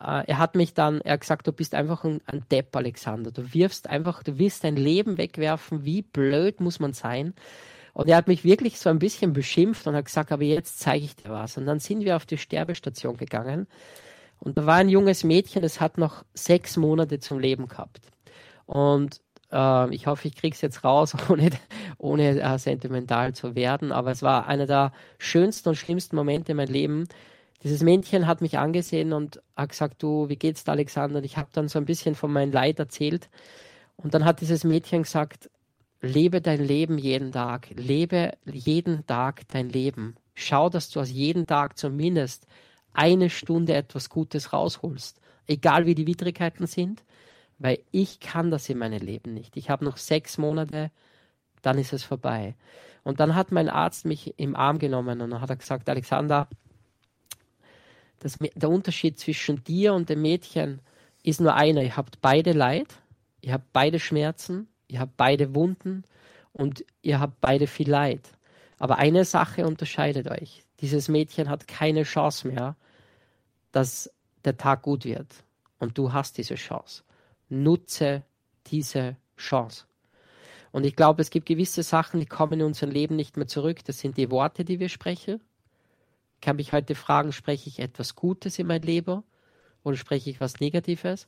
äh, 0.00 0.24
er 0.26 0.38
hat 0.38 0.54
mich 0.54 0.74
dann, 0.74 1.00
er 1.00 1.14
hat 1.14 1.20
gesagt, 1.20 1.46
du 1.46 1.52
bist 1.52 1.74
einfach 1.74 2.04
ein, 2.04 2.20
ein 2.26 2.44
Depp, 2.50 2.74
Alexander. 2.76 3.30
Du 3.30 3.54
wirfst 3.54 3.88
einfach, 3.88 4.22
du 4.22 4.38
wirst 4.38 4.64
dein 4.64 4.76
Leben 4.76 5.18
wegwerfen. 5.18 5.84
Wie 5.84 6.02
blöd 6.02 6.60
muss 6.60 6.80
man 6.80 6.92
sein? 6.92 7.34
Und 7.92 8.08
er 8.08 8.16
hat 8.16 8.28
mich 8.28 8.44
wirklich 8.44 8.78
so 8.78 8.88
ein 8.90 8.98
bisschen 8.98 9.32
beschimpft 9.32 9.86
und 9.86 9.94
hat 9.94 10.04
gesagt, 10.04 10.32
aber 10.32 10.44
jetzt 10.44 10.78
zeige 10.78 11.04
ich 11.04 11.16
dir 11.16 11.30
was. 11.30 11.56
Und 11.56 11.66
dann 11.66 11.80
sind 11.80 12.04
wir 12.04 12.16
auf 12.16 12.26
die 12.26 12.38
Sterbestation 12.38 13.16
gegangen. 13.16 13.66
Und 14.40 14.56
da 14.58 14.66
war 14.66 14.76
ein 14.76 14.88
junges 14.88 15.22
Mädchen, 15.22 15.62
das 15.62 15.80
hat 15.80 15.98
noch 15.98 16.24
sechs 16.34 16.76
Monate 16.76 17.20
zum 17.20 17.38
Leben 17.38 17.68
gehabt. 17.68 18.00
Und 18.66 19.20
äh, 19.52 19.94
ich 19.94 20.06
hoffe, 20.06 20.28
ich 20.28 20.36
kriege 20.36 20.54
es 20.54 20.60
jetzt 20.60 20.84
raus, 20.84 21.14
ohne, 21.28 21.50
ohne 21.98 22.40
äh, 22.40 22.58
sentimental 22.58 23.34
zu 23.34 23.54
werden. 23.54 23.92
Aber 23.92 24.10
es 24.10 24.22
war 24.22 24.46
einer 24.46 24.66
der 24.66 24.92
schönsten 25.18 25.70
und 25.70 25.76
schlimmsten 25.76 26.16
Momente 26.16 26.52
in 26.52 26.56
meinem 26.56 26.72
Leben. 26.72 27.08
Dieses 27.62 27.82
Mädchen 27.82 28.26
hat 28.26 28.40
mich 28.40 28.58
angesehen 28.58 29.12
und 29.12 29.42
hat 29.54 29.70
gesagt, 29.70 30.02
du, 30.02 30.28
wie 30.30 30.36
geht's 30.36 30.64
da, 30.64 30.72
Alexander? 30.72 31.18
Und 31.18 31.24
ich 31.24 31.36
habe 31.36 31.48
dann 31.52 31.68
so 31.68 31.78
ein 31.78 31.84
bisschen 31.84 32.14
von 32.14 32.32
meinem 32.32 32.52
Leid 32.52 32.78
erzählt. 32.78 33.28
Und 33.96 34.14
dann 34.14 34.24
hat 34.24 34.40
dieses 34.40 34.64
Mädchen 34.64 35.02
gesagt, 35.02 35.50
lebe 36.00 36.40
dein 36.40 36.64
Leben 36.64 36.96
jeden 36.96 37.32
Tag, 37.32 37.68
lebe 37.76 38.32
jeden 38.46 39.06
Tag 39.06 39.46
dein 39.48 39.68
Leben. 39.68 40.16
Schau, 40.34 40.70
dass 40.70 40.88
du 40.88 41.00
aus 41.00 41.10
jedem 41.10 41.46
Tag 41.46 41.76
zumindest 41.76 42.46
eine 42.92 43.30
Stunde 43.30 43.74
etwas 43.74 44.10
Gutes 44.10 44.52
rausholst, 44.52 45.20
egal 45.46 45.86
wie 45.86 45.94
die 45.94 46.06
Widrigkeiten 46.06 46.66
sind, 46.66 47.04
weil 47.58 47.78
ich 47.90 48.20
kann 48.20 48.50
das 48.50 48.68
in 48.68 48.78
meinem 48.78 49.02
Leben 49.02 49.34
nicht. 49.34 49.56
Ich 49.56 49.70
habe 49.70 49.84
noch 49.84 49.96
sechs 49.96 50.38
Monate, 50.38 50.90
dann 51.62 51.78
ist 51.78 51.92
es 51.92 52.02
vorbei. 52.02 52.54
Und 53.02 53.20
dann 53.20 53.34
hat 53.34 53.52
mein 53.52 53.68
Arzt 53.68 54.04
mich 54.04 54.38
im 54.38 54.56
Arm 54.56 54.78
genommen 54.78 55.20
und 55.20 55.30
dann 55.30 55.40
hat 55.40 55.50
er 55.50 55.56
gesagt, 55.56 55.88
Alexander, 55.88 56.48
das, 58.20 58.38
der 58.54 58.68
Unterschied 58.68 59.18
zwischen 59.18 59.64
dir 59.64 59.94
und 59.94 60.08
dem 60.08 60.22
Mädchen 60.22 60.80
ist 61.22 61.40
nur 61.40 61.54
einer. 61.54 61.82
Ihr 61.82 61.96
habt 61.96 62.20
beide 62.20 62.52
Leid, 62.52 62.88
ihr 63.40 63.54
habt 63.54 63.72
beide 63.72 63.98
Schmerzen, 63.98 64.68
ihr 64.88 65.00
habt 65.00 65.16
beide 65.16 65.54
Wunden 65.54 66.04
und 66.52 66.84
ihr 67.02 67.20
habt 67.20 67.40
beide 67.40 67.66
viel 67.66 67.90
Leid. 67.90 68.20
Aber 68.78 68.98
eine 68.98 69.24
Sache 69.24 69.66
unterscheidet 69.66 70.30
euch. 70.30 70.62
Dieses 70.80 71.08
Mädchen 71.08 71.48
hat 71.48 71.68
keine 71.68 72.04
Chance 72.04 72.48
mehr, 72.48 72.76
dass 73.72 74.10
der 74.44 74.56
Tag 74.56 74.82
gut 74.82 75.04
wird. 75.04 75.44
Und 75.78 75.96
du 75.98 76.12
hast 76.12 76.38
diese 76.38 76.54
Chance. 76.54 77.02
Nutze 77.48 78.22
diese 78.66 79.16
Chance. 79.36 79.84
Und 80.72 80.84
ich 80.84 80.94
glaube, 80.94 81.22
es 81.22 81.30
gibt 81.30 81.46
gewisse 81.46 81.82
Sachen, 81.82 82.20
die 82.20 82.26
kommen 82.26 82.60
in 82.60 82.62
unser 82.62 82.86
Leben 82.86 83.16
nicht 83.16 83.36
mehr 83.36 83.48
zurück. 83.48 83.84
Das 83.84 83.98
sind 83.98 84.16
die 84.16 84.30
Worte, 84.30 84.64
die 84.64 84.78
wir 84.78 84.88
sprechen. 84.88 85.40
Ich 86.36 86.40
kann 86.40 86.56
mich 86.56 86.72
heute 86.72 86.94
fragen, 86.94 87.32
spreche 87.32 87.68
ich 87.68 87.80
etwas 87.80 88.14
Gutes 88.14 88.58
in 88.58 88.66
mein 88.66 88.82
Leben 88.82 89.22
oder 89.82 89.96
spreche 89.96 90.30
ich 90.30 90.36
etwas 90.36 90.60
Negatives? 90.60 91.26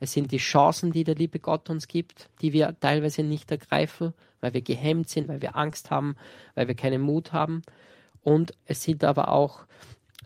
Es 0.00 0.12
sind 0.12 0.32
die 0.32 0.38
Chancen, 0.38 0.92
die 0.92 1.04
der 1.04 1.14
liebe 1.14 1.38
Gott 1.38 1.70
uns 1.70 1.86
gibt, 1.86 2.30
die 2.40 2.52
wir 2.52 2.74
teilweise 2.80 3.22
nicht 3.22 3.50
ergreifen, 3.50 4.14
weil 4.40 4.54
wir 4.54 4.62
gehemmt 4.62 5.08
sind, 5.08 5.28
weil 5.28 5.42
wir 5.42 5.56
Angst 5.56 5.90
haben, 5.90 6.16
weil 6.54 6.68
wir 6.68 6.74
keinen 6.74 7.02
Mut 7.02 7.32
haben. 7.32 7.62
Und 8.22 8.52
es 8.66 8.82
sind 8.82 9.04
aber 9.04 9.28
auch 9.28 9.64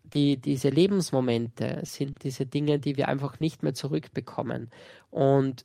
die, 0.03 0.37
diese 0.37 0.69
Lebensmomente, 0.69 1.81
sind 1.83 2.23
diese 2.23 2.47
Dinge, 2.47 2.79
die 2.79 2.97
wir 2.97 3.09
einfach 3.09 3.41
nicht 3.41 3.63
mehr 3.63 3.75
zurückbekommen. 3.75 4.71
Und 5.11 5.65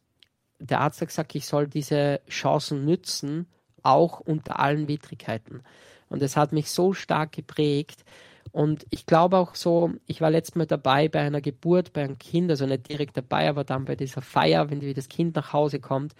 der 0.60 0.82
Arzt 0.82 1.02
hat 1.02 1.10
gesagt, 1.10 1.36
ich 1.36 1.46
soll 1.46 1.68
diese 1.68 2.22
Chancen 2.30 2.86
nützen, 2.86 3.48
auch 3.84 4.20
unter 4.20 4.60
allen 4.60 4.88
Widrigkeiten. 4.88 5.64
Und 6.10 6.22
es 6.22 6.36
hat 6.36 6.52
mich 6.52 6.70
so 6.72 6.94
stark 6.94 7.32
geprägt, 7.32 8.04
und 8.52 8.86
ich 8.90 9.06
glaube 9.06 9.38
auch 9.38 9.56
so, 9.56 9.92
ich 10.08 10.22
war 10.22 10.32
letztes 10.32 10.56
Mal 10.56 10.66
dabei 10.66 11.08
bei 11.08 11.20
einer 11.20 11.42
Geburt, 11.42 11.94
bei 11.94 12.04
einem 12.04 12.18
Kind, 12.18 12.50
also 12.50 12.66
nicht 12.66 12.90
direkt 12.90 13.16
dabei, 13.18 13.50
aber 13.50 13.64
dann 13.64 13.86
bei 13.86 13.96
dieser 13.96 14.22
Feier, 14.22 14.70
wenn 14.70 14.80
das 14.94 15.10
Kind 15.10 15.36
nach 15.36 15.54
Hause 15.54 15.80
kommt. 15.80 16.16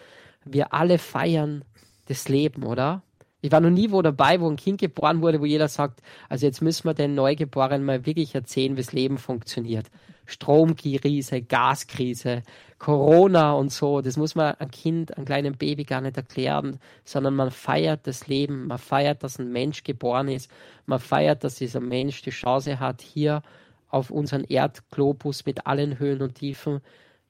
Wir 0.46 0.74
alle 0.74 1.00
feiern 1.00 1.64
das 2.06 2.30
Leben, 2.30 2.64
oder? 2.64 3.02
Ich 3.42 3.52
war 3.52 3.62
noch 3.62 3.70
nie 3.70 3.92
wo 3.92 4.02
dabei, 4.02 4.42
wo 4.42 4.50
ein 4.50 4.58
Kind 4.58 4.82
geboren 4.82 5.22
wurde, 5.22 5.40
wo 5.40 5.46
jeder 5.46 5.70
sagt, 5.70 6.02
also 6.28 6.46
jetzt 6.46 6.62
müssen 6.62 6.86
wir 6.86 6.94
den 6.94 7.16
Neugeborenen 7.16 7.86
mal 7.86 8.06
wirklich 8.06 8.36
erzählen, 8.36 8.74
wie 8.74 8.82
das 8.82 8.92
Leben 8.92 9.18
funktioniert. 9.18 9.88
Stromkrise, 10.26 11.42
Gaskrise, 11.42 12.44
Corona 12.78 13.54
und 13.54 13.72
so, 13.72 14.02
das 14.02 14.16
muss 14.16 14.36
man 14.36 14.56
einem 14.56 14.72
Kind, 14.72 15.18
einem 15.18 15.26
kleinen 15.26 15.58
Baby 15.58 15.86
gar 15.86 16.02
nicht 16.02 16.18
erklären, 16.18 16.80
sondern 17.04 17.36
man 17.36 17.50
feiert 17.50 18.06
das 18.06 18.28
Leben, 18.28 18.68
man 18.68 18.78
feiert, 18.78 19.24
dass 19.24 19.40
ein 19.40 19.52
Mensch 19.52 19.84
geboren 19.84 20.28
ist, 20.28 20.52
man 20.86 21.00
feiert, 21.00 21.44
dass 21.44 21.56
dieser 21.56 21.80
Mensch 21.80 22.22
die 22.22 22.30
Chance 22.30 22.80
hat, 22.80 23.02
hier 23.02 23.42
auf 23.90 24.12
unseren 24.12 24.44
Erdglobus 24.44 25.46
mit 25.46 25.66
allen 25.66 25.98
Höhen 25.98 26.22
und 26.22 26.36
Tiefen 26.36 26.82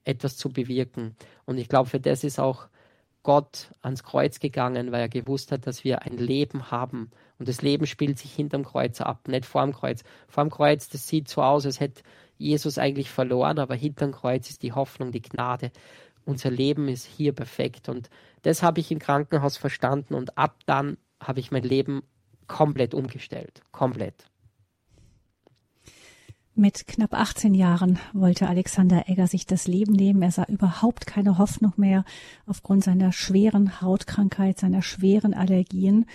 etwas 0.03 0.37
zu 0.37 0.49
bewirken. 0.49 1.15
Und 1.45 1.57
ich 1.57 1.69
glaube, 1.69 1.89
für 1.89 1.99
das 1.99 2.23
ist 2.23 2.39
auch 2.39 2.67
Gott 3.29 3.69
ans 3.83 4.01
Kreuz 4.01 4.39
gegangen, 4.39 4.91
weil 4.91 5.01
er 5.01 5.07
gewusst 5.07 5.51
hat, 5.51 5.67
dass 5.67 5.83
wir 5.83 6.01
ein 6.01 6.17
Leben 6.17 6.71
haben. 6.71 7.11
Und 7.37 7.47
das 7.47 7.61
Leben 7.61 7.85
spielt 7.85 8.17
sich 8.17 8.33
hinterm 8.33 8.65
Kreuz 8.65 9.01
ab, 9.01 9.27
nicht 9.27 9.45
vorm 9.45 9.71
Kreuz. 9.71 10.03
Vorm 10.27 10.49
Kreuz, 10.49 10.89
das 10.89 11.07
sieht 11.07 11.27
so 11.29 11.43
aus, 11.43 11.63
als 11.67 11.79
hätte 11.79 12.01
Jesus 12.39 12.79
eigentlich 12.79 13.11
verloren, 13.11 13.59
aber 13.59 13.75
hinterm 13.75 14.13
Kreuz 14.13 14.49
ist 14.49 14.63
die 14.63 14.73
Hoffnung, 14.73 15.11
die 15.11 15.21
Gnade. 15.21 15.69
Unser 16.25 16.49
Leben 16.49 16.87
ist 16.87 17.05
hier 17.05 17.33
perfekt. 17.33 17.87
Und 17.87 18.09
das 18.41 18.63
habe 18.63 18.79
ich 18.79 18.89
im 18.89 18.97
Krankenhaus 18.97 19.57
verstanden 19.57 20.15
und 20.15 20.35
ab 20.35 20.55
dann 20.65 20.97
habe 21.21 21.39
ich 21.39 21.51
mein 21.51 21.61
Leben 21.61 22.01
komplett 22.47 22.95
umgestellt. 22.95 23.61
Komplett. 23.71 24.25
Mit 26.55 26.87
knapp 26.87 27.13
18 27.13 27.53
Jahren 27.53 27.99
wollte 28.11 28.47
Alexander 28.47 29.07
Egger 29.07 29.27
sich 29.27 29.45
das 29.45 29.67
Leben 29.67 29.93
nehmen. 29.93 30.21
Er 30.21 30.31
sah 30.31 30.45
überhaupt 30.45 31.05
keine 31.05 31.37
Hoffnung 31.37 31.73
mehr 31.77 32.03
aufgrund 32.45 32.83
seiner 32.83 33.11
schweren 33.11 33.81
Hautkrankheit, 33.81 34.59
seiner 34.59 34.81
schweren 34.81 35.33
Allergien. 35.33 36.05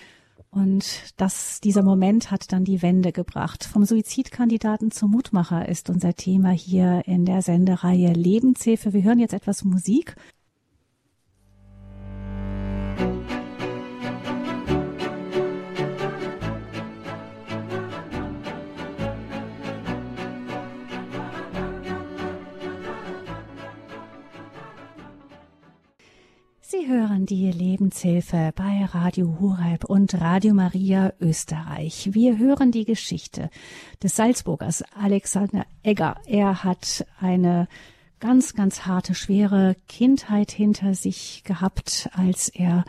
Und 0.51 1.15
das, 1.17 1.61
dieser 1.61 1.83
Moment 1.83 2.31
hat 2.31 2.53
dann 2.53 2.65
die 2.65 2.83
Wende 2.83 3.11
gebracht. 3.11 3.65
Vom 3.65 3.85
Suizidkandidaten 3.85 4.93
zum 4.93 5.11
Mutmacher 5.11 5.69
ist 5.69 5.91
unser 5.91 6.15
Thema 6.15 6.51
hier 6.51 7.03
in 7.07 7.25
der 7.25 7.43
Sendereihe 7.43 8.13
Lebenshilfe. 8.13 8.93
Wir 8.93 9.03
hören 9.03 9.19
jetzt 9.19 9.35
etwas 9.35 9.65
Musik 9.65 10.15
Sie 26.77 26.89
hören 26.89 27.27
die 27.27 27.51
Lebenshilfe 27.51 28.53
bei 28.55 28.85
Radio 28.87 29.37
Hureb 29.39 29.85
und 29.85 30.21
Radio 30.21 30.55
Maria 30.55 31.13
Österreich. 31.21 32.11
Wir 32.13 32.39
hören 32.39 32.73
die 32.73 32.85
Geschichte 32.85 33.51
des 34.03 34.17
Salzburgers 34.17 34.83
Alexander 35.01 35.67
Egger. 35.83 36.17
Er 36.27 36.65
hat 36.65 37.07
eine 37.21 37.69
ganz, 38.25 38.55
ganz 38.55 38.87
harte, 38.87 39.15
schwere 39.15 39.77
Kindheit 39.87 40.51
hinter 40.51 40.95
sich 40.95 41.43
gehabt, 41.45 42.09
als 42.15 42.49
er 42.49 42.87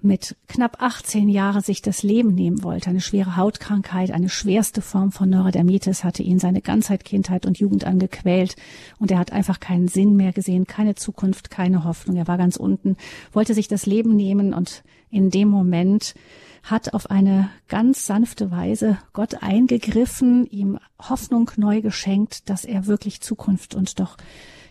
mit 0.00 0.36
knapp 0.48 0.80
18 0.80 1.28
Jahren 1.28 1.60
sich 1.60 1.82
das 1.82 2.02
Leben 2.02 2.34
nehmen 2.34 2.62
wollte. 2.62 2.88
Eine 2.88 3.02
schwere 3.02 3.36
Hautkrankheit, 3.36 4.10
eine 4.10 4.30
schwerste 4.30 4.80
Form 4.80 5.12
von 5.12 5.28
Neurodermitis 5.28 6.02
hatte 6.02 6.22
ihn 6.22 6.38
seine 6.38 6.62
ganze 6.62 6.96
Kindheit 6.96 7.44
und 7.44 7.58
Jugend 7.58 7.84
angequält 7.84 8.56
und 8.98 9.10
er 9.10 9.18
hat 9.18 9.32
einfach 9.32 9.60
keinen 9.60 9.86
Sinn 9.86 10.16
mehr 10.16 10.32
gesehen, 10.32 10.66
keine 10.66 10.94
Zukunft, 10.94 11.50
keine 11.50 11.84
Hoffnung. 11.84 12.16
Er 12.16 12.26
war 12.26 12.38
ganz 12.38 12.56
unten, 12.56 12.96
wollte 13.32 13.52
sich 13.52 13.68
das 13.68 13.84
Leben 13.84 14.16
nehmen 14.16 14.54
und 14.54 14.82
in 15.10 15.28
dem 15.28 15.48
Moment 15.48 16.14
hat 16.62 16.94
auf 16.94 17.10
eine 17.10 17.50
ganz 17.68 18.06
sanfte 18.06 18.50
Weise 18.50 18.96
Gott 19.12 19.42
eingegriffen, 19.42 20.46
ihm 20.46 20.78
Hoffnung 20.98 21.50
neu 21.56 21.82
geschenkt, 21.82 22.48
dass 22.48 22.64
er 22.64 22.86
wirklich 22.86 23.20
Zukunft 23.20 23.74
und 23.74 24.00
doch 24.00 24.16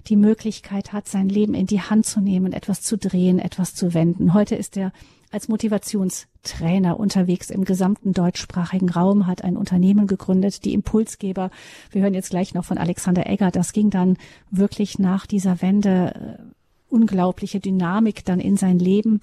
die 0.07 0.15
Möglichkeit 0.15 0.93
hat, 0.93 1.07
sein 1.07 1.29
Leben 1.29 1.53
in 1.53 1.67
die 1.67 1.81
Hand 1.81 2.05
zu 2.05 2.21
nehmen, 2.21 2.53
etwas 2.53 2.81
zu 2.81 2.97
drehen, 2.97 3.39
etwas 3.39 3.75
zu 3.75 3.93
wenden. 3.93 4.33
Heute 4.33 4.55
ist 4.55 4.77
er 4.77 4.91
als 5.31 5.47
Motivationstrainer 5.47 6.99
unterwegs 6.99 7.49
im 7.49 7.63
gesamten 7.63 8.13
deutschsprachigen 8.13 8.89
Raum, 8.89 9.27
hat 9.27 9.43
ein 9.43 9.57
Unternehmen 9.57 10.07
gegründet, 10.07 10.65
die 10.65 10.73
Impulsgeber. 10.73 11.51
Wir 11.91 12.01
hören 12.01 12.15
jetzt 12.15 12.31
gleich 12.31 12.53
noch 12.53 12.65
von 12.65 12.77
Alexander 12.77 13.27
Egger. 13.27 13.51
Das 13.51 13.71
ging 13.73 13.89
dann 13.91 14.17
wirklich 14.49 14.97
nach 14.97 15.27
dieser 15.27 15.61
Wende 15.61 16.39
äh, 16.39 16.43
unglaubliche 16.89 17.59
Dynamik 17.59 18.25
dann 18.25 18.39
in 18.39 18.57
sein 18.57 18.79
Leben 18.79 19.21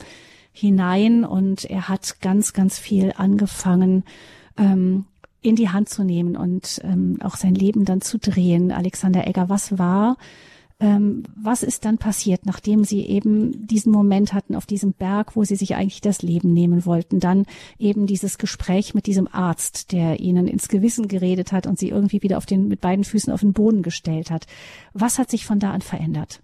hinein 0.53 1.25
und 1.25 1.65
er 1.65 1.89
hat 1.89 2.21
ganz, 2.21 2.53
ganz 2.53 2.79
viel 2.79 3.12
angefangen, 3.17 4.05
ähm, 4.57 5.05
in 5.43 5.57
die 5.57 5.69
Hand 5.69 5.89
zu 5.89 6.03
nehmen 6.03 6.37
und 6.37 6.81
ähm, 6.83 7.19
auch 7.23 7.37
sein 7.37 7.55
Leben 7.55 7.85
dann 7.85 8.01
zu 8.01 8.18
drehen. 8.18 8.72
Alexander 8.72 9.27
Egger, 9.27 9.49
was 9.49 9.79
war 9.79 10.16
Ähm, 10.79 11.22
was 11.35 11.62
ist 11.62 11.87
dann 11.87 11.97
passiert, 11.97 12.45
nachdem 12.45 12.85
Sie 12.85 13.07
eben 13.07 13.66
diesen 13.66 13.91
Moment 13.91 14.35
hatten 14.35 14.55
auf 14.55 14.66
diesem 14.66 14.93
Berg, 14.93 15.35
wo 15.35 15.43
Sie 15.43 15.57
sich 15.57 15.74
eigentlich 15.74 16.03
das 16.03 16.20
Leben 16.20 16.53
nehmen 16.53 16.85
wollten? 16.85 17.18
Dann 17.18 17.47
eben 17.79 18.07
dieses 18.07 18.37
Gespräch 18.37 18.93
mit 18.93 19.07
diesem 19.07 19.27
Arzt, 19.27 19.93
der 19.93 20.20
Ihnen 20.20 20.47
ins 20.47 20.68
Gewissen 20.68 21.09
geredet 21.09 21.51
hat 21.53 21.66
und 21.66 21.79
Sie 21.79 21.89
irgendwie 21.89 22.22
wieder 22.22 22.37
auf 22.37 22.45
den, 22.45 22.68
mit 22.68 22.83
beiden 22.83 23.05
Füßen 23.05 23.33
auf 23.33 23.41
den 23.41 23.55
Boden 23.55 23.83
gestellt 23.83 24.31
hat. 24.31 24.47
Was 24.93 25.18
hat 25.18 25.31
sich 25.31 25.47
von 25.47 25.59
da 25.59 25.70
an 25.70 25.81
verändert? 25.81 26.43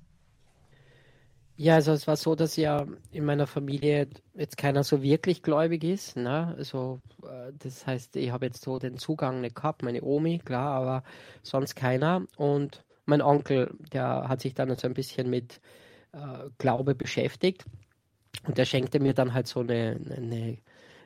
Ja, 1.57 1.75
also 1.75 1.93
es 1.93 2.07
war 2.07 2.17
so, 2.17 2.35
dass 2.35 2.57
ja 2.57 2.87
in 3.11 3.27
meiner 3.27 3.47
Familie 3.47 4.09
jetzt 4.35 4.57
keiner 4.57 4.83
so 4.83 5.03
wirklich 5.03 5.43
gläubig 5.43 5.85
ist. 5.85 6.17
Ne? 6.17 6.55
Also 6.57 7.01
äh, 7.23 7.53
das 7.59 7.87
heißt, 7.87 8.17
ich 8.17 8.31
habe 8.31 8.47
jetzt 8.47 8.63
so 8.63 8.79
den 8.79 8.97
Zugang 8.97 9.43
nicht 9.43 9.57
gehabt, 9.57 9.83
meine 9.83 10.03
Omi, 10.03 10.39
klar, 10.39 10.75
aber 10.75 11.05
sonst 11.43 11.75
keiner. 11.75 12.25
Und 12.37 12.83
mein 13.07 13.23
Onkel, 13.23 13.75
der 13.93 14.29
hat 14.29 14.41
sich 14.41 14.55
dann 14.55 14.75
so 14.77 14.87
ein 14.87 14.95
bisschen 14.95 15.29
mit 15.31 15.61
äh, 16.13 16.49
Glaube 16.59 16.95
beschäftigt 16.95 17.65
und 18.47 18.59
der 18.59 18.65
schenkte 18.65 19.01
mir 19.01 19.15
dann 19.15 19.35
halt 19.35 19.47
so 19.47 19.61
eine, 19.61 19.99
eine, 20.17 20.59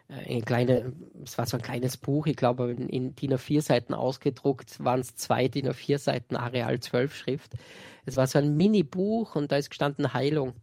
eine 0.08 0.42
kleine, 0.42 0.92
es 1.24 1.36
war 1.38 1.46
so 1.46 1.56
ein 1.56 1.62
kleines 1.62 1.96
Buch, 1.96 2.26
ich 2.26 2.36
glaube 2.36 2.72
in 2.72 3.14
DIN 3.14 3.34
A4 3.34 3.60
Seiten 3.60 3.94
ausgedruckt, 3.94 4.82
waren 4.82 5.00
es 5.00 5.16
zwei 5.16 5.48
DIN 5.48 5.68
A4 5.68 5.98
Seiten 5.98 6.36
Areal 6.36 6.80
12 6.80 7.14
Schrift. 7.14 7.52
Es 8.04 8.16
war 8.16 8.26
so 8.26 8.38
ein 8.38 8.56
Mini-Buch 8.56 9.34
und 9.34 9.50
da 9.50 9.56
ist 9.56 9.70
gestanden 9.70 10.14
Heilung. 10.14 10.54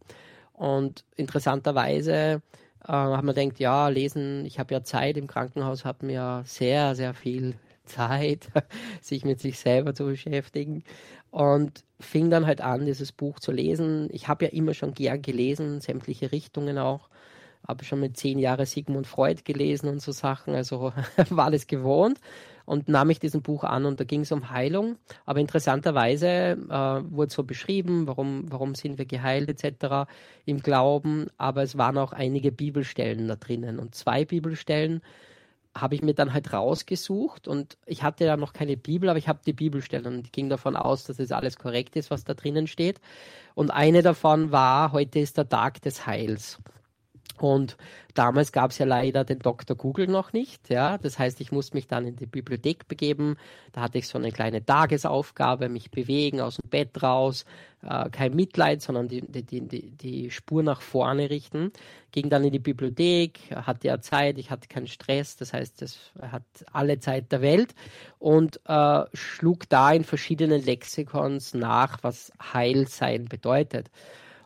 Und 0.54 1.04
interessanterweise 1.16 2.42
äh, 2.82 2.92
hat 2.92 3.24
man 3.24 3.34
denkt, 3.34 3.58
ja, 3.58 3.88
lesen, 3.88 4.46
ich 4.46 4.58
habe 4.58 4.72
ja 4.72 4.82
Zeit 4.82 5.16
im 5.16 5.26
Krankenhaus, 5.26 5.84
hat 5.84 6.02
mir 6.02 6.42
sehr, 6.46 6.94
sehr 6.94 7.12
viel 7.12 7.54
Zeit, 7.84 8.48
sich 9.00 9.24
mit 9.24 9.40
sich 9.40 9.58
selber 9.58 9.94
zu 9.94 10.04
beschäftigen 10.04 10.84
und 11.30 11.84
fing 12.00 12.30
dann 12.30 12.46
halt 12.46 12.60
an, 12.60 12.86
dieses 12.86 13.12
Buch 13.12 13.40
zu 13.40 13.52
lesen. 13.52 14.08
Ich 14.12 14.28
habe 14.28 14.46
ja 14.46 14.50
immer 14.52 14.74
schon 14.74 14.94
gern 14.94 15.22
gelesen, 15.22 15.80
sämtliche 15.80 16.32
Richtungen 16.32 16.78
auch. 16.78 17.08
Habe 17.66 17.84
schon 17.84 18.00
mit 18.00 18.16
zehn 18.16 18.38
Jahren 18.38 18.66
Sigmund 18.66 19.06
Freud 19.06 19.42
gelesen 19.44 19.88
und 19.88 20.02
so 20.02 20.12
Sachen, 20.12 20.54
also 20.54 20.92
war 21.30 21.46
alles 21.46 21.66
gewohnt 21.66 22.20
und 22.66 22.88
nahm 22.88 23.10
ich 23.10 23.20
diesen 23.20 23.42
Buch 23.42 23.64
an 23.64 23.84
und 23.84 24.00
da 24.00 24.04
ging 24.04 24.20
es 24.20 24.32
um 24.32 24.50
Heilung. 24.50 24.96
Aber 25.26 25.40
interessanterweise 25.40 26.26
äh, 26.26 27.12
wurde 27.12 27.32
so 27.32 27.42
beschrieben, 27.42 28.06
warum, 28.06 28.50
warum 28.50 28.74
sind 28.74 28.98
wir 28.98 29.06
geheilt 29.06 29.48
etc. 29.48 30.08
im 30.44 30.60
Glauben, 30.60 31.26
aber 31.36 31.62
es 31.62 31.76
waren 31.76 31.98
auch 31.98 32.12
einige 32.12 32.52
Bibelstellen 32.52 33.28
da 33.28 33.36
drinnen 33.36 33.78
und 33.78 33.94
zwei 33.94 34.24
Bibelstellen, 34.24 35.02
habe 35.76 35.94
ich 35.94 36.02
mir 36.02 36.14
dann 36.14 36.32
halt 36.32 36.52
rausgesucht 36.52 37.48
und 37.48 37.76
ich 37.86 38.02
hatte 38.02 38.24
ja 38.24 38.36
noch 38.36 38.52
keine 38.52 38.76
Bibel, 38.76 39.08
aber 39.08 39.18
ich 39.18 39.28
habe 39.28 39.40
die 39.44 39.52
Bibelstellen 39.52 40.06
und 40.06 40.32
ging 40.32 40.48
davon 40.48 40.76
aus, 40.76 41.04
dass 41.04 41.18
es 41.18 41.32
alles 41.32 41.58
korrekt 41.58 41.96
ist, 41.96 42.10
was 42.10 42.24
da 42.24 42.34
drinnen 42.34 42.66
steht. 42.66 43.00
Und 43.54 43.70
eine 43.70 44.02
davon 44.02 44.52
war, 44.52 44.92
heute 44.92 45.18
ist 45.18 45.36
der 45.36 45.48
Tag 45.48 45.82
des 45.82 46.06
Heils. 46.06 46.58
Und 47.38 47.76
damals 48.14 48.52
gab 48.52 48.70
es 48.70 48.78
ja 48.78 48.86
leider 48.86 49.24
den 49.24 49.40
Dr. 49.40 49.76
Google 49.76 50.06
noch 50.06 50.32
nicht. 50.32 50.70
Ja? 50.70 50.98
Das 50.98 51.18
heißt, 51.18 51.40
ich 51.40 51.50
musste 51.50 51.76
mich 51.76 51.88
dann 51.88 52.06
in 52.06 52.16
die 52.16 52.26
Bibliothek 52.26 52.86
begeben. 52.86 53.36
Da 53.72 53.82
hatte 53.82 53.98
ich 53.98 54.06
so 54.06 54.18
eine 54.18 54.30
kleine 54.30 54.64
Tagesaufgabe, 54.64 55.68
mich 55.68 55.90
bewegen, 55.90 56.40
aus 56.40 56.56
dem 56.56 56.70
Bett 56.70 57.02
raus, 57.02 57.44
äh, 57.82 58.08
kein 58.10 58.34
Mitleid, 58.34 58.82
sondern 58.82 59.08
die, 59.08 59.20
die, 59.20 59.62
die, 59.62 59.90
die 59.90 60.30
Spur 60.30 60.62
nach 60.62 60.80
vorne 60.80 61.28
richten. 61.28 61.72
Ging 62.12 62.30
dann 62.30 62.44
in 62.44 62.52
die 62.52 62.60
Bibliothek, 62.60 63.40
hatte 63.50 63.88
ja 63.88 64.00
Zeit, 64.00 64.38
ich 64.38 64.50
hatte 64.50 64.68
keinen 64.68 64.86
Stress, 64.86 65.36
das 65.36 65.52
heißt, 65.52 65.82
es 65.82 66.12
hat 66.22 66.44
alle 66.72 67.00
Zeit 67.00 67.32
der 67.32 67.42
Welt 67.42 67.74
und 68.20 68.60
äh, 68.66 69.04
schlug 69.12 69.68
da 69.68 69.92
in 69.92 70.04
verschiedenen 70.04 70.64
Lexikons 70.64 71.54
nach, 71.54 71.98
was 72.02 72.32
Heilsein 72.52 73.24
bedeutet. 73.24 73.90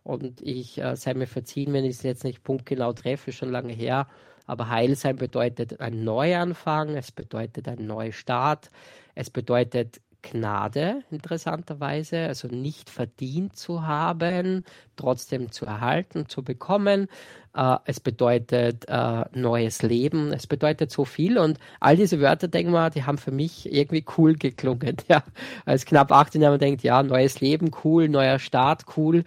Und 0.03 0.41
ich 0.41 0.79
äh, 0.79 0.97
sei 0.97 1.15
mir 1.15 1.27
verziehen, 1.27 1.73
wenn 1.73 1.85
ich 1.85 1.97
es 1.97 2.03
jetzt 2.03 2.25
nicht 2.25 2.43
punktgenau 2.43 2.93
treffe, 2.93 3.33
schon 3.33 3.51
lange 3.51 3.73
her. 3.73 4.07
Aber 4.47 4.69
Heilsein 4.71 5.17
bedeutet 5.17 5.81
ein 5.81 6.05
Neuanfang, 6.05 6.97
es 6.97 7.13
bedeutet 7.13 7.69
ein 7.69 7.87
Neustart, 7.87 8.71
es 9.15 9.29
bedeutet 9.29 10.01
Gnade, 10.31 11.03
interessanterweise, 11.11 12.27
also 12.27 12.49
nicht 12.49 12.91
verdient 12.91 13.57
zu 13.57 13.87
haben, 13.87 14.65
trotzdem 14.97 15.51
zu 15.53 15.67
erhalten, 15.67 16.29
zu 16.29 16.43
bekommen. 16.43 17.09
Äh, 17.55 17.77
es 17.85 18.01
bedeutet 18.01 18.87
äh, 18.89 19.25
neues 19.33 19.83
Leben, 19.83 20.33
es 20.33 20.47
bedeutet 20.47 20.91
so 20.91 21.05
viel 21.05 21.39
und 21.39 21.59
all 21.81 21.97
diese 21.97 22.21
Wörter, 22.21 22.49
denken 22.49 22.73
wir, 22.73 22.91
die 22.91 23.05
haben 23.05 23.19
für 23.19 23.31
mich 23.31 23.73
irgendwie 23.73 24.05
cool 24.17 24.35
geklungen. 24.35 24.97
Ja. 25.09 25.23
Als 25.65 25.87
knapp 25.87 26.13
18 26.13 26.43
Jahre 26.43 26.59
denkt, 26.59 26.83
ja, 26.83 27.03
neues 27.03 27.41
Leben, 27.41 27.71
cool, 27.83 28.09
neuer 28.09 28.39
Start, 28.39 28.85
cool. 28.97 29.25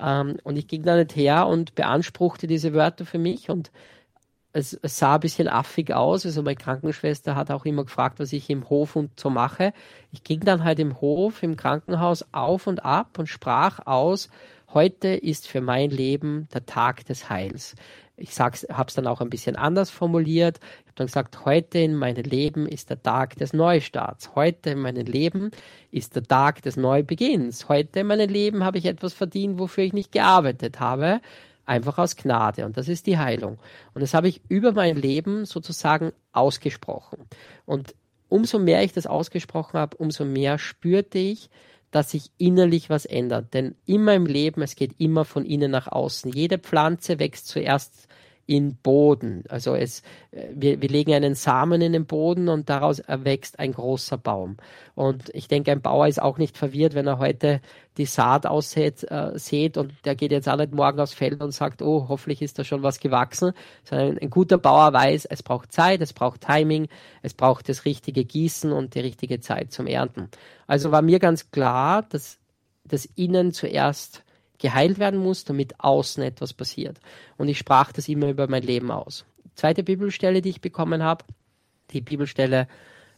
Ähm, 0.00 0.36
und 0.44 0.56
ich 0.56 0.68
ging 0.68 0.82
da 0.82 0.96
nicht 0.96 1.16
her 1.16 1.48
und 1.48 1.74
beanspruchte 1.74 2.46
diese 2.46 2.72
Wörter 2.72 3.04
für 3.04 3.18
mich 3.18 3.50
und 3.50 3.72
es, 4.54 4.78
es, 4.82 4.98
sah 4.98 5.16
ein 5.16 5.20
bisschen 5.20 5.48
affig 5.48 5.92
aus. 5.92 6.24
Also 6.24 6.42
meine 6.42 6.56
Krankenschwester 6.56 7.34
hat 7.34 7.50
auch 7.50 7.66
immer 7.66 7.84
gefragt, 7.84 8.20
was 8.20 8.32
ich 8.32 8.48
im 8.48 8.70
Hof 8.70 8.96
und 8.96 9.18
so 9.18 9.28
mache. 9.28 9.72
Ich 10.12 10.22
ging 10.22 10.40
dann 10.40 10.64
halt 10.64 10.78
im 10.78 11.00
Hof, 11.00 11.42
im 11.42 11.56
Krankenhaus 11.56 12.24
auf 12.32 12.66
und 12.66 12.84
ab 12.84 13.18
und 13.18 13.26
sprach 13.28 13.80
aus, 13.84 14.30
heute 14.72 15.08
ist 15.08 15.48
für 15.48 15.60
mein 15.60 15.90
Leben 15.90 16.48
der 16.54 16.64
Tag 16.66 17.04
des 17.06 17.28
Heils. 17.28 17.74
Ich 18.16 18.38
habe 18.38 18.54
es 18.54 18.94
dann 18.94 19.08
auch 19.08 19.20
ein 19.20 19.28
bisschen 19.28 19.56
anders 19.56 19.90
formuliert. 19.90 20.60
Ich 20.62 20.86
habe 20.86 20.94
dann 20.94 21.06
gesagt, 21.08 21.44
heute 21.44 21.80
in 21.80 21.96
meinem 21.96 22.22
Leben 22.22 22.68
ist 22.68 22.90
der 22.90 23.02
Tag 23.02 23.34
des 23.34 23.52
Neustarts. 23.52 24.36
Heute 24.36 24.70
in 24.70 24.78
meinem 24.78 25.04
Leben 25.04 25.50
ist 25.90 26.14
der 26.14 26.22
Tag 26.22 26.62
des 26.62 26.76
Neubeginns. 26.76 27.68
Heute 27.68 28.00
in 28.00 28.06
meinem 28.06 28.30
Leben 28.30 28.62
habe 28.62 28.78
ich 28.78 28.84
etwas 28.84 29.14
verdient, 29.14 29.58
wofür 29.58 29.82
ich 29.82 29.92
nicht 29.92 30.12
gearbeitet 30.12 30.78
habe 30.78 31.20
einfach 31.66 31.98
aus 31.98 32.16
Gnade. 32.16 32.64
Und 32.64 32.76
das 32.76 32.88
ist 32.88 33.06
die 33.06 33.18
Heilung. 33.18 33.58
Und 33.94 34.00
das 34.00 34.14
habe 34.14 34.28
ich 34.28 34.42
über 34.48 34.72
mein 34.72 34.96
Leben 34.96 35.44
sozusagen 35.44 36.12
ausgesprochen. 36.32 37.26
Und 37.64 37.94
umso 38.28 38.58
mehr 38.58 38.82
ich 38.82 38.92
das 38.92 39.06
ausgesprochen 39.06 39.78
habe, 39.78 39.96
umso 39.96 40.24
mehr 40.24 40.58
spürte 40.58 41.18
ich, 41.18 41.50
dass 41.90 42.10
sich 42.10 42.30
innerlich 42.38 42.90
was 42.90 43.04
ändert. 43.04 43.54
Denn 43.54 43.76
immer 43.86 44.14
im 44.14 44.26
Leben, 44.26 44.62
es 44.62 44.74
geht 44.74 44.98
immer 44.98 45.24
von 45.24 45.44
innen 45.44 45.70
nach 45.70 45.86
außen. 45.86 46.32
Jede 46.32 46.58
Pflanze 46.58 47.18
wächst 47.18 47.46
zuerst 47.46 48.08
in 48.46 48.76
Boden. 48.76 49.44
Also 49.48 49.74
es, 49.74 50.02
äh, 50.30 50.48
wir, 50.54 50.80
wir 50.82 50.88
legen 50.88 51.14
einen 51.14 51.34
Samen 51.34 51.80
in 51.80 51.92
den 51.92 52.06
Boden 52.06 52.48
und 52.48 52.68
daraus 52.68 52.98
erwächst 52.98 53.58
ein 53.58 53.72
großer 53.72 54.18
Baum. 54.18 54.56
Und 54.94 55.30
ich 55.34 55.48
denke, 55.48 55.72
ein 55.72 55.80
Bauer 55.80 56.08
ist 56.08 56.20
auch 56.20 56.38
nicht 56.38 56.56
verwirrt, 56.56 56.94
wenn 56.94 57.06
er 57.06 57.18
heute 57.18 57.60
die 57.96 58.06
Saat 58.06 58.46
aussät 58.46 59.04
äh, 59.10 59.38
sät 59.38 59.76
und 59.76 59.92
der 60.04 60.14
geht 60.14 60.32
jetzt 60.32 60.48
auch 60.48 60.56
nicht 60.56 60.74
morgen 60.74 61.00
aufs 61.00 61.14
Feld 61.14 61.40
und 61.42 61.52
sagt, 61.52 61.80
oh, 61.80 62.06
hoffentlich 62.08 62.42
ist 62.42 62.58
da 62.58 62.64
schon 62.64 62.82
was 62.82 63.00
gewachsen, 63.00 63.52
sondern 63.84 64.18
ein 64.18 64.30
guter 64.30 64.58
Bauer 64.58 64.92
weiß, 64.92 65.26
es 65.26 65.42
braucht 65.42 65.72
Zeit, 65.72 66.00
es 66.00 66.12
braucht 66.12 66.40
Timing, 66.40 66.88
es 67.22 67.34
braucht 67.34 67.68
das 67.68 67.84
richtige 67.84 68.24
Gießen 68.24 68.72
und 68.72 68.94
die 68.94 69.00
richtige 69.00 69.40
Zeit 69.40 69.72
zum 69.72 69.86
Ernten. 69.86 70.28
Also 70.66 70.90
war 70.90 71.02
mir 71.02 71.18
ganz 71.18 71.50
klar, 71.50 72.02
dass 72.02 72.38
das 72.84 73.06
Innen 73.06 73.52
zuerst 73.52 74.23
geheilt 74.58 74.98
werden 74.98 75.20
muss, 75.20 75.44
damit 75.44 75.80
außen 75.80 76.22
etwas 76.22 76.52
passiert. 76.52 76.98
Und 77.36 77.48
ich 77.48 77.58
sprach 77.58 77.92
das 77.92 78.08
immer 78.08 78.28
über 78.28 78.48
mein 78.48 78.62
Leben 78.62 78.90
aus. 78.90 79.24
Zweite 79.54 79.82
Bibelstelle, 79.82 80.42
die 80.42 80.50
ich 80.50 80.60
bekommen 80.60 81.02
habe, 81.02 81.24
die 81.90 82.00
Bibelstelle 82.00 82.66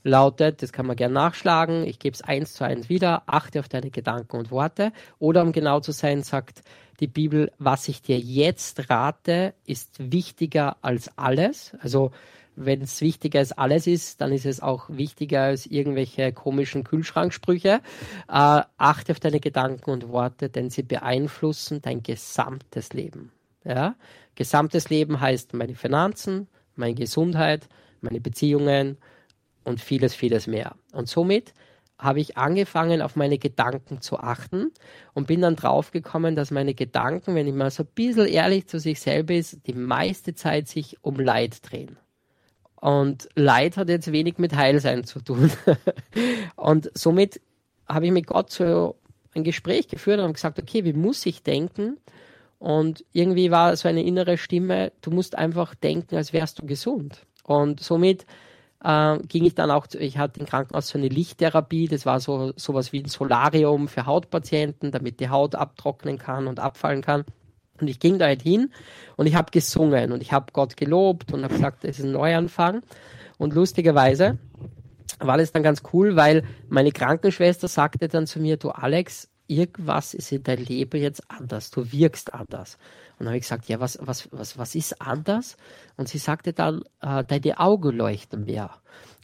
lautet, 0.03 0.63
das 0.63 0.73
kann 0.73 0.87
man 0.87 0.97
gerne 0.97 1.15
nachschlagen, 1.15 1.85
ich 1.85 1.99
gebe 1.99 2.15
es 2.15 2.23
eins 2.23 2.55
zu 2.55 2.65
eins 2.65 2.89
wieder, 2.89 3.25
achte 3.27 3.59
auf 3.61 3.69
deine 3.69 3.91
Gedanken 3.91 4.37
und 4.37 4.51
Worte. 4.51 4.93
Oder 5.19 5.43
um 5.43 5.53
genau 5.53 5.81
zu 5.81 5.93
sein, 5.93 6.23
sagt 6.23 6.63
die 7.01 7.09
Bibel, 7.09 7.53
was 7.59 7.89
ich 7.89 8.03
dir 8.03 8.19
jetzt 8.19 8.89
rate, 8.89 9.55
ist 9.67 10.13
wichtiger 10.13 10.77
als 10.81 11.11
alles. 11.19 11.77
Also 11.81 12.13
wenn 12.57 12.81
es 12.83 13.01
wichtiger 13.01 13.39
als 13.39 13.53
alles 13.53 13.87
ist, 13.87 14.21
dann 14.21 14.33
ist 14.33 14.47
es 14.47 14.61
auch 14.61 14.89
wichtiger 14.89 15.43
als 15.43 15.67
irgendwelche 15.67 16.33
komischen 16.33 16.85
Kühlschranksprüche. 16.85 17.81
Äh, 18.29 18.63
achte 18.77 19.13
auf 19.13 19.21
deine 19.21 19.41
Gedanken 19.41 19.91
und 19.91 20.09
Worte, 20.09 20.49
denn 20.49 20.71
sie 20.71 20.83
beeinflussen 20.83 21.83
dein 21.83 22.03
gesamtes 22.03 22.93
Leben. 22.93 23.31
Ja? 23.65 23.95
Gesamtes 24.35 24.89
Leben 24.91 25.21
heißt 25.21 25.55
meine 25.55 25.75
Finanzen, 25.75 26.49
meine 26.75 26.95
Gesundheit, 26.95 27.69
meine 28.01 28.21
Beziehungen 28.21 28.97
und 29.65 29.81
vieles, 29.81 30.15
vieles 30.15 30.47
mehr. 30.47 30.75
Und 30.93 31.09
somit 31.09 31.53
habe 31.99 32.21
ich 32.21 32.37
angefangen, 32.37 33.01
auf 33.01 33.17
meine 33.17 33.39
Gedanken 33.39 34.01
zu 34.01 34.19
achten 34.19 34.73
und 35.15 35.27
bin 35.27 35.41
dann 35.41 35.57
draufgekommen, 35.57 36.37
dass 36.37 36.51
meine 36.51 36.75
Gedanken, 36.75 37.35
wenn 37.35 37.47
ich 37.47 37.55
mal 37.55 37.71
so 37.71 37.85
ein 37.85 37.89
bisschen 37.95 38.27
ehrlich 38.27 38.67
zu 38.67 38.79
sich 38.79 39.01
selber 39.01 39.35
ist, 39.35 39.67
die 39.67 39.73
meiste 39.73 40.35
Zeit 40.35 40.69
sich 40.69 40.99
um 41.03 41.19
Leid 41.19 41.59
drehen. 41.63 41.97
Und 42.87 43.29
Leid 43.35 43.77
hat 43.79 43.89
jetzt 43.89 44.13
wenig 44.13 44.39
mit 44.39 44.55
Heilsein 44.55 45.03
zu 45.03 45.19
tun. 45.19 45.51
und 46.55 46.89
somit 46.95 47.41
habe 47.89 48.07
ich 48.07 48.13
mit 48.13 48.29
Gott 48.29 48.53
so 48.53 48.95
ein 49.35 49.43
Gespräch 49.43 49.89
geführt 49.89 50.21
und 50.21 50.35
gesagt, 50.35 50.61
okay, 50.61 50.85
wie 50.85 50.93
muss 50.93 51.27
ich 51.27 51.43
denken? 51.43 51.97
Und 52.61 53.05
irgendwie 53.13 53.51
war 53.51 53.75
so 53.75 53.89
eine 53.89 54.05
innere 54.05 54.39
Stimme, 54.39 54.93
du 55.01 55.11
musst 55.11 55.37
einfach 55.37 55.75
denken, 55.75 56.15
als 56.15 56.33
wärst 56.33 56.61
du 56.61 56.67
gesund. 56.67 57.27
Und 57.43 57.81
somit 57.81 58.25
äh, 58.85 59.19
ging 59.19 59.45
ich 59.45 59.57
dann 59.57 59.73
auch, 59.73 59.89
ich 59.99 60.19
hatte 60.19 60.39
im 60.39 60.47
Krankenhaus 60.47 60.87
so 60.87 60.97
eine 60.97 61.09
Lichttherapie, 61.09 61.89
das 61.89 62.07
war 62.07 62.21
so 62.21 62.53
sowas 62.55 62.93
wie 62.93 63.03
ein 63.03 63.09
Solarium 63.09 63.89
für 63.89 64.07
Hautpatienten, 64.07 64.93
damit 64.93 65.19
die 65.19 65.29
Haut 65.29 65.57
abtrocknen 65.57 66.19
kann 66.19 66.47
und 66.47 66.61
abfallen 66.61 67.03
kann. 67.03 67.25
Und 67.81 67.89
ich 67.89 68.01
ging 68.01 68.19
da 68.19 68.27
halt 68.27 68.43
hin 68.43 68.71
und 69.17 69.27
ich 69.27 69.35
habe 69.35 69.51
gesungen 69.51 70.13
und 70.13 70.21
ich 70.21 70.33
habe 70.33 70.47
Gott 70.53 70.77
gelobt 70.77 71.33
und 71.33 71.45
habe 71.45 71.55
gesagt, 71.55 71.85
es 71.85 71.99
ist 71.99 72.05
ein 72.05 72.13
Neuanfang. 72.13 72.83
Und 73.39 73.55
lustigerweise 73.55 74.39
war 75.19 75.39
das 75.39 75.53
dann 75.53 75.63
ganz 75.63 75.83
cool, 75.93 76.17
weil 76.17 76.45
meine 76.69 76.93
Krankenschwester 76.93 77.69
sagte 77.69 78.09
dann 78.09 78.27
zu 78.27 78.41
mir, 78.41 78.57
du 78.57 78.71
Alex, 78.71 79.29
irgendwas 79.47 80.15
ist 80.15 80.33
in 80.33 80.43
deinem 80.43 80.65
Leben 80.65 81.01
jetzt 81.01 81.23
anders, 81.31 81.71
du 81.71 81.91
wirkst 81.93 82.35
anders. 82.35 82.79
Und 83.19 83.25
dann 83.25 83.29
habe 83.29 83.39
ich 83.39 83.45
gesagt, 83.45 83.69
ja, 83.69 83.81
was, 83.81 83.99
was, 84.03 84.29
was, 84.33 84.59
was 84.59 84.75
ist 84.75 85.01
anders? 85.01 85.57
Und 85.97 86.09
sie 86.09 86.19
sagte 86.19 86.53
dann, 86.53 86.83
äh, 87.01 87.25
deine 87.25 87.59
Augen 87.59 87.97
leuchten 87.97 88.45
mehr. 88.45 88.71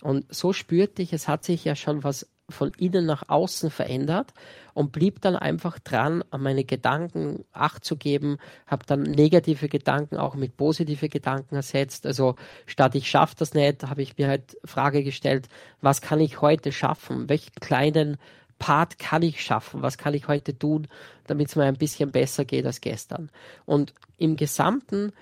Und 0.00 0.32
so 0.34 0.52
spürte 0.52 1.02
ich, 1.02 1.12
es 1.12 1.28
hat 1.28 1.44
sich 1.44 1.64
ja 1.64 1.76
schon 1.76 2.02
was 2.02 2.26
von 2.52 2.70
innen 2.78 3.06
nach 3.06 3.28
außen 3.28 3.70
verändert 3.70 4.32
und 4.74 4.92
blieb 4.92 5.20
dann 5.20 5.36
einfach 5.36 5.78
dran, 5.78 6.22
an 6.30 6.42
meine 6.42 6.64
Gedanken 6.64 7.44
Acht 7.52 7.84
zu 7.84 7.96
geben, 7.96 8.38
habe 8.66 8.86
dann 8.86 9.02
negative 9.02 9.68
Gedanken 9.68 10.16
auch 10.16 10.34
mit 10.34 10.56
positive 10.56 11.08
Gedanken 11.08 11.56
ersetzt. 11.56 12.06
Also 12.06 12.36
statt 12.66 12.94
ich 12.94 13.10
schaffe 13.10 13.34
das 13.38 13.54
nicht, 13.54 13.84
habe 13.84 14.02
ich 14.02 14.16
mir 14.16 14.28
halt 14.28 14.56
Frage 14.64 15.02
gestellt, 15.02 15.48
was 15.80 16.00
kann 16.00 16.20
ich 16.20 16.40
heute 16.40 16.72
schaffen? 16.72 17.28
Welchen 17.28 17.54
kleinen 17.60 18.18
Part 18.58 18.98
kann 18.98 19.22
ich 19.22 19.42
schaffen? 19.42 19.82
Was 19.82 19.98
kann 19.98 20.14
ich 20.14 20.28
heute 20.28 20.56
tun, 20.56 20.86
damit 21.26 21.48
es 21.48 21.56
mir 21.56 21.64
ein 21.64 21.76
bisschen 21.76 22.12
besser 22.12 22.44
geht 22.44 22.64
als 22.64 22.80
gestern? 22.80 23.30
Und 23.64 23.92
im 24.18 24.36
Gesamten 24.36 25.12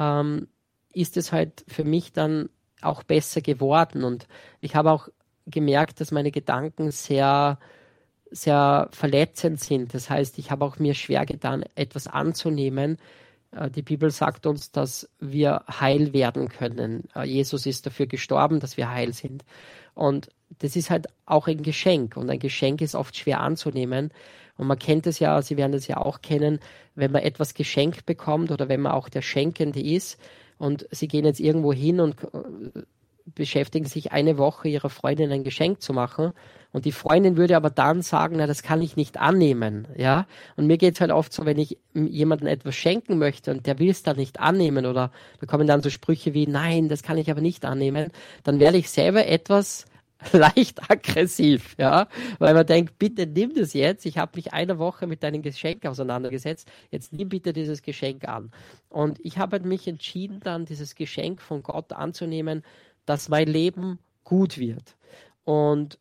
ähm, 0.00 0.48
ist 0.92 1.18
es 1.18 1.30
halt 1.30 1.64
für 1.68 1.84
mich 1.84 2.12
dann 2.12 2.48
auch 2.80 3.02
besser 3.02 3.42
geworden. 3.42 4.04
Und 4.04 4.26
ich 4.60 4.74
habe 4.74 4.90
auch 4.90 5.08
gemerkt, 5.46 6.00
dass 6.00 6.10
meine 6.10 6.30
Gedanken 6.30 6.90
sehr, 6.90 7.58
sehr 8.30 8.88
verletzend 8.92 9.60
sind. 9.60 9.94
Das 9.94 10.10
heißt, 10.10 10.38
ich 10.38 10.50
habe 10.50 10.64
auch 10.64 10.78
mir 10.78 10.94
schwer 10.94 11.24
getan, 11.26 11.64
etwas 11.74 12.06
anzunehmen. 12.06 12.98
Äh, 13.52 13.70
die 13.70 13.82
Bibel 13.82 14.10
sagt 14.10 14.46
uns, 14.46 14.72
dass 14.72 15.08
wir 15.20 15.64
heil 15.68 16.12
werden 16.12 16.48
können. 16.48 17.04
Äh, 17.14 17.24
Jesus 17.24 17.66
ist 17.66 17.86
dafür 17.86 18.06
gestorben, 18.06 18.60
dass 18.60 18.76
wir 18.76 18.90
heil 18.90 19.12
sind. 19.12 19.44
Und 19.94 20.28
das 20.58 20.76
ist 20.76 20.90
halt 20.90 21.06
auch 21.24 21.48
ein 21.48 21.62
Geschenk 21.62 22.16
und 22.16 22.30
ein 22.30 22.38
Geschenk 22.38 22.80
ist 22.80 22.94
oft 22.94 23.16
schwer 23.16 23.40
anzunehmen. 23.40 24.10
Und 24.56 24.66
man 24.66 24.78
kennt 24.78 25.06
es 25.06 25.18
ja, 25.18 25.42
Sie 25.42 25.56
werden 25.56 25.74
es 25.74 25.86
ja 25.86 25.98
auch 25.98 26.22
kennen, 26.22 26.60
wenn 26.94 27.12
man 27.12 27.22
etwas 27.22 27.54
geschenkt 27.54 28.06
bekommt 28.06 28.50
oder 28.50 28.68
wenn 28.68 28.80
man 28.80 28.92
auch 28.92 29.08
der 29.08 29.22
Schenkende 29.22 29.80
ist 29.80 30.18
und 30.58 30.86
Sie 30.90 31.08
gehen 31.08 31.24
jetzt 31.24 31.40
irgendwo 31.40 31.72
hin 31.72 32.00
und 32.00 32.22
äh, 32.22 32.82
beschäftigen 33.34 33.86
sich 33.86 34.12
eine 34.12 34.38
Woche 34.38 34.68
ihrer 34.68 34.90
Freundin 34.90 35.32
ein 35.32 35.44
Geschenk 35.44 35.82
zu 35.82 35.92
machen 35.92 36.32
und 36.72 36.84
die 36.84 36.92
Freundin 36.92 37.36
würde 37.36 37.56
aber 37.56 37.70
dann 37.70 38.02
sagen, 38.02 38.36
na, 38.38 38.46
das 38.46 38.62
kann 38.62 38.82
ich 38.82 38.96
nicht 38.96 39.18
annehmen, 39.18 39.88
ja. 39.96 40.26
Und 40.56 40.66
mir 40.66 40.76
geht's 40.76 41.00
halt 41.00 41.10
oft 41.10 41.32
so, 41.32 41.46
wenn 41.46 41.58
ich 41.58 41.78
jemandem 41.94 42.48
etwas 42.48 42.74
schenken 42.74 43.18
möchte 43.18 43.50
und 43.50 43.66
der 43.66 43.78
will 43.78 43.90
es 43.90 44.02
dann 44.02 44.16
nicht 44.16 44.40
annehmen 44.40 44.86
oder 44.86 45.10
da 45.40 45.46
kommen 45.46 45.66
dann 45.66 45.82
so 45.82 45.90
Sprüche 45.90 46.34
wie, 46.34 46.46
nein, 46.46 46.88
das 46.88 47.02
kann 47.02 47.18
ich 47.18 47.30
aber 47.30 47.40
nicht 47.40 47.64
annehmen, 47.64 48.10
dann 48.44 48.60
werde 48.60 48.78
ich 48.78 48.90
selber 48.90 49.26
etwas 49.26 49.86
leicht 50.32 50.90
aggressiv, 50.90 51.74
ja, 51.78 52.08
weil 52.38 52.54
man 52.54 52.66
denkt, 52.66 52.98
bitte 52.98 53.26
nimm 53.26 53.54
das 53.54 53.72
jetzt. 53.72 54.06
Ich 54.06 54.18
habe 54.18 54.32
mich 54.36 54.52
eine 54.52 54.78
Woche 54.78 55.06
mit 55.06 55.22
deinem 55.22 55.42
Geschenk 55.42 55.84
auseinandergesetzt. 55.84 56.68
Jetzt 56.90 57.12
nimm 57.12 57.28
bitte 57.28 57.52
dieses 57.52 57.82
Geschenk 57.82 58.26
an. 58.26 58.50
Und 58.88 59.18
ich 59.22 59.38
habe 59.38 59.60
mich 59.60 59.86
entschieden, 59.88 60.40
dann 60.42 60.64
dieses 60.64 60.94
Geschenk 60.94 61.42
von 61.42 61.62
Gott 61.62 61.92
anzunehmen, 61.92 62.62
dass 63.06 63.28
mein 63.28 63.48
Leben 63.48 63.98
gut 64.24 64.58
wird. 64.58 64.96
Und 65.44 65.98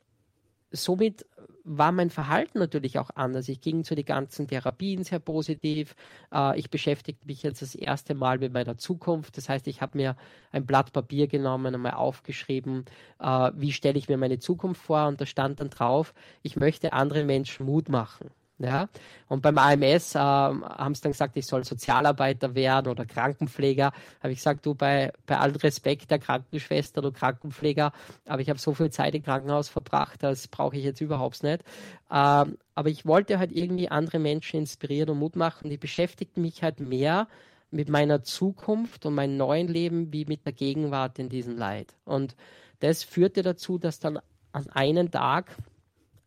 somit 0.71 1.25
war 1.65 1.91
mein 1.91 2.11
Verhalten 2.11 2.59
natürlich 2.59 2.99
auch 2.99 3.09
anders. 3.15 3.49
Ich 3.49 3.59
ging 3.59 3.83
zu 3.83 3.95
den 3.95 4.05
ganzen 4.05 4.47
Therapien 4.47 5.03
sehr 5.03 5.19
positiv. 5.19 5.95
Äh, 6.31 6.59
ich 6.59 6.69
beschäftigte 6.69 7.25
mich 7.25 7.41
jetzt 7.43 7.61
das 7.61 7.73
erste 7.73 8.13
Mal 8.13 8.37
mit 8.37 8.53
meiner 8.53 8.77
Zukunft. 8.77 9.35
Das 9.37 9.49
heißt, 9.49 9.67
ich 9.67 9.81
habe 9.81 9.97
mir 9.97 10.15
ein 10.51 10.65
Blatt 10.65 10.93
Papier 10.93 11.27
genommen, 11.27 11.73
einmal 11.73 11.93
aufgeschrieben, 11.93 12.85
äh, 13.19 13.51
wie 13.55 13.71
stelle 13.71 13.97
ich 13.97 14.07
mir 14.07 14.17
meine 14.17 14.39
Zukunft 14.39 14.81
vor. 14.81 15.07
Und 15.07 15.19
da 15.19 15.25
stand 15.25 15.59
dann 15.59 15.71
drauf, 15.71 16.13
ich 16.43 16.55
möchte 16.55 16.93
anderen 16.93 17.25
Menschen 17.25 17.65
Mut 17.65 17.89
machen. 17.89 18.29
Ja? 18.57 18.87
Und 19.27 19.41
beim 19.41 19.57
AMS 19.57 20.15
äh, 20.15 20.19
haben 20.19 20.95
sie 20.95 21.01
dann 21.01 21.11
gesagt, 21.11 21.35
ich 21.35 21.45
soll 21.45 21.63
Sozialarbeiter 21.63 22.55
werden 22.55 22.89
oder 22.89 23.05
Krankenpfleger. 23.05 23.91
Habe 24.21 24.31
ich 24.31 24.39
gesagt, 24.39 24.65
du, 24.65 24.75
bei, 24.75 25.11
bei 25.25 25.37
allem 25.37 25.55
Respekt 25.55 26.11
der 26.11 26.19
Krankenschwester 26.19 26.99
oder 26.99 27.11
Krankenpfleger, 27.11 27.91
aber 28.25 28.41
ich 28.41 28.49
habe 28.49 28.59
so 28.59 28.73
viel 28.73 28.91
Zeit 28.91 29.15
im 29.15 29.23
Krankenhaus 29.23 29.67
verbracht, 29.69 30.23
das 30.23 30.47
brauche 30.47 30.77
ich 30.77 30.83
jetzt 30.83 31.01
überhaupt 31.01 31.43
nicht. 31.43 31.63
Ähm, 32.11 32.57
aber 32.75 32.89
ich 32.89 33.05
wollte 33.05 33.39
halt 33.39 33.51
irgendwie 33.51 33.89
andere 33.89 34.19
Menschen 34.19 34.59
inspirieren 34.59 35.09
und 35.09 35.19
Mut 35.19 35.35
machen. 35.35 35.69
Die 35.69 35.77
beschäftigten 35.77 36.41
mich 36.41 36.63
halt 36.63 36.79
mehr 36.79 37.27
mit 37.71 37.89
meiner 37.89 38.23
Zukunft 38.23 39.05
und 39.05 39.15
meinem 39.15 39.37
neuen 39.37 39.67
Leben 39.67 40.13
wie 40.13 40.25
mit 40.25 40.45
der 40.45 40.53
Gegenwart 40.53 41.19
in 41.19 41.29
diesem 41.29 41.57
Leid. 41.57 41.93
Und 42.05 42.35
das 42.79 43.03
führte 43.03 43.41
dazu, 43.41 43.77
dass 43.77 43.99
dann 43.99 44.19
an 44.51 44.69
einem 44.69 45.11
Tag 45.11 45.51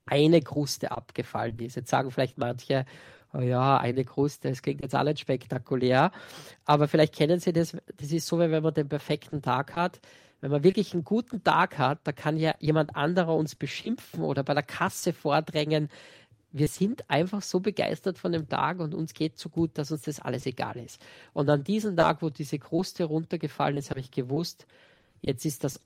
eine 0.08 0.40
Kruste 0.40 0.90
abgefallen 0.90 1.58
ist. 1.60 1.76
Jetzt 1.76 1.90
sagen 1.90 2.10
vielleicht 2.10 2.38
manche, 2.38 2.84
oh 3.32 3.40
ja, 3.40 3.76
eine 3.78 4.04
Kruste, 4.04 4.48
das 4.48 4.62
klingt 4.62 4.82
jetzt 4.82 4.94
alles 4.94 5.20
spektakulär, 5.20 6.12
aber 6.64 6.88
vielleicht 6.88 7.14
kennen 7.14 7.40
Sie 7.40 7.52
das, 7.52 7.76
das 7.96 8.12
ist 8.12 8.26
so, 8.26 8.38
wie 8.38 8.50
wenn 8.50 8.62
man 8.62 8.74
den 8.74 8.88
perfekten 8.88 9.42
Tag 9.42 9.76
hat. 9.76 10.00
Wenn 10.40 10.50
man 10.52 10.62
wirklich 10.62 10.94
einen 10.94 11.04
guten 11.04 11.42
Tag 11.42 11.78
hat, 11.78 11.98
da 12.04 12.12
kann 12.12 12.36
ja 12.36 12.54
jemand 12.60 12.94
anderer 12.94 13.34
uns 13.34 13.56
beschimpfen 13.56 14.22
oder 14.22 14.44
bei 14.44 14.54
der 14.54 14.62
Kasse 14.62 15.12
vordrängen. 15.12 15.88
Wir 16.52 16.68
sind 16.68 17.10
einfach 17.10 17.42
so 17.42 17.60
begeistert 17.60 18.18
von 18.18 18.32
dem 18.32 18.48
Tag 18.48 18.78
und 18.78 18.94
uns 18.94 19.14
geht 19.14 19.36
so 19.36 19.48
gut, 19.48 19.76
dass 19.76 19.90
uns 19.90 20.02
das 20.02 20.20
alles 20.20 20.46
egal 20.46 20.76
ist. 20.76 21.04
Und 21.32 21.50
an 21.50 21.64
diesem 21.64 21.96
Tag, 21.96 22.22
wo 22.22 22.30
diese 22.30 22.58
Kruste 22.58 23.04
runtergefallen 23.04 23.76
ist, 23.76 23.90
habe 23.90 24.00
ich 24.00 24.12
gewusst, 24.12 24.66
jetzt 25.20 25.44
ist 25.44 25.64
das 25.64 25.80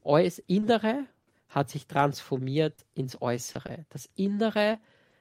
Innere 0.46 1.06
hat 1.52 1.70
sich 1.70 1.86
transformiert 1.86 2.74
ins 2.94 3.20
Äußere. 3.20 3.84
Das 3.90 4.08
Innere 4.16 4.78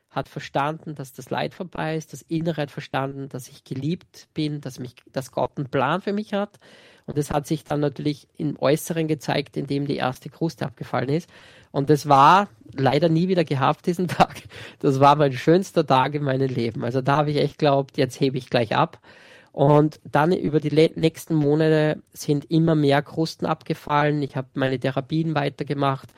hat 0.09 0.27
verstanden, 0.27 0.95
dass 0.95 1.13
das 1.13 1.29
Leid 1.29 1.53
vorbei 1.53 1.95
ist. 1.95 2.13
Das 2.13 2.21
Innere 2.21 2.63
hat 2.63 2.71
verstanden, 2.71 3.29
dass 3.29 3.47
ich 3.47 3.63
geliebt 3.63 4.27
bin, 4.33 4.59
dass, 4.61 4.79
mich, 4.79 4.95
dass 5.11 5.31
Gott 5.31 5.51
einen 5.57 5.69
Plan 5.69 6.01
für 6.01 6.13
mich 6.13 6.33
hat. 6.33 6.59
Und 7.05 7.17
das 7.17 7.31
hat 7.31 7.47
sich 7.47 7.63
dann 7.63 7.79
natürlich 7.79 8.27
im 8.37 8.57
Äußeren 8.59 9.07
gezeigt, 9.07 9.57
indem 9.57 9.87
die 9.87 9.97
erste 9.97 10.29
Kruste 10.29 10.65
abgefallen 10.65 11.09
ist. 11.09 11.29
Und 11.71 11.89
das 11.89 12.07
war 12.07 12.49
leider 12.73 13.09
nie 13.09 13.27
wieder 13.27 13.43
gehabt, 13.43 13.85
diesen 13.85 14.07
Tag. 14.09 14.43
Das 14.79 14.99
war 14.99 15.15
mein 15.15 15.33
schönster 15.33 15.85
Tag 15.85 16.13
in 16.13 16.23
meinem 16.23 16.49
Leben. 16.49 16.83
Also 16.83 17.01
da 17.01 17.17
habe 17.17 17.31
ich 17.31 17.37
echt 17.37 17.57
glaubt, 17.57 17.97
jetzt 17.97 18.19
hebe 18.19 18.37
ich 18.37 18.49
gleich 18.49 18.75
ab. 18.75 18.99
Und 19.51 19.99
dann 20.09 20.31
über 20.31 20.59
die 20.59 20.91
nächsten 20.95 21.35
Monate 21.35 22.01
sind 22.13 22.49
immer 22.49 22.75
mehr 22.75 23.01
Krusten 23.01 23.45
abgefallen. 23.45 24.21
Ich 24.21 24.35
habe 24.35 24.47
meine 24.53 24.79
Therapien 24.79 25.35
weitergemacht. 25.35 26.09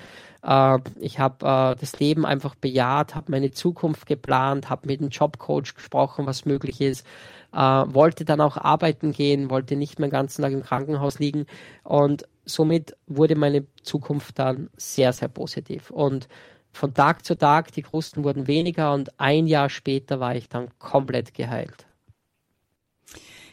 Äh, 0.43 0.79
ich 0.99 1.19
habe 1.19 1.45
äh, 1.45 1.79
das 1.79 1.99
Leben 1.99 2.25
einfach 2.25 2.55
bejaht, 2.55 3.15
habe 3.15 3.31
meine 3.31 3.51
Zukunft 3.51 4.05
geplant, 4.05 4.69
habe 4.69 4.88
mit 4.88 5.01
einem 5.01 5.09
Jobcoach 5.09 5.73
gesprochen, 5.75 6.27
was 6.27 6.45
möglich 6.45 6.79
ist. 6.81 7.07
Äh, 7.53 7.57
wollte 7.57 8.25
dann 8.25 8.41
auch 8.41 8.57
arbeiten 8.57 9.11
gehen, 9.13 9.49
wollte 9.49 9.75
nicht 9.75 9.99
mehr 9.99 10.09
den 10.09 10.13
ganzen 10.13 10.43
Tag 10.43 10.51
im 10.51 10.63
Krankenhaus 10.63 11.19
liegen. 11.19 11.45
Und 11.84 12.27
somit 12.45 12.95
wurde 13.07 13.36
meine 13.36 13.65
Zukunft 13.81 14.38
dann 14.38 14.69
sehr, 14.77 15.13
sehr 15.13 15.27
positiv. 15.27 15.89
Und 15.89 16.27
von 16.71 16.93
Tag 16.93 17.25
zu 17.25 17.38
Tag, 17.38 17.71
die 17.71 17.84
Krusten 17.84 18.23
wurden 18.23 18.47
weniger 18.47 18.93
und 18.93 19.19
ein 19.19 19.47
Jahr 19.47 19.69
später 19.69 20.19
war 20.19 20.36
ich 20.36 20.49
dann 20.49 20.69
komplett 20.79 21.34
geheilt. 21.34 21.86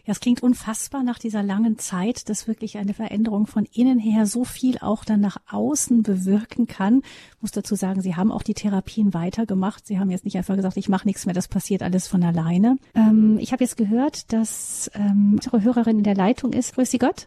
Ja, 0.07 0.13
es 0.13 0.21
klingt 0.21 0.43
unfassbar 0.43 1.03
nach 1.03 1.19
dieser 1.19 1.43
langen 1.43 1.79
Zeit, 1.79 2.29
dass 2.29 2.49
wirklich 2.49 2.79
eine 2.79 2.95
Veränderung 2.95 3.47
von 3.47 3.67
innen 3.73 3.99
her 3.99 4.27
so 4.27 4.45
viel 4.45 4.79
auch 4.79 5.05
dann 5.05 5.21
nach 5.21 5.39
außen 5.51 6.03
bewirken 6.03 6.67
kann. 6.67 7.03
Ich 7.37 7.43
muss 7.43 7.51
dazu 7.51 7.75
sagen, 7.75 8.01
Sie 8.01 8.17
haben 8.17 8.33
auch 8.33 8.43
die 8.43 8.55
Therapien 8.55 9.15
weitergemacht. 9.15 9.87
Sie 9.87 9.99
haben 9.99 10.11
jetzt 10.11 10.25
nicht 10.25 10.37
einfach 10.37 10.57
gesagt, 10.57 10.77
ich 10.77 10.89
mache 10.89 11.07
nichts 11.07 11.27
mehr, 11.27 11.35
das 11.35 11.49
passiert 11.49 11.83
alles 11.83 12.07
von 12.09 12.23
alleine. 12.23 12.79
Ähm, 12.95 13.39
ich 13.39 13.53
habe 13.53 13.63
jetzt 13.63 13.77
gehört, 13.77 14.33
dass 14.33 14.91
ähm, 14.95 15.33
unsere 15.35 15.63
Hörerin 15.63 15.99
in 15.99 16.05
der 16.05 16.15
Leitung 16.15 16.53
ist. 16.53 16.75
Grüß 16.75 16.91
Sie 16.91 16.99
Gott. 16.99 17.27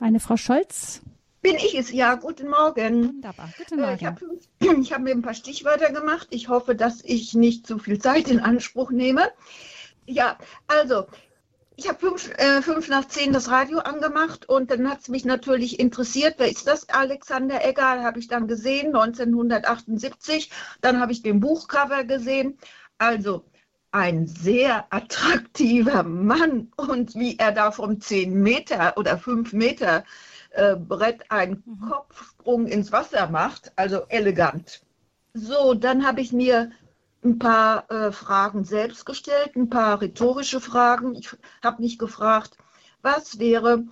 Eine 0.00 0.20
Frau 0.20 0.36
Scholz. 0.36 1.02
Bin 1.40 1.56
ich 1.56 1.76
es, 1.76 1.92
ja. 1.92 2.16
Guten 2.16 2.48
Morgen. 2.48 3.08
Wunderbar. 3.08 3.50
Guten 3.56 3.80
Morgen. 3.80 4.16
Ich 4.60 4.66
habe 4.66 4.82
hab 4.82 5.02
mir 5.02 5.12
ein 5.12 5.22
paar 5.22 5.34
Stichwörter 5.34 5.92
gemacht. 5.92 6.28
Ich 6.30 6.48
hoffe, 6.48 6.74
dass 6.74 7.02
ich 7.04 7.34
nicht 7.34 7.66
zu 7.66 7.78
viel 7.78 7.98
Zeit 7.98 8.28
in 8.28 8.40
Anspruch 8.40 8.90
nehme. 8.90 9.22
Ja, 10.06 10.36
also 10.66 11.06
ich 11.78 11.88
habe 11.88 12.00
fünf, 12.00 12.28
äh, 12.38 12.60
fünf 12.60 12.88
nach 12.88 13.06
zehn 13.06 13.32
das 13.32 13.50
Radio 13.50 13.78
angemacht 13.78 14.48
und 14.48 14.72
dann 14.72 14.90
hat 14.90 15.02
es 15.02 15.08
mich 15.08 15.24
natürlich 15.24 15.78
interessiert, 15.78 16.34
wer 16.38 16.50
ist 16.50 16.66
das? 16.66 16.88
Alexander 16.88 17.64
Egger, 17.64 18.02
habe 18.02 18.18
ich 18.18 18.26
dann 18.26 18.48
gesehen, 18.48 18.88
1978. 18.88 20.50
Dann 20.80 21.00
habe 21.00 21.12
ich 21.12 21.22
den 21.22 21.38
Buchcover 21.38 22.02
gesehen. 22.02 22.58
Also 22.98 23.44
ein 23.92 24.26
sehr 24.26 24.86
attraktiver 24.90 26.02
Mann 26.02 26.72
und 26.76 27.14
wie 27.14 27.38
er 27.38 27.52
da 27.52 27.70
vom 27.70 28.00
10 28.00 28.34
Meter 28.34 28.94
oder 28.96 29.16
5 29.16 29.52
Meter 29.52 30.02
äh, 30.50 30.74
Brett 30.74 31.30
einen 31.30 31.62
mhm. 31.64 31.90
Kopfsprung 31.90 32.66
ins 32.66 32.90
Wasser 32.90 33.28
macht, 33.30 33.70
also 33.76 34.00
elegant. 34.08 34.82
So, 35.32 35.74
dann 35.74 36.04
habe 36.04 36.22
ich 36.22 36.32
mir 36.32 36.72
ein 37.24 37.38
paar 37.38 37.90
äh, 37.90 38.12
Fragen 38.12 38.64
selbst 38.64 39.04
gestellt, 39.04 39.56
ein 39.56 39.68
paar 39.68 40.00
rhetorische 40.00 40.60
Fragen. 40.60 41.14
Ich 41.14 41.30
habe 41.62 41.82
mich 41.82 41.98
gefragt, 41.98 42.56
was 43.02 43.38
wäre, 43.38 43.84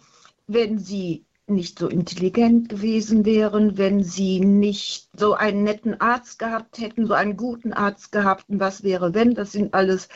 wenn 0.46 0.78
Sie 0.78 1.25
nicht 1.48 1.78
so 1.78 1.88
intelligent 1.88 2.68
gewesen 2.68 3.24
wären, 3.24 3.78
wenn 3.78 4.02
sie 4.02 4.40
nicht 4.40 5.08
so 5.16 5.34
einen 5.34 5.62
netten 5.62 6.00
Arzt 6.00 6.40
gehabt 6.40 6.78
hätten, 6.78 7.06
so 7.06 7.14
einen 7.14 7.36
guten 7.36 7.72
Arzt 7.72 8.10
gehabt. 8.10 8.46
Und 8.48 8.58
was 8.58 8.82
wäre, 8.82 9.14
wenn? 9.14 9.34
Das 9.34 9.52
sind 9.52 9.72
alles 9.72 10.08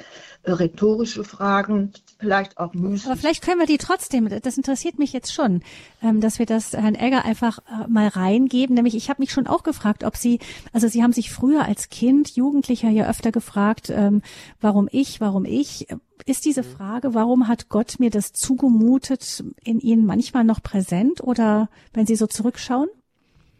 äh, 0.43 0.51
rhetorische 0.51 1.22
Fragen, 1.22 1.93
vielleicht 2.18 2.59
auch 2.59 2.74
müßig. 2.74 3.07
Aber 3.07 3.16
vielleicht 3.16 3.45
können 3.45 3.61
wir 3.61 3.66
die 3.66 3.78
trotzdem, 3.78 4.28
das 4.28 4.57
interessiert 4.57 4.99
mich 4.99 5.12
jetzt 5.12 5.33
schon, 5.33 5.62
ähm, 6.03 6.20
dass 6.20 6.41
wir 6.41 6.47
das 6.47 6.72
Herrn 6.72 6.97
Egger 6.97 7.24
einfach 7.24 7.59
äh, 7.59 7.87
mal 7.87 8.09
reingeben. 8.09 8.74
Nämlich, 8.74 8.97
ich 8.97 9.09
habe 9.09 9.22
mich 9.22 9.31
schon 9.31 9.47
auch 9.47 9.62
gefragt, 9.62 10.03
ob 10.03 10.16
Sie, 10.16 10.41
also 10.72 10.89
Sie 10.89 11.03
haben 11.03 11.12
sich 11.12 11.31
früher 11.31 11.64
als 11.64 11.91
Kind, 11.91 12.35
Jugendlicher 12.35 12.91
ja 12.91 13.09
öfter 13.09 13.31
gefragt, 13.31 13.91
ähm, 13.91 14.22
warum 14.61 14.89
ich, 14.91 15.20
warum 15.20 15.45
ich 15.45 15.87
ist 16.27 16.45
diese 16.45 16.62
mhm. 16.62 16.66
Frage, 16.66 17.14
warum 17.14 17.49
hat 17.49 17.68
Gott 17.68 17.97
mir 17.99 18.11
das 18.11 18.33
zugemutet, 18.33 19.45
in 19.64 19.81
Ihnen 19.81 20.07
manchmal 20.07 20.45
noch 20.45 20.62
präsent 20.62 21.23
oder 21.23 21.68
wenn 21.93 22.07
Sie 22.07 22.16
so 22.16 22.27
zurückschauen? 22.27 22.89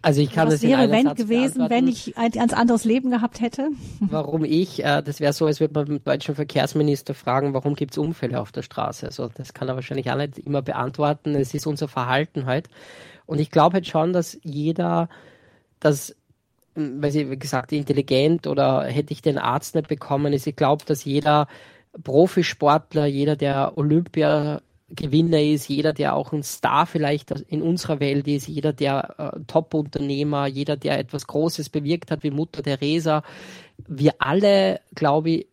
Also 0.03 0.23
ich 0.23 0.33
kann 0.33 0.47
Was 0.47 0.55
das 0.55 0.63
wäre 0.63 0.85
in 0.85 0.91
wenn 0.91 1.15
gewesen, 1.15 1.69
wenn 1.69 1.87
ich 1.87 2.17
ein 2.17 2.31
ganz 2.31 2.55
anderes 2.55 2.85
Leben 2.85 3.11
gehabt 3.11 3.43
hätte? 3.43 3.69
Warum 4.01 4.45
ich? 4.45 4.83
Äh, 4.83 5.03
das 5.03 5.21
wäre 5.21 5.35
so, 5.35 5.45
als 5.45 5.61
würde 5.61 5.75
man 5.75 5.87
den 5.87 6.05
deutschen 6.05 6.35
Verkehrsminister 6.35 7.13
fragen, 7.13 7.53
warum 7.53 7.75
gibt 7.75 7.93
es 7.93 7.99
Unfälle 7.99 8.41
auf 8.41 8.51
der 8.51 8.63
Straße? 8.63 9.07
Also 9.07 9.29
das 9.35 9.53
kann 9.53 9.69
er 9.69 9.75
wahrscheinlich 9.75 10.11
auch 10.11 10.17
nicht 10.17 10.39
immer 10.39 10.63
beantworten. 10.63 11.35
Es 11.35 11.53
ist 11.53 11.67
unser 11.67 11.87
Verhalten 11.87 12.47
halt. 12.47 12.69
Und 13.27 13.41
ich 13.41 13.51
glaube 13.51 13.75
halt 13.75 13.87
schon, 13.87 14.15
dass 14.15 14.39
jeder, 14.43 15.11
dass 15.81 16.17
weil 16.75 17.11
sie, 17.11 17.31
wie 17.31 17.39
gesagt, 17.39 17.73
intelligent 17.73 18.47
oder 18.47 18.85
hätte 18.85 19.13
ich 19.13 19.23
den 19.23 19.39
Arzt 19.39 19.75
nicht 19.75 19.89
bekommen, 19.89 20.33
ist, 20.33 20.47
ich 20.47 20.57
glaube, 20.57 20.85
dass 20.85 21.05
jeder 21.05 21.47
Profisportler, 22.03 23.07
jeder, 23.07 23.37
der 23.37 23.77
Olympiagewinner 23.77 25.41
ist, 25.41 25.69
jeder, 25.69 25.93
der 25.93 26.15
auch 26.15 26.33
ein 26.33 26.43
Star 26.43 26.87
vielleicht 26.87 27.31
in 27.31 27.63
unserer 27.63 28.01
Welt 28.01 28.29
ist, 28.29 28.49
jeder, 28.49 28.73
der 28.73 29.15
äh, 29.19 29.41
Top-Unternehmer, 29.47 30.47
jeder, 30.47 30.77
der 30.77 30.99
etwas 30.99 31.27
Großes 31.27 31.69
bewirkt 31.69 32.11
hat, 32.11 32.23
wie 32.23 32.31
Mutter 32.31 32.63
Teresa, 32.63 33.23
wir 33.89 34.15
alle, 34.19 34.81
glaube 34.95 35.31
ich, 35.31 35.50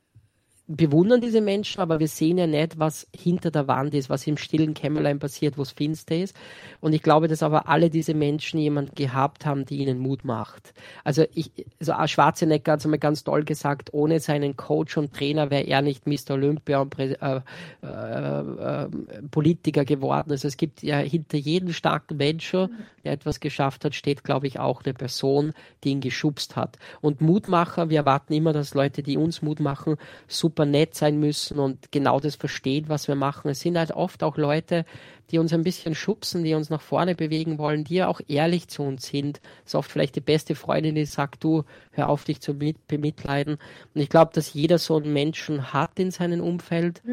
bewundern 0.68 1.22
diese 1.22 1.39
Menschen, 1.39 1.80
aber 1.80 1.99
wir 1.99 2.09
sehen 2.09 2.38
ja 2.38 2.45
nicht, 2.45 2.78
was 2.78 3.07
hinter 3.15 3.51
der 3.51 3.68
Wand 3.68 3.93
ist, 3.93 4.09
was 4.09 4.28
im 4.28 4.36
stillen 4.36 4.74
Kämmerlein 4.74 5.18
passiert, 5.18 5.57
wo 5.57 5.61
es 5.61 5.72
finster 5.72 6.15
ist. 6.18 6.36
Und 6.82 6.93
ich 6.93 7.01
glaube, 7.01 7.30
dass 7.30 7.41
aber 7.41 7.70
alle 7.70 7.89
diese 7.89 8.13
Menschen 8.13 8.59
jemand 8.59 8.95
gehabt 8.95 9.45
haben, 9.45 9.65
die 9.65 9.78
ihnen 9.78 9.97
Mut 9.99 10.26
macht. 10.26 10.74
Also 11.05 11.26
ich, 11.34 11.51
also 11.80 11.93
Schwarzenegger 12.05 12.74
hat 12.74 12.80
es 12.80 12.86
einmal 12.86 12.99
ganz 12.99 13.24
toll 13.24 13.45
gesagt, 13.45 13.93
ohne 13.93 14.20
seinen 14.20 14.57
Coach 14.57 14.97
und 14.97 15.13
Trainer 15.13 15.49
wäre 15.49 15.63
er 15.63 15.82
nicht 15.82 16.05
Mr. 16.05 16.32
Olympia 16.32 16.80
und 16.82 16.99
äh, 16.99 17.13
äh, 17.13 17.39
äh, 17.82 18.88
Politiker 19.32 19.86
geworden. 19.86 20.32
Also 20.32 20.49
es 20.49 20.57
gibt 20.57 20.84
ja 20.84 20.97
hinter 20.97 21.38
jedem 21.38 21.72
starken 21.72 22.18
Menschen, 22.18 22.70
der 23.05 23.13
etwas 23.13 23.39
geschafft 23.39 23.86
hat, 23.86 23.95
steht, 23.95 24.26
glaube 24.26 24.47
ich, 24.47 24.59
auch 24.59 24.84
eine 24.84 24.93
Person, 24.93 25.53
die 25.84 25.91
ihn 25.91 26.01
geschubst 26.01 26.57
hat. 26.57 26.78
Und 26.99 27.22
Mutmacher, 27.22 27.89
wir 27.89 27.99
erwarten 27.99 28.34
immer, 28.34 28.51
dass 28.51 28.74
Leute, 28.74 29.01
die 29.01 29.15
uns 29.15 29.41
Mut 29.41 29.61
machen, 29.61 29.95
super 30.28 30.57
super 30.58 30.66
nett 30.66 30.95
sein 30.95 31.20
müssen 31.20 31.60
und 31.60 31.91
genau 31.91 32.20
das 32.20 32.36
verstehen, 32.36 32.86
was 32.88 33.08
wir 33.08 33.14
machen. 33.14 33.51
Es 33.51 33.60
sind 33.60 33.78
halt 33.78 33.91
oft 33.91 34.24
auch 34.24 34.38
Leute, 34.38 34.86
die 35.30 35.38
uns 35.38 35.53
ein 35.53 35.64
bisschen 35.64 35.93
schubsen, 35.93 36.43
die 36.43 36.55
uns 36.55 36.72
nach 36.72 36.82
vorne 36.82 37.14
bewegen 37.14 37.60
wollen, 37.60 37.84
die 37.84 37.95
ja 37.95 38.08
auch 38.08 38.22
ehrlich 38.28 38.70
zu 38.70 38.82
uns 38.82 39.05
sind. 39.05 39.38
Das 39.38 39.74
ist 39.74 39.76
oft 39.76 39.91
vielleicht 39.91 40.16
die 40.16 40.22
beste 40.22 40.55
Freundin, 40.55 40.95
die 40.95 41.05
sagt, 41.05 41.43
du, 41.43 41.64
hör 41.91 42.10
auf, 42.10 42.24
dich 42.24 42.41
zu 42.41 42.55
bemitleiden. 42.55 43.60
Und 43.93 44.01
ich 44.01 44.10
glaube, 44.10 44.32
dass 44.34 44.53
jeder 44.53 44.80
so 44.80 44.95
einen 44.95 45.14
Menschen 45.14 45.74
hat 45.74 45.99
in 45.99 46.10
seinem 46.10 46.41
Umfeld 46.41 47.03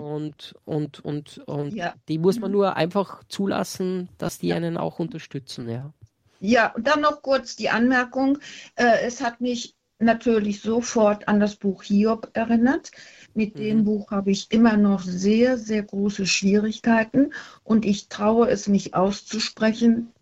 und, 0.00 0.54
und, 0.64 1.04
und, 1.04 1.38
und 1.46 1.74
ja. 1.74 1.92
die 2.08 2.18
muss 2.18 2.40
man 2.40 2.50
nur 2.50 2.76
einfach 2.76 3.24
zulassen, 3.28 4.08
dass 4.16 4.38
die 4.38 4.54
einen 4.54 4.78
auch 4.78 4.98
unterstützen, 5.00 5.68
ja. 5.68 5.92
Ja, 6.38 6.72
und 6.74 6.86
dann 6.86 7.00
noch 7.00 7.22
kurz 7.22 7.56
die 7.56 7.70
Anmerkung. 7.70 8.38
Äh, 8.74 9.00
es 9.06 9.22
hat 9.22 9.40
mich 9.40 9.75
natürlich 9.98 10.60
sofort 10.60 11.28
an 11.28 11.40
das 11.40 11.56
Buch 11.56 11.82
Hiob 11.82 12.30
erinnert. 12.34 12.90
Mit 13.34 13.54
mhm. 13.54 13.60
dem 13.60 13.84
Buch 13.84 14.10
habe 14.10 14.30
ich 14.30 14.50
immer 14.50 14.76
noch 14.76 15.02
sehr, 15.02 15.58
sehr 15.58 15.82
große 15.82 16.26
Schwierigkeiten 16.26 17.32
und 17.64 17.84
ich 17.84 18.08
traue 18.08 18.48
es 18.48 18.68
nicht 18.68 18.94
auszusprechen. 18.94 20.12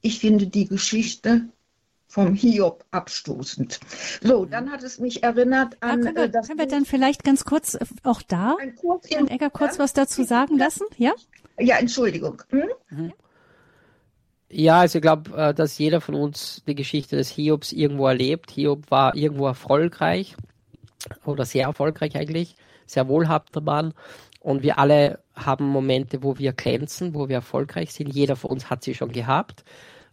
Ich 0.00 0.20
finde 0.20 0.46
die 0.46 0.66
Geschichte 0.66 1.48
vom 2.06 2.34
Hiob 2.34 2.84
abstoßend. 2.90 3.80
So, 4.22 4.44
mhm. 4.44 4.50
dann 4.50 4.70
hat 4.70 4.82
es 4.82 4.98
mich 4.98 5.22
erinnert 5.22 5.76
an. 5.80 6.02
Ja, 6.02 6.12
können, 6.12 6.16
wir, 6.32 6.40
äh, 6.40 6.46
können 6.46 6.58
wir 6.58 6.66
dann 6.66 6.84
vielleicht 6.86 7.22
ganz 7.22 7.44
kurz 7.44 7.74
äh, 7.74 7.84
auch 8.02 8.22
da, 8.22 8.56
Herrn 9.08 9.28
Egger, 9.28 9.50
kurz 9.50 9.78
was 9.78 9.92
dazu 9.92 10.24
sagen 10.24 10.56
lassen? 10.56 10.86
Ja? 10.96 11.12
Ja, 11.58 11.76
Entschuldigung. 11.76 12.42
Hm? 12.50 12.68
Mhm. 12.90 13.12
Ja, 14.50 14.80
also 14.80 14.98
ich 14.98 15.02
glaube, 15.02 15.36
äh, 15.36 15.54
dass 15.54 15.78
jeder 15.78 16.00
von 16.00 16.14
uns 16.14 16.62
die 16.66 16.74
Geschichte 16.74 17.16
des 17.16 17.30
Hiobs 17.30 17.72
irgendwo 17.72 18.06
erlebt. 18.06 18.50
Hiob 18.50 18.90
war 18.90 19.14
irgendwo 19.14 19.46
erfolgreich 19.46 20.36
oder 21.24 21.44
sehr 21.44 21.64
erfolgreich 21.66 22.16
eigentlich, 22.16 22.56
sehr 22.86 23.08
wohlhabender 23.08 23.60
Mann. 23.60 23.94
Und 24.40 24.62
wir 24.62 24.78
alle 24.78 25.18
haben 25.34 25.66
Momente, 25.66 26.22
wo 26.22 26.38
wir 26.38 26.52
glänzen, 26.52 27.14
wo 27.14 27.28
wir 27.28 27.36
erfolgreich 27.36 27.92
sind. 27.92 28.08
Jeder 28.08 28.36
von 28.36 28.50
uns 28.50 28.70
hat 28.70 28.82
sie 28.84 28.94
schon 28.94 29.12
gehabt. 29.12 29.64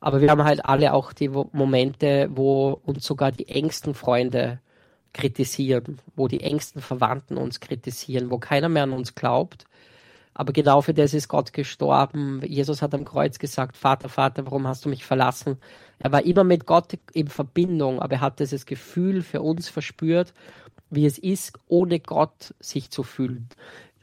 Aber 0.01 0.21
wir 0.21 0.29
haben 0.29 0.43
halt 0.43 0.65
alle 0.65 0.93
auch 0.93 1.13
die 1.13 1.29
Momente, 1.29 2.29
wo 2.31 2.79
uns 2.85 3.05
sogar 3.05 3.31
die 3.31 3.47
engsten 3.47 3.93
Freunde 3.93 4.59
kritisieren, 5.13 5.99
wo 6.15 6.27
die 6.27 6.41
engsten 6.41 6.81
Verwandten 6.81 7.37
uns 7.37 7.61
kritisieren, 7.61 8.29
wo 8.29 8.37
keiner 8.37 8.67
mehr 8.67 8.83
an 8.83 8.91
uns 8.91 9.15
glaubt 9.15 9.65
aber 10.37 10.51
genau 10.51 10.81
für 10.81 10.93
das 10.93 11.13
ist 11.13 11.29
Gott 11.29 11.53
gestorben. 11.53 12.41
Jesus 12.45 12.81
hat 12.81 12.93
am 12.93 13.05
Kreuz 13.05 13.39
gesagt, 13.39 13.77
Vater, 13.77 14.09
Vater, 14.09 14.45
warum 14.45 14.67
hast 14.67 14.83
du 14.83 14.89
mich 14.89 15.05
verlassen? 15.05 15.57
Er 15.97 16.11
war 16.11 16.25
immer 16.25 16.43
mit 16.43 16.65
Gott 16.65 16.97
in 17.13 17.29
Verbindung, 17.29 18.01
aber 18.01 18.15
er 18.15 18.21
hat 18.21 18.41
dieses 18.41 18.65
Gefühl 18.65 19.23
für 19.23 19.41
uns 19.41 19.69
verspürt, 19.69 20.33
wie 20.89 21.05
es 21.05 21.17
ist, 21.17 21.57
ohne 21.67 22.01
Gott 22.01 22.53
sich 22.59 22.91
zu 22.91 23.03
fühlen. 23.03 23.47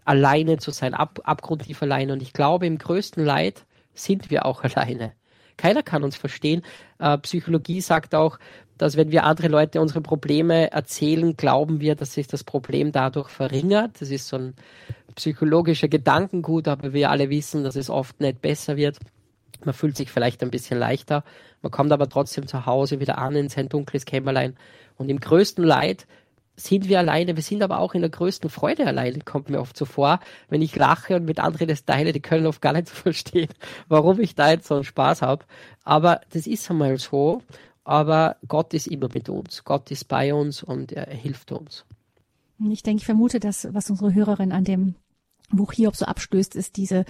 Alleine 0.07 0.57
zu 0.57 0.71
sein, 0.71 0.95
ab, 0.95 1.21
abgrundtief 1.25 1.83
alleine. 1.83 2.15
Und 2.15 2.23
ich 2.23 2.33
glaube, 2.33 2.67
im 2.67 2.79
größten 2.79 3.23
Leid 3.23 3.67
sind 3.93 4.31
wir 4.31 4.47
auch 4.47 4.65
alleine. 4.65 5.13
Keiner 5.59 5.83
kann 5.83 6.03
uns 6.03 6.17
verstehen. 6.17 6.63
Äh, 6.99 7.19
Psychologie 7.19 7.83
sagt 7.83 8.15
auch, 8.15 8.39
dass 8.79 8.97
wenn 8.97 9.13
wir 9.13 9.25
andere 9.25 9.49
Leute 9.49 9.83
unsere 9.83 10.01
Probleme 10.01 10.73
erzählen, 10.73 11.37
glauben 11.37 11.81
wir, 11.81 11.95
dass 11.95 12.15
sich 12.15 12.27
das 12.27 12.43
Problem 12.43 12.91
dadurch 12.91 13.29
verringert. 13.29 14.01
Das 14.01 14.11
ist 14.11 14.29
so 14.29 14.37
ein 14.37 14.55
psychologischer 15.15 15.89
Gedankengut, 15.89 16.69
aber 16.69 16.93
wir 16.93 17.11
alle 17.11 17.31
wissen, 17.31 17.65
dass 17.65 17.77
es 17.77 17.91
oft 17.91 18.21
nicht 18.21 18.41
besser 18.41 18.77
wird. 18.77 18.99
Man 19.65 19.75
fühlt 19.75 19.97
sich 19.97 20.11
vielleicht 20.11 20.43
ein 20.43 20.51
bisschen 20.51 20.79
leichter, 20.79 21.25
man 21.63 21.71
kommt 21.71 21.93
aber 21.93 22.09
trotzdem 22.09 22.47
zu 22.47 22.67
Hause 22.67 23.01
wieder 23.01 23.19
an 23.19 23.37
in 23.37 23.49
sein 23.49 23.69
dunkles 23.69 24.05
Kämmerlein. 24.05 24.57
Und 24.97 25.09
im 25.09 25.21
größten 25.21 25.65
Leid 25.65 26.07
sind 26.57 26.89
wir 26.89 26.99
alleine, 26.99 27.37
wir 27.37 27.43
sind 27.43 27.63
aber 27.63 27.79
auch 27.79 27.95
in 27.95 28.03
der 28.03 28.11
größten 28.11 28.51
Freude 28.51 28.87
alleine, 28.87 29.21
kommt 29.21 29.49
mir 29.49 29.61
oft 29.61 29.77
so 29.77 29.85
vor. 29.85 30.21
Wenn 30.49 30.63
ich 30.63 30.77
lache 30.77 31.17
und 31.17 31.25
mit 31.25 31.41
anderen 31.41 31.69
das 31.69 31.85
teile, 31.85 32.13
die 32.13 32.21
können 32.21 32.47
oft 32.47 32.61
gar 32.61 32.73
nicht 32.73 32.89
verstehen, 32.91 33.49
warum 33.89 34.21
ich 34.21 34.35
da 34.35 34.51
jetzt 34.51 34.67
so 34.67 34.75
einen 34.75 34.85
Spaß 34.85 35.23
habe. 35.23 35.45
Aber 35.85 36.21
das 36.31 36.47
ist 36.47 36.71
einmal 36.71 36.99
so. 36.99 37.43
Aber 37.85 38.37
Gott 38.47 38.75
ist 38.75 38.87
immer 38.87 39.09
mit 39.13 39.29
uns. 39.29 39.65
Gott 39.65 39.91
ist 39.91 40.07
bei 40.07 40.33
uns 40.33 40.63
und 40.63 40.93
er 40.93 41.07
hilft 41.07 41.51
uns. 41.51 41.85
Ich 42.71 42.85
denke, 42.85 43.01
ich 43.01 43.07
vermute, 43.07 43.41
dass 43.41 43.67
was 43.75 43.91
unsere 43.91 44.15
Hörerin 44.15 44.53
an 44.53 44.63
dem 44.63 44.95
Buch 45.53 45.73
Hiob 45.73 45.97
so 45.97 46.07
abstößt, 46.07 46.57
ist 46.57 46.77
diese 46.77 47.05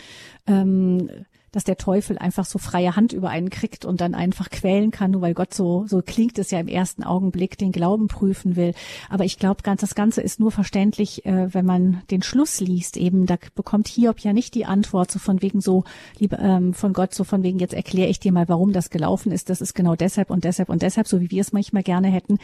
ähm, 0.47 1.09
dass 1.53 1.65
der 1.65 1.77
Teufel 1.77 2.19
einfach 2.19 2.47
so 2.47 2.59
freie 2.59 2.97
Hand 2.97 3.13
über 3.13 3.29
einen 3.29 3.51
kriegt 3.51 3.85
und 3.85 4.01
dann 4.01 4.15
einfach 4.15 4.51
quälen 4.51 4.91
kann, 4.91 5.13
nur 5.13 5.21
weil 5.21 5.35
Gott 5.35 5.55
so, 5.55 5.87
so 5.87 6.03
klingt 6.03 6.39
es 6.39 6.51
ja 6.51 6.59
im 6.59 6.69
ersten 6.69 7.05
Augenblick, 7.05 7.59
den 7.59 7.73
Glauben 7.73 8.09
prüfen 8.09 8.57
will. 8.57 8.75
Aber 9.11 9.25
ich 9.25 9.39
glaube, 9.39 9.63
ganz, 9.63 9.83
das 9.83 9.95
Ganze 9.95 10.23
ist 10.23 10.41
nur 10.41 10.51
verständlich, 10.51 11.25
äh, 11.27 11.53
wenn 11.55 11.67
man 11.67 12.03
den 12.11 12.23
Schluss 12.23 12.61
liest. 12.61 12.97
Eben, 12.97 13.27
da 13.27 13.37
bekommt 13.55 13.89
Hiob 13.89 14.21
ja 14.21 14.33
nicht 14.33 14.55
die 14.55 14.65
Antwort 14.65 15.11
so 15.11 15.19
von 15.19 15.43
wegen 15.43 15.61
so, 15.61 15.85
liebe, 16.19 16.37
ähm, 16.37 16.73
von 16.73 16.95
Gott 16.95 17.15
so 17.15 17.25
von 17.25 17.43
wegen, 17.43 17.59
jetzt 17.59 17.75
erkläre 17.75 18.09
ich 18.09 18.19
dir 18.19 18.33
mal, 18.33 18.49
warum 18.49 18.73
das 18.73 18.89
gelaufen 18.91 19.31
ist. 19.31 19.51
Das 19.51 19.61
ist 19.61 19.75
genau 19.75 19.95
deshalb 19.95 20.31
und 20.31 20.45
deshalb 20.45 20.71
und 20.71 20.83
deshalb, 20.83 21.07
so 21.07 21.21
wie 21.21 21.31
wir 21.31 21.43
es 21.43 21.53
manchmal 21.53 21.83
gerne 21.83 22.09
hätten. 22.09 22.39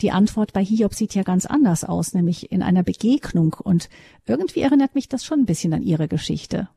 Die 0.00 0.10
Antwort 0.10 0.52
bei 0.52 0.64
Hiob 0.64 0.94
sieht 0.94 1.14
ja 1.14 1.22
ganz 1.22 1.46
anders 1.46 1.84
aus, 1.84 2.12
nämlich 2.12 2.50
in 2.50 2.62
einer 2.62 2.82
Begegnung. 2.82 3.54
Und 3.62 3.88
irgendwie 4.26 4.60
erinnert 4.60 4.96
mich 4.96 5.08
das 5.08 5.24
schon 5.24 5.40
ein 5.40 5.46
bisschen 5.46 5.72
an 5.72 5.82
ihre 5.82 6.08
Geschichte. 6.08 6.68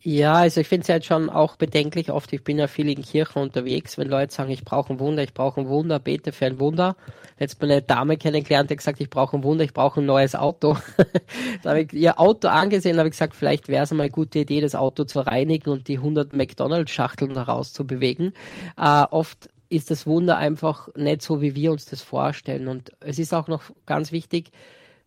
Ja, 0.00 0.34
also 0.34 0.60
ich 0.60 0.68
finde 0.68 0.84
es 0.84 0.88
halt 0.88 1.04
schon 1.04 1.30
auch 1.30 1.56
bedenklich 1.56 2.12
oft. 2.12 2.32
Ich 2.32 2.44
bin 2.44 2.58
ja 2.58 2.68
viel 2.68 2.88
in 2.88 3.02
Kirchen 3.02 3.42
unterwegs, 3.42 3.98
wenn 3.98 4.08
Leute 4.08 4.32
sagen, 4.32 4.50
ich 4.50 4.64
brauche 4.64 4.92
ein 4.92 5.00
Wunder, 5.00 5.22
ich 5.24 5.34
brauche 5.34 5.60
ein 5.60 5.68
Wunder, 5.68 5.98
bete 5.98 6.30
für 6.32 6.46
ein 6.46 6.60
Wunder. 6.60 6.96
Letztes 7.38 7.60
Mal 7.60 7.72
eine 7.72 7.82
Dame 7.82 8.16
kennengelernt, 8.16 8.70
die 8.70 8.76
gesagt, 8.76 9.00
ich 9.00 9.10
brauche 9.10 9.36
ein 9.36 9.42
Wunder, 9.42 9.64
ich 9.64 9.72
brauche 9.74 10.00
ein 10.00 10.06
neues 10.06 10.36
Auto. 10.36 10.76
da 11.62 11.70
habe 11.70 11.80
ich 11.82 11.92
ihr 11.92 12.20
Auto 12.20 12.48
angesehen, 12.48 12.98
habe 12.98 13.08
ich 13.08 13.14
gesagt, 13.14 13.34
vielleicht 13.34 13.68
wäre 13.68 13.84
es 13.84 13.90
mal 13.90 14.04
eine 14.04 14.10
gute 14.10 14.38
Idee, 14.40 14.60
das 14.60 14.76
Auto 14.76 15.04
zu 15.04 15.20
reinigen 15.20 15.70
und 15.70 15.88
die 15.88 15.96
100 15.96 16.34
McDonalds-Schachteln 16.34 17.34
daraus 17.34 17.72
zu 17.72 17.86
bewegen. 17.86 18.32
Äh, 18.76 19.04
oft 19.10 19.48
ist 19.70 19.90
das 19.90 20.06
Wunder 20.06 20.36
einfach 20.36 20.88
nicht 20.94 21.22
so, 21.22 21.40
wie 21.40 21.56
wir 21.56 21.72
uns 21.72 21.86
das 21.86 22.02
vorstellen. 22.02 22.68
Und 22.68 22.92
es 23.00 23.18
ist 23.18 23.34
auch 23.34 23.48
noch 23.48 23.62
ganz 23.86 24.12
wichtig, 24.12 24.52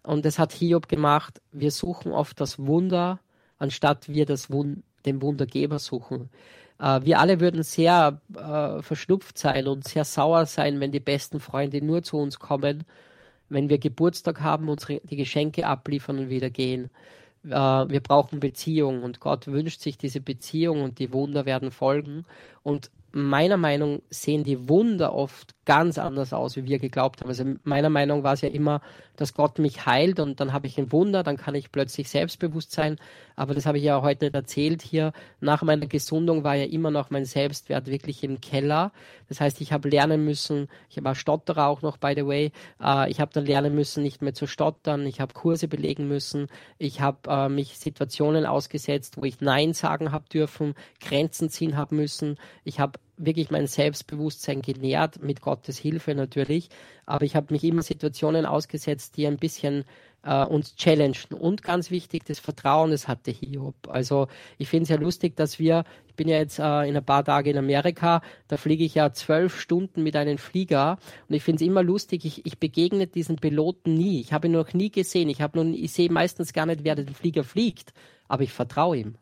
und 0.04 0.26
das 0.26 0.40
hat 0.40 0.52
Hiob 0.54 0.88
gemacht, 0.88 1.42
wir 1.52 1.72
suchen 1.72 2.12
oft 2.12 2.40
das 2.40 2.58
Wunder, 2.58 3.20
anstatt 3.60 4.10
wir 4.10 4.26
das 4.26 4.50
Wund 4.50 4.84
den 5.06 5.22
Wundergeber 5.22 5.80
suchen. 5.80 6.30
Äh, 6.80 7.02
wir 7.04 7.20
alle 7.20 7.40
würden 7.40 7.64
sehr 7.64 8.22
äh, 8.36 8.82
verschnupft 8.82 9.38
sein 9.38 9.68
und 9.68 9.88
sehr 9.88 10.06
sauer 10.06 10.46
sein, 10.46 10.80
wenn 10.80 10.92
die 10.92 11.00
besten 11.00 11.40
Freunde 11.40 11.84
nur 11.84 12.04
zu 12.04 12.18
uns 12.18 12.40
kommen, 12.40 12.86
wenn 13.50 13.70
wir 13.70 13.78
Geburtstag 13.78 14.42
haben, 14.42 14.70
unsere, 14.70 15.02
die 15.04 15.16
Geschenke 15.16 15.68
abliefern 15.68 16.20
und 16.20 16.30
wieder 16.30 16.50
gehen. 16.50 16.90
Äh, 17.46 17.50
wir 17.50 18.00
brauchen 18.02 18.40
Beziehung 18.40 19.04
und 19.04 19.20
Gott 19.20 19.48
wünscht 19.48 19.82
sich 19.82 19.98
diese 19.98 20.22
Beziehung 20.22 20.82
und 20.84 21.00
die 21.00 21.14
Wunder 21.14 21.46
werden 21.46 21.72
folgen. 21.72 22.26
Und 22.64 22.92
meiner 23.12 23.58
Meinung 23.58 24.02
sehen 24.10 24.44
die 24.44 24.70
Wunder 24.70 25.14
oft 25.14 25.56
ganz 25.70 26.00
anders 26.00 26.34
aus, 26.34 26.56
wie 26.56 26.66
wir 26.66 26.80
geglaubt 26.80 27.22
haben. 27.22 27.30
Also 27.30 27.44
meiner 27.64 27.92
Meinung 27.92 28.24
war 28.24 28.34
es 28.34 28.42
ja 28.42 28.50
immer, 28.50 28.82
dass 29.18 29.36
Gott 29.36 29.60
mich 29.60 29.86
heilt 29.86 30.20
und 30.20 30.40
dann 30.40 30.52
habe 30.52 30.66
ich 30.66 30.80
ein 30.80 30.92
Wunder, 30.92 31.22
dann 31.22 31.38
kann 31.38 31.54
ich 31.54 31.72
plötzlich 31.72 32.10
selbstbewusst 32.10 32.72
sein. 32.72 32.96
Aber 33.36 33.54
das 33.54 33.68
habe 33.68 33.78
ich 33.78 33.84
ja 33.84 34.02
heute 34.02 34.26
nicht 34.26 34.34
erzählt 34.34 34.82
hier. 34.82 35.14
Nach 35.42 35.62
meiner 35.62 35.86
Gesundung 35.86 36.44
war 36.44 36.56
ja 36.56 36.66
immer 36.66 36.90
noch 36.90 37.12
mein 37.12 37.24
Selbstwert 37.24 37.86
wirklich 37.86 38.24
im 38.24 38.42
Keller. 38.42 38.92
Das 39.28 39.42
heißt, 39.42 39.62
ich 39.62 39.72
habe 39.72 39.90
lernen 39.90 40.26
müssen, 40.26 40.70
ich 40.90 41.04
war 41.04 41.14
Stotterer 41.14 41.68
auch 41.68 41.84
noch, 41.84 41.98
by 41.98 42.14
the 42.16 42.26
way, 42.26 42.52
äh, 42.84 43.08
ich 43.12 43.22
habe 43.22 43.32
dann 43.32 43.46
lernen 43.46 43.76
müssen, 43.76 44.02
nicht 44.02 44.24
mehr 44.24 44.34
zu 44.34 44.48
stottern. 44.48 45.06
Ich 45.06 45.22
habe 45.22 45.36
Kurse 45.36 45.68
belegen 45.68 46.08
müssen. 46.08 46.48
Ich 46.80 47.00
habe 47.00 47.30
äh, 47.30 47.48
mich 47.48 47.78
Situationen 47.78 48.48
ausgesetzt, 48.48 49.18
wo 49.18 49.24
ich 49.24 49.40
Nein 49.40 49.74
sagen 49.74 50.12
habe 50.12 50.26
dürfen, 50.34 50.74
Grenzen 51.00 51.52
ziehen 51.52 51.78
habe 51.78 51.94
müssen. 51.94 52.40
Ich 52.64 52.80
habe 52.80 52.94
wirklich 53.20 53.52
mein 53.52 53.68
Selbstbewusstsein 53.68 54.62
genährt, 54.62 55.22
mit 55.22 55.42
Gottes 55.42 55.78
Hilfe 55.78 56.16
natürlich. 56.16 56.70
Aber 57.06 57.26
ich 57.26 57.36
habe 57.36 57.54
mich 57.54 57.64
immer 57.64 57.84
Situationen 57.84 58.46
ausgesetzt, 58.46 59.18
die 59.18 59.28
ein 59.28 59.38
bisschen 59.38 59.86
äh, 60.24 60.44
uns 60.44 60.76
challengen. 60.76 61.34
Und 61.38 61.64
ganz 61.64 61.92
wichtig, 61.92 62.26
das 62.26 62.40
Vertrauen, 62.40 62.92
das 62.92 63.08
hatte 63.08 63.32
Hiob. 63.32 63.76
Also 63.88 64.28
ich 64.58 64.70
finde 64.70 64.84
es 64.84 64.90
ja 64.90 64.98
lustig, 64.98 65.36
dass 65.36 65.60
wir, 65.60 65.84
ich 66.08 66.16
bin 66.16 66.28
ja 66.28 66.38
jetzt 66.38 66.60
äh, 66.60 66.88
in 66.88 66.96
ein 66.96 67.06
paar 67.06 67.24
Tagen 67.24 67.50
in 67.50 67.58
Amerika, 67.58 68.22
da 68.48 68.58
fliege 68.58 68.84
ich 68.84 68.96
ja 68.96 69.14
zwölf 69.14 69.60
Stunden 69.60 70.04
mit 70.04 70.16
einem 70.16 70.38
Flieger 70.38 70.98
und 71.28 71.36
ich 71.36 71.44
finde 71.44 71.64
es 71.64 71.68
immer 71.68 71.84
lustig, 71.84 72.26
ich, 72.26 72.46
ich 72.46 72.58
begegne 72.58 73.08
diesen 73.08 73.38
Piloten 73.38 73.94
nie. 73.94 74.22
Ich 74.22 74.34
habe 74.34 74.48
ihn 74.48 74.54
noch 74.54 74.74
nie 74.74 74.92
gesehen. 74.92 75.30
Ich, 75.30 75.40
ich 75.40 75.92
sehe 75.92 76.12
meistens 76.12 76.54
gar 76.54 76.66
nicht, 76.66 76.84
wer 76.84 76.96
den 76.96 77.10
Flieger 77.10 77.44
fliegt, 77.44 77.94
aber 78.28 78.44
ich 78.44 78.52
vertraue 78.52 78.98
ihm. 78.98 79.16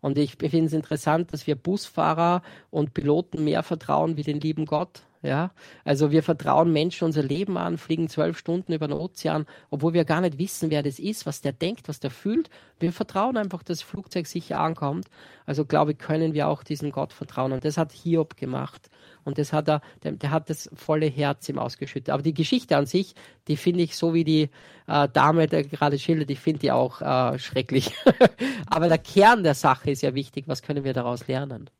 Und 0.00 0.18
ich 0.18 0.36
finde 0.36 0.66
es 0.66 0.72
interessant, 0.72 1.32
dass 1.32 1.46
wir 1.46 1.56
Busfahrer 1.56 2.42
und 2.70 2.94
Piloten 2.94 3.44
mehr 3.44 3.62
vertrauen 3.62 4.16
wie 4.16 4.22
den 4.22 4.40
lieben 4.40 4.66
Gott. 4.66 5.02
Ja, 5.20 5.50
also 5.84 6.12
wir 6.12 6.22
vertrauen 6.22 6.72
Menschen 6.72 7.04
unser 7.06 7.24
Leben 7.24 7.58
an, 7.58 7.76
fliegen 7.76 8.08
zwölf 8.08 8.38
Stunden 8.38 8.72
über 8.72 8.86
den 8.86 8.96
Ozean, 8.96 9.46
obwohl 9.68 9.92
wir 9.92 10.04
gar 10.04 10.20
nicht 10.20 10.38
wissen, 10.38 10.70
wer 10.70 10.84
das 10.84 11.00
ist, 11.00 11.26
was 11.26 11.40
der 11.40 11.52
denkt, 11.52 11.88
was 11.88 11.98
der 11.98 12.12
fühlt. 12.12 12.50
Wir 12.78 12.92
vertrauen 12.92 13.36
einfach, 13.36 13.64
dass 13.64 13.78
das 13.78 13.82
Flugzeug 13.82 14.28
sicher 14.28 14.60
ankommt. 14.60 15.08
Also 15.44 15.64
glaube 15.64 15.92
ich, 15.92 15.98
können 15.98 16.34
wir 16.34 16.46
auch 16.46 16.62
diesem 16.62 16.92
Gott 16.92 17.12
vertrauen. 17.12 17.50
Und 17.50 17.64
das 17.64 17.78
hat 17.78 17.90
Hiob 17.90 18.36
gemacht. 18.36 18.90
Und 19.24 19.38
das 19.38 19.52
hat 19.52 19.68
er, 19.68 19.80
der, 20.02 20.12
der 20.12 20.30
hat 20.30 20.50
das 20.50 20.70
volle 20.74 21.06
Herz 21.06 21.48
ihm 21.48 21.58
ausgeschüttet. 21.58 22.10
Aber 22.10 22.22
die 22.22 22.34
Geschichte 22.34 22.76
an 22.76 22.86
sich, 22.86 23.14
die 23.46 23.56
finde 23.56 23.82
ich 23.82 23.96
so 23.96 24.14
wie 24.14 24.24
die 24.24 24.50
äh, 24.86 25.08
Dame, 25.08 25.46
der 25.46 25.64
gerade 25.64 25.98
schildert, 25.98 26.30
ich 26.30 26.40
finde 26.40 26.60
die 26.60 26.72
auch 26.72 27.00
äh, 27.00 27.38
schrecklich. 27.38 27.92
Aber 28.66 28.88
der 28.88 28.98
Kern 28.98 29.42
der 29.42 29.54
Sache 29.54 29.90
ist 29.90 30.02
ja 30.02 30.14
wichtig. 30.14 30.44
Was 30.48 30.62
können 30.62 30.84
wir 30.84 30.92
daraus 30.94 31.26
lernen? 31.26 31.70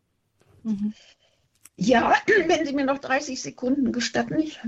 Mhm. 0.62 0.92
Ja, 1.76 2.14
wenn 2.46 2.66
Sie 2.66 2.72
mir 2.72 2.84
noch 2.84 2.98
30 2.98 3.40
Sekunden 3.40 3.92
gestatten, 3.92 4.38
ich, 4.38 4.58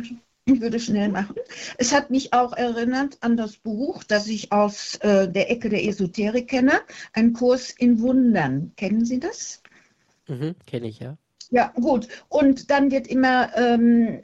ich 0.46 0.60
würde 0.60 0.80
schnell 0.80 1.10
machen. 1.10 1.36
Es 1.76 1.92
hat 1.92 2.10
mich 2.10 2.32
auch 2.32 2.52
erinnert 2.52 3.18
an 3.20 3.36
das 3.36 3.56
Buch, 3.56 4.04
das 4.04 4.26
ich 4.28 4.52
aus 4.52 4.96
äh, 4.96 5.28
der 5.28 5.50
Ecke 5.50 5.68
der 5.68 5.84
Esoterik 5.84 6.48
kenne, 6.48 6.80
ein 7.12 7.32
Kurs 7.32 7.70
in 7.70 8.00
Wundern. 8.00 8.72
Kennen 8.76 9.04
Sie 9.04 9.20
das? 9.20 9.62
Mhm, 10.28 10.54
kenne 10.66 10.88
ich, 10.88 11.00
ja. 11.00 11.16
Ja, 11.50 11.72
gut. 11.80 12.08
Und 12.28 12.70
dann 12.70 12.90
wird 12.90 13.06
immer 13.08 13.50
ähm, 13.56 14.22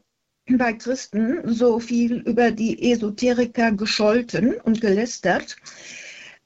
bei 0.48 0.72
Christen 0.72 1.40
so 1.44 1.80
viel 1.80 2.18
über 2.18 2.52
die 2.52 2.92
Esoteriker 2.92 3.72
gescholten 3.72 4.54
und 4.60 4.80
gelästert. 4.80 5.56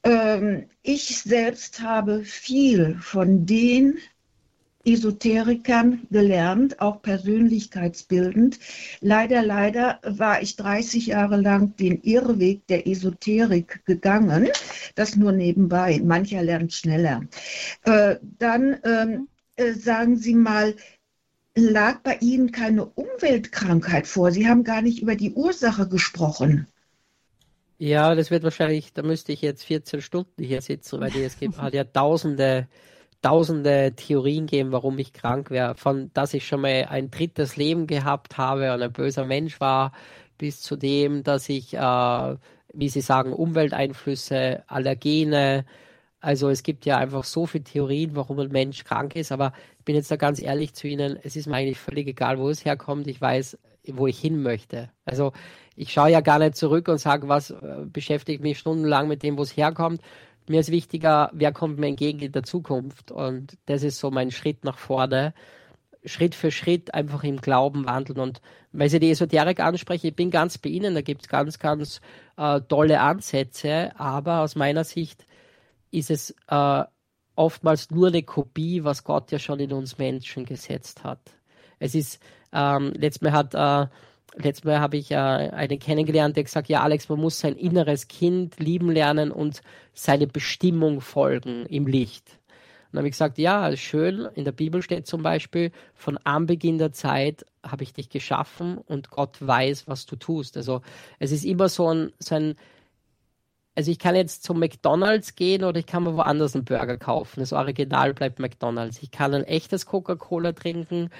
Ähm, 0.05 0.65
ich 0.83 1.19
selbst 1.19 1.81
habe 1.83 2.25
viel 2.25 2.97
von 3.01 3.45
den 3.45 3.99
Esoterikern 4.85 6.07
gelernt, 6.11 6.81
auch 6.81 7.03
persönlichkeitsbildend. 7.03 8.59
Leider, 9.01 9.43
leider 9.43 10.01
war 10.03 10.41
ich 10.41 10.57
30 10.57 11.09
Jahre 11.09 11.39
lang 11.39 11.77
den 11.77 12.01
Irrweg 12.01 12.67
der 12.69 12.87
Esoterik 12.87 13.85
gegangen. 13.85 14.49
Das 14.95 15.17
nur 15.17 15.33
nebenbei. 15.33 16.01
Mancher 16.03 16.43
lernt 16.43 16.73
schneller. 16.73 17.23
Äh, 17.85 18.17
dann 18.39 18.79
ähm, 18.85 19.29
äh, 19.57 19.73
sagen 19.73 20.17
Sie 20.17 20.35
mal, 20.35 20.75
lag 21.55 22.01
bei 22.03 22.17
Ihnen 22.21 22.53
keine 22.53 22.87
Umweltkrankheit 22.87 24.07
vor? 24.07 24.31
Sie 24.31 24.49
haben 24.49 24.65
gar 24.65 24.83
nicht 24.83 25.03
über 25.03 25.17
die 25.17 25.33
Ursache 25.33 25.89
gesprochen. 25.89 26.67
Ja, 27.79 28.15
das 28.15 28.31
wird 28.31 28.43
wahrscheinlich, 28.43 28.93
da 28.93 29.03
müsste 29.03 29.33
ich 29.33 29.41
jetzt 29.41 29.65
14 29.65 30.03
Stunden 30.03 30.43
hier 30.45 30.61
sitzen, 30.61 31.01
weil 31.01 31.17
es 31.17 31.37
hat 31.57 31.73
ja 31.73 31.85
tausende 31.85 32.69
tausende 33.23 33.93
Theorien 33.97 34.47
geben, 34.47 34.73
warum 34.73 34.99
ich 34.99 35.13
krank 35.13 35.51
wäre. 35.51 35.75
Von, 35.75 36.11
dass 36.15 36.35
ich 36.35 36.47
schon 36.47 36.63
mal 36.63 36.87
ein 36.89 37.11
drittes 37.11 37.57
Leben 37.57 37.87
gehabt 37.87 38.39
habe 38.39 38.73
und 38.73 38.83
ein 38.83 38.93
böser 38.93 39.27
Mensch 39.27 39.61
war, 39.61 39.93
bis 40.39 40.63
zu 40.63 40.77
dem, 40.77 41.23
dass 41.23 41.49
ich, 41.49 41.75
äh, 41.75 42.37
wie 42.73 42.89
Sie 42.89 43.01
sagen, 43.01 43.33
Umwelteinflüsse, 43.33 44.65
Allergene, 44.67 45.67
also 46.21 46.51
es 46.51 46.63
gibt 46.63 46.85
ja 46.87 46.99
einfach 46.99 47.25
so 47.25 47.47
viele 47.47 47.65
Theorien, 47.65 48.15
warum 48.15 48.39
ein 48.39 48.53
Mensch 48.53 48.85
krank 48.85 49.17
ist, 49.17 49.33
aber 49.33 49.53
ich 49.79 49.85
bin 49.85 49.95
jetzt 49.95 50.11
da 50.11 50.17
ganz 50.17 50.41
ehrlich 50.41 50.75
zu 50.75 50.87
Ihnen, 50.87 51.19
es 51.23 51.37
ist 51.37 51.47
mir 51.47 51.57
eigentlich 51.57 51.79
völlig 51.79 52.07
egal, 52.07 52.39
wo 52.39 52.49
es 52.51 52.65
herkommt. 52.65 53.07
Ich 53.07 53.21
weiß, 53.21 53.59
wo 53.89 54.07
ich 54.07 54.19
hin 54.19 54.43
möchte. 54.43 54.91
Also 55.05 55.33
ich 55.77 55.93
schaue 55.93 56.11
ja 56.11 56.21
gar 56.21 56.39
nicht 56.39 56.57
zurück 56.57 56.89
und 56.89 56.99
sage, 56.99 57.29
was 57.29 57.51
äh, 57.51 57.87
beschäftigt 57.87 58.43
mich 58.43 58.59
stundenlang 58.59 59.09
mit 59.09 59.23
dem, 59.23 59.39
wo 59.39 59.43
es 59.43 59.57
herkommt, 59.57 60.03
mir 60.47 60.61
ist 60.61 60.71
wichtiger, 60.71 61.31
wer 61.33 61.53
kommt 61.53 61.79
mir 61.79 61.87
entgegen 61.87 62.19
in 62.21 62.33
der 62.33 62.43
Zukunft. 62.43 63.13
Und 63.13 63.57
das 63.67 63.83
ist 63.83 63.99
so 63.99 64.11
mein 64.11 64.31
Schritt 64.31 64.65
nach 64.65 64.79
vorne. 64.79 65.33
Schritt 66.05 66.35
für 66.35 66.51
Schritt 66.51 66.93
einfach 66.93 67.23
im 67.25 67.41
Glauben 67.41 67.87
wandeln. 67.87 68.19
Und 68.19 68.41
weil 68.73 68.89
Sie 68.89 69.01
die 69.01 69.11
Esoterik 69.11 69.61
ansprechen, 69.61 70.09
ich 70.09 70.17
bin 70.17 70.31
ganz 70.31 70.59
bei 70.59 70.71
Ihnen, 70.71 70.95
da 70.95 71.03
gibt 71.03 71.23
es 71.23 71.29
ganz, 71.29 71.59
ganz 71.59 72.01
äh, 72.37 72.61
tolle 72.63 73.01
Ansätze, 73.01 73.93
aber 73.99 74.41
aus 74.41 74.57
meiner 74.57 74.85
Sicht 74.85 75.27
ist 75.91 76.11
es 76.11 76.35
äh, 76.49 76.85
oftmals 77.35 77.91
nur 77.91 78.09
eine 78.09 78.23
Kopie, 78.23 78.85
was 78.85 79.05
Gott 79.05 79.33
ja 79.33 79.39
schon 79.39 79.61
in 79.61 79.73
uns 79.73 79.99
Menschen 79.99 80.45
gesetzt 80.45 81.05
hat. 81.05 81.21
Es 81.79 81.95
ist, 81.95 82.21
ähm, 82.53 82.93
letztes 82.95 83.23
Mal 83.23 83.33
hat 83.33 83.55
äh, 83.55 83.91
letztes 84.37 84.65
Mal 84.65 84.81
habe 84.81 84.97
ich 84.97 85.11
äh, 85.11 85.17
einen 85.17 85.79
kennengelernt, 85.79 86.37
der 86.37 86.45
gesagt, 86.45 86.69
ja 86.69 86.83
Alex, 86.83 87.09
man 87.09 87.21
muss 87.21 87.41
sein 87.41 87.57
inneres 87.57 88.09
Kind 88.09 88.59
lieben 88.59 88.91
lernen 88.91 89.31
und 89.31 89.63
seine 89.93 90.27
Bestimmung 90.27 91.01
folgen 91.01 91.67
im 91.67 91.87
Licht. 91.87 92.39
Und 92.93 92.99
habe 92.99 93.09
ich 93.09 93.13
gesagt, 93.13 93.39
ja, 93.39 93.77
schön, 93.77 94.29
in 94.35 94.45
der 94.45 94.53
Bibel 94.53 94.83
steht 94.83 95.07
zum 95.07 95.23
Beispiel, 95.23 95.71
von 95.95 96.19
Anbeginn 96.19 96.79
der 96.79 96.93
Zeit 96.93 97.45
habe 97.65 97.85
ich 97.85 97.93
dich 97.93 98.09
geschaffen 98.09 98.79
und 98.79 99.11
Gott 99.11 99.37
weiß, 99.41 99.87
was 99.87 100.07
du 100.07 100.17
tust. 100.17 100.57
Also 100.57 100.81
es 101.19 101.31
ist 101.31 101.45
immer 101.45 101.69
so 101.69 101.93
ein, 101.93 102.13
so 102.19 102.35
ein 102.35 102.57
also 103.75 103.91
ich 103.91 103.99
kann 103.99 104.17
jetzt 104.17 104.43
zum 104.43 104.59
McDonalds 104.59 105.37
gehen 105.37 105.65
oder 105.65 105.79
ich 105.79 105.87
kann 105.87 106.03
mir 106.03 106.17
woanders 106.17 106.55
einen 106.55 106.65
Burger 106.65 106.97
kaufen. 106.97 107.41
Das 107.41 107.53
Original 107.53 108.15
bleibt 108.15 108.39
McDonalds. 108.39 109.03
Ich 109.03 109.11
kann 109.11 109.33
ein 109.33 109.45
echtes 109.45 109.87
Coca-Cola 109.87 110.53
trinken 110.53 111.11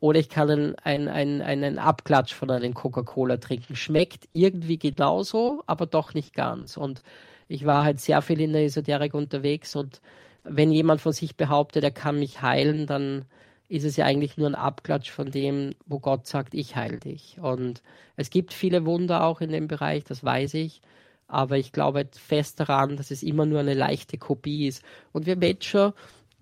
oder 0.00 0.20
ich 0.20 0.28
kann 0.28 0.76
einen, 0.84 1.08
einen, 1.08 1.42
einen 1.42 1.78
Abklatsch 1.78 2.32
von 2.32 2.50
einem 2.50 2.74
Coca-Cola 2.74 3.38
trinken. 3.38 3.76
Schmeckt 3.76 4.28
irgendwie 4.32 4.78
genauso, 4.78 5.62
aber 5.66 5.86
doch 5.86 6.14
nicht 6.14 6.34
ganz. 6.34 6.76
Und 6.76 7.02
ich 7.48 7.66
war 7.66 7.84
halt 7.84 8.00
sehr 8.00 8.22
viel 8.22 8.40
in 8.40 8.52
der 8.52 8.64
Esoterik 8.64 9.14
unterwegs 9.14 9.76
und 9.76 10.00
wenn 10.48 10.70
jemand 10.70 11.00
von 11.00 11.12
sich 11.12 11.36
behauptet, 11.36 11.82
er 11.82 11.90
kann 11.90 12.18
mich 12.18 12.40
heilen, 12.40 12.86
dann 12.86 13.24
ist 13.68 13.84
es 13.84 13.96
ja 13.96 14.04
eigentlich 14.04 14.36
nur 14.36 14.48
ein 14.48 14.54
Abklatsch 14.54 15.10
von 15.10 15.30
dem, 15.30 15.74
wo 15.86 15.98
Gott 15.98 16.26
sagt, 16.26 16.54
ich 16.54 16.76
heile 16.76 16.98
dich. 16.98 17.38
Und 17.40 17.82
es 18.16 18.30
gibt 18.30 18.52
viele 18.52 18.86
Wunder 18.86 19.24
auch 19.24 19.40
in 19.40 19.50
dem 19.50 19.66
Bereich, 19.66 20.04
das 20.04 20.22
weiß 20.22 20.54
ich. 20.54 20.80
Aber 21.28 21.58
ich 21.58 21.72
glaube 21.72 22.08
fest 22.12 22.60
daran, 22.60 22.96
dass 22.96 23.10
es 23.10 23.22
immer 23.22 23.46
nur 23.46 23.60
eine 23.60 23.74
leichte 23.74 24.18
Kopie 24.18 24.66
ist. 24.68 24.82
Und 25.12 25.26
wir 25.26 25.36
Menschen, 25.36 25.92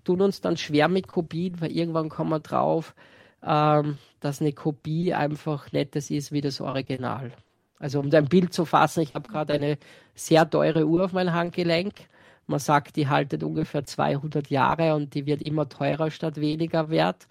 tun 0.05 0.21
uns 0.21 0.41
dann 0.41 0.57
schwer 0.57 0.89
mit 0.89 1.09
Kopien, 1.09 1.61
weil 1.61 1.73
irgendwann 1.73 2.11
kommen 2.11 2.31
wir 2.31 2.41
drauf, 2.41 2.95
ähm, 3.43 3.99
dass 4.21 4.41
eine 4.41 4.53
Kopie 4.53 5.15
einfach 5.15 5.69
das 5.91 6.11
ist 6.11 6.33
wie 6.33 6.41
das 6.41 6.61
Original. 6.61 7.33
Also 7.79 8.01
um 8.01 8.13
ein 8.13 8.29
Bild 8.29 8.53
zu 8.53 8.65
fassen, 8.65 9.03
ich 9.03 9.15
habe 9.15 9.29
gerade 9.29 9.55
eine 9.55 9.79
sehr 10.15 10.49
teure 10.49 10.87
Uhr 10.87 11.05
auf 11.05 11.13
mein 11.13 11.33
Handgelenk. 11.33 11.93
Man 12.47 12.59
sagt, 12.59 12.97
die 12.97 13.09
haltet 13.09 13.43
ungefähr 13.43 13.85
200 13.85 14.49
Jahre 14.49 14.95
und 14.95 15.15
die 15.15 15.27
wird 15.27 15.43
immer 15.43 15.69
teurer 15.69 16.11
statt 16.11 16.41
weniger 16.41 16.91
wert. 16.91 17.27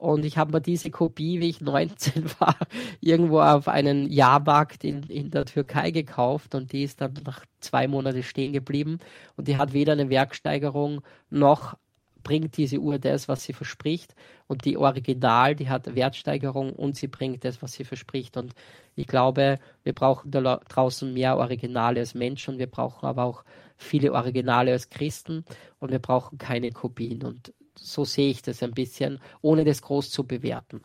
Und 0.00 0.24
ich 0.24 0.38
habe 0.38 0.52
mir 0.52 0.62
diese 0.62 0.90
Kopie, 0.90 1.40
wie 1.40 1.50
ich 1.50 1.60
19 1.60 2.24
war, 2.38 2.56
irgendwo 3.00 3.40
auf 3.40 3.68
einen 3.68 4.10
Jahrmarkt 4.10 4.82
in, 4.82 5.02
in 5.04 5.30
der 5.30 5.44
Türkei 5.44 5.90
gekauft 5.90 6.54
und 6.54 6.72
die 6.72 6.84
ist 6.84 7.02
dann 7.02 7.12
nach 7.26 7.44
zwei 7.60 7.86
Monaten 7.86 8.22
stehen 8.22 8.54
geblieben 8.54 8.98
und 9.36 9.46
die 9.46 9.58
hat 9.58 9.74
weder 9.74 9.92
eine 9.92 10.08
Werksteigerung 10.08 11.02
noch 11.28 11.76
bringt 12.22 12.56
diese 12.56 12.78
Uhr 12.78 12.98
das, 12.98 13.28
was 13.28 13.44
sie 13.44 13.52
verspricht. 13.52 14.14
Und 14.46 14.64
die 14.64 14.76
Original, 14.76 15.54
die 15.54 15.68
hat 15.68 15.94
Wertsteigerung 15.94 16.72
und 16.72 16.96
sie 16.96 17.08
bringt 17.08 17.44
das, 17.44 17.62
was 17.62 17.72
sie 17.72 17.84
verspricht. 17.84 18.36
Und 18.36 18.54
ich 18.94 19.06
glaube, 19.06 19.58
wir 19.84 19.92
brauchen 19.92 20.30
da 20.30 20.56
draußen 20.56 21.12
mehr 21.12 21.36
Originale 21.36 22.00
als 22.00 22.14
Menschen. 22.14 22.58
Wir 22.58 22.66
brauchen 22.66 23.06
aber 23.06 23.24
auch 23.24 23.44
viele 23.76 24.12
Originale 24.12 24.72
als 24.72 24.90
Christen 24.90 25.44
und 25.78 25.90
wir 25.90 25.98
brauchen 25.98 26.38
keine 26.38 26.70
Kopien. 26.72 27.22
Und 27.22 27.52
so 27.74 28.04
sehe 28.04 28.30
ich 28.30 28.42
das 28.42 28.62
ein 28.62 28.72
bisschen, 28.72 29.20
ohne 29.42 29.64
das 29.64 29.82
groß 29.82 30.10
zu 30.10 30.24
bewerten. 30.24 30.80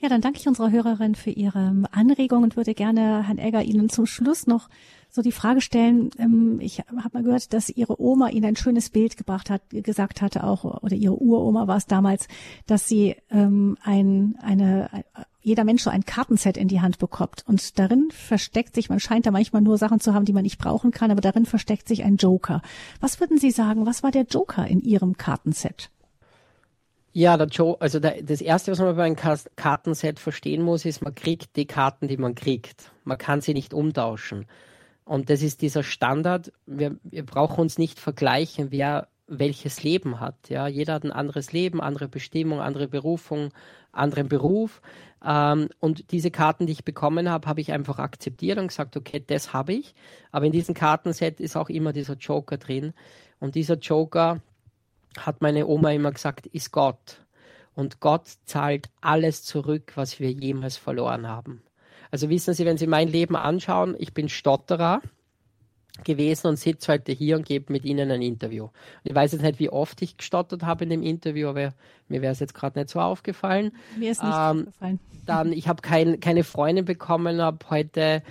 Ja, 0.00 0.08
dann 0.08 0.20
danke 0.20 0.40
ich 0.40 0.48
unserer 0.48 0.72
Hörerin 0.72 1.14
für 1.14 1.30
ihre 1.30 1.84
Anregung 1.92 2.42
und 2.42 2.56
würde 2.56 2.74
gerne, 2.74 3.26
Herrn 3.26 3.38
Egger, 3.38 3.62
Ihnen 3.62 3.88
zum 3.88 4.06
Schluss 4.06 4.48
noch 4.48 4.68
so 5.10 5.22
die 5.22 5.32
Frage 5.32 5.60
stellen. 5.60 6.10
Ähm, 6.18 6.58
ich 6.60 6.80
habe 6.80 7.10
mal 7.12 7.22
gehört, 7.22 7.52
dass 7.52 7.70
Ihre 7.70 8.00
Oma 8.00 8.30
Ihnen 8.30 8.46
ein 8.46 8.56
schönes 8.56 8.90
Bild 8.90 9.16
gebracht 9.16 9.48
hat, 9.48 9.62
gesagt 9.70 10.22
hatte 10.22 10.44
auch, 10.44 10.64
oder 10.82 10.96
Ihre 10.96 11.14
Uroma 11.14 11.68
war 11.68 11.76
es 11.76 11.86
damals, 11.86 12.26
dass 12.66 12.88
sie 12.88 13.14
ähm, 13.30 13.78
ein, 13.82 14.36
eine, 14.42 15.04
jeder 15.40 15.64
Mensch 15.64 15.82
so 15.82 15.90
ein 15.90 16.04
Kartenset 16.04 16.56
in 16.56 16.68
die 16.68 16.80
Hand 16.80 16.98
bekommt. 16.98 17.44
Und 17.46 17.78
darin 17.78 18.10
versteckt 18.10 18.74
sich, 18.74 18.88
man 18.88 19.00
scheint 19.00 19.26
da 19.26 19.30
manchmal 19.30 19.62
nur 19.62 19.78
Sachen 19.78 20.00
zu 20.00 20.14
haben, 20.14 20.24
die 20.24 20.32
man 20.32 20.42
nicht 20.42 20.58
brauchen 20.58 20.90
kann, 20.90 21.10
aber 21.10 21.20
darin 21.20 21.46
versteckt 21.46 21.88
sich 21.88 22.04
ein 22.04 22.16
Joker. 22.16 22.62
Was 23.00 23.20
würden 23.20 23.38
Sie 23.38 23.50
sagen, 23.50 23.86
was 23.86 24.02
war 24.02 24.10
der 24.10 24.24
Joker 24.24 24.66
in 24.66 24.80
Ihrem 24.80 25.16
Kartenset? 25.16 25.90
Ja, 27.12 27.36
der 27.36 27.46
Joe, 27.46 27.76
also 27.80 28.00
der, 28.00 28.22
das 28.22 28.40
erste, 28.40 28.70
was 28.70 28.78
man 28.78 28.94
bei 28.94 29.04
einem 29.04 29.16
Kartenset 29.16 30.20
verstehen 30.20 30.62
muss, 30.62 30.84
ist, 30.84 31.02
man 31.02 31.14
kriegt 31.14 31.56
die 31.56 31.66
Karten, 31.66 32.08
die 32.08 32.16
man 32.16 32.34
kriegt. 32.34 32.92
Man 33.04 33.18
kann 33.18 33.40
sie 33.40 33.54
nicht 33.54 33.74
umtauschen. 33.74 34.46
Und 35.04 35.30
das 35.30 35.42
ist 35.42 35.62
dieser 35.62 35.82
Standard. 35.82 36.52
Wir, 36.66 36.96
wir 37.02 37.24
brauchen 37.24 37.62
uns 37.62 37.78
nicht 37.78 37.98
vergleichen, 37.98 38.68
wer 38.70 39.08
welches 39.26 39.82
Leben 39.82 40.20
hat. 40.20 40.48
Ja, 40.48 40.66
jeder 40.66 40.94
hat 40.94 41.04
ein 41.04 41.12
anderes 41.12 41.52
Leben, 41.52 41.80
andere 41.80 42.08
Bestimmung, 42.08 42.60
andere 42.60 42.88
Berufung, 42.88 43.52
anderen 43.92 44.28
Beruf. 44.28 44.80
Ähm, 45.24 45.68
und 45.80 46.12
diese 46.12 46.30
Karten, 46.30 46.66
die 46.66 46.72
ich 46.72 46.84
bekommen 46.84 47.28
habe, 47.30 47.48
habe 47.48 47.60
ich 47.60 47.72
einfach 47.72 47.98
akzeptiert 47.98 48.58
und 48.58 48.68
gesagt, 48.68 48.96
okay, 48.96 49.22
das 49.26 49.52
habe 49.52 49.72
ich. 49.72 49.94
Aber 50.30 50.46
in 50.46 50.52
diesem 50.52 50.74
Kartenset 50.74 51.40
ist 51.40 51.56
auch 51.56 51.68
immer 51.68 51.92
dieser 51.92 52.14
Joker 52.14 52.56
drin. 52.56 52.94
Und 53.40 53.54
dieser 53.54 53.76
Joker 53.76 54.40
hat 55.18 55.42
meine 55.42 55.66
Oma 55.66 55.92
immer 55.92 56.12
gesagt, 56.12 56.46
ist 56.46 56.72
Gott. 56.72 57.24
Und 57.74 58.00
Gott 58.00 58.28
zahlt 58.44 58.90
alles 59.00 59.44
zurück, 59.44 59.92
was 59.94 60.18
wir 60.20 60.30
jemals 60.30 60.76
verloren 60.76 61.28
haben. 61.28 61.62
Also 62.10 62.28
wissen 62.30 62.54
Sie, 62.54 62.64
wenn 62.64 62.78
Sie 62.78 62.86
mein 62.86 63.08
Leben 63.08 63.36
anschauen, 63.36 63.94
ich 63.98 64.14
bin 64.14 64.28
Stotterer 64.28 65.00
gewesen 66.04 66.48
und 66.48 66.56
sitze 66.58 66.92
heute 66.92 67.12
hier 67.12 67.36
und 67.36 67.46
gebe 67.46 67.72
mit 67.72 67.84
Ihnen 67.84 68.10
ein 68.10 68.22
Interview. 68.22 68.68
Ich 69.04 69.14
weiß 69.14 69.32
jetzt 69.32 69.42
nicht, 69.42 69.58
wie 69.58 69.70
oft 69.70 70.00
ich 70.02 70.16
gestottert 70.16 70.62
habe 70.62 70.84
in 70.84 70.90
dem 70.90 71.02
Interview, 71.02 71.48
aber 71.48 71.72
mir 72.08 72.22
wäre 72.22 72.32
es 72.32 72.40
jetzt 72.40 72.54
gerade 72.54 72.78
nicht 72.78 72.90
so 72.90 73.00
aufgefallen. 73.00 73.72
Mir 73.98 74.12
ist 74.12 74.22
nicht 74.22 74.32
ähm, 74.32 74.60
aufgefallen. 74.60 75.00
Dann, 75.26 75.52
ich 75.52 75.68
habe 75.68 75.82
kein, 75.82 76.20
keine 76.20 76.44
Freundin 76.44 76.84
bekommen, 76.84 77.40
habe 77.40 77.58
heute 77.70 78.22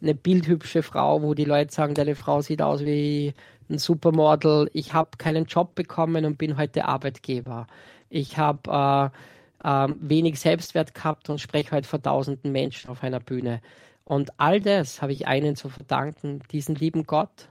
eine 0.00 0.14
bildhübsche 0.14 0.82
Frau, 0.82 1.22
wo 1.22 1.34
die 1.34 1.44
Leute 1.44 1.72
sagen, 1.72 1.94
deine 1.94 2.14
Frau 2.14 2.40
sieht 2.40 2.62
aus 2.62 2.84
wie 2.84 3.34
ein 3.68 3.78
Supermodel. 3.78 4.70
Ich 4.72 4.92
habe 4.92 5.10
keinen 5.18 5.46
Job 5.46 5.74
bekommen 5.74 6.24
und 6.24 6.38
bin 6.38 6.56
heute 6.56 6.86
Arbeitgeber. 6.86 7.66
Ich 8.08 8.38
habe 8.38 9.12
äh, 9.62 9.86
äh, 9.86 9.88
wenig 10.00 10.38
Selbstwert 10.38 10.94
gehabt 10.94 11.28
und 11.28 11.40
spreche 11.40 11.72
heute 11.72 11.88
vor 11.88 12.00
tausenden 12.00 12.52
Menschen 12.52 12.90
auf 12.90 13.02
einer 13.02 13.20
Bühne. 13.20 13.60
Und 14.06 14.38
all 14.38 14.60
das 14.60 15.02
habe 15.02 15.12
ich 15.12 15.26
einen 15.26 15.56
zu 15.56 15.68
verdanken, 15.68 16.40
diesen 16.52 16.76
lieben 16.76 17.06
Gott, 17.06 17.48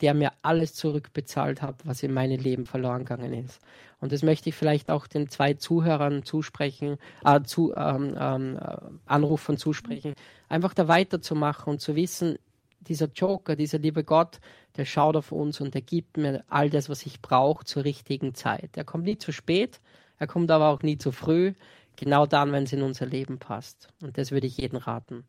der 0.00 0.14
mir 0.14 0.32
alles 0.40 0.74
zurückbezahlt 0.74 1.60
hat, 1.60 1.86
was 1.86 2.02
in 2.02 2.14
meinem 2.14 2.40
Leben 2.40 2.64
verloren 2.64 3.04
gegangen 3.04 3.34
ist. 3.34 3.60
Und 4.00 4.10
das 4.10 4.22
möchte 4.22 4.48
ich 4.48 4.54
vielleicht 4.54 4.90
auch 4.90 5.06
den 5.06 5.28
zwei 5.28 5.52
Zuhörern 5.52 6.24
zusprechen, 6.24 6.96
äh, 7.26 7.42
zu, 7.42 7.74
ähm, 7.76 8.16
ähm, 8.18 8.56
äh, 8.56 8.76
Anrufern 9.04 9.58
zusprechen, 9.58 10.14
einfach 10.48 10.72
da 10.72 10.88
weiterzumachen 10.88 11.74
und 11.74 11.80
zu 11.80 11.94
wissen, 11.94 12.38
dieser 12.80 13.08
Joker, 13.14 13.54
dieser 13.54 13.78
liebe 13.78 14.02
Gott, 14.02 14.40
der 14.76 14.86
schaut 14.86 15.14
auf 15.14 15.30
uns 15.30 15.60
und 15.60 15.74
der 15.74 15.82
gibt 15.82 16.16
mir 16.16 16.42
all 16.48 16.70
das, 16.70 16.88
was 16.88 17.04
ich 17.04 17.20
brauche 17.20 17.66
zur 17.66 17.84
richtigen 17.84 18.34
Zeit. 18.34 18.78
Er 18.78 18.84
kommt 18.84 19.04
nie 19.04 19.18
zu 19.18 19.30
spät, 19.30 19.78
er 20.18 20.26
kommt 20.26 20.50
aber 20.50 20.70
auch 20.70 20.82
nie 20.82 20.96
zu 20.96 21.12
früh, 21.12 21.52
genau 21.96 22.24
dann, 22.24 22.50
wenn 22.50 22.64
es 22.64 22.72
in 22.72 22.82
unser 22.82 23.04
Leben 23.04 23.38
passt. 23.38 23.88
Und 24.00 24.16
das 24.16 24.30
würde 24.30 24.46
ich 24.46 24.56
jedem 24.56 24.78
raten. 24.78 25.24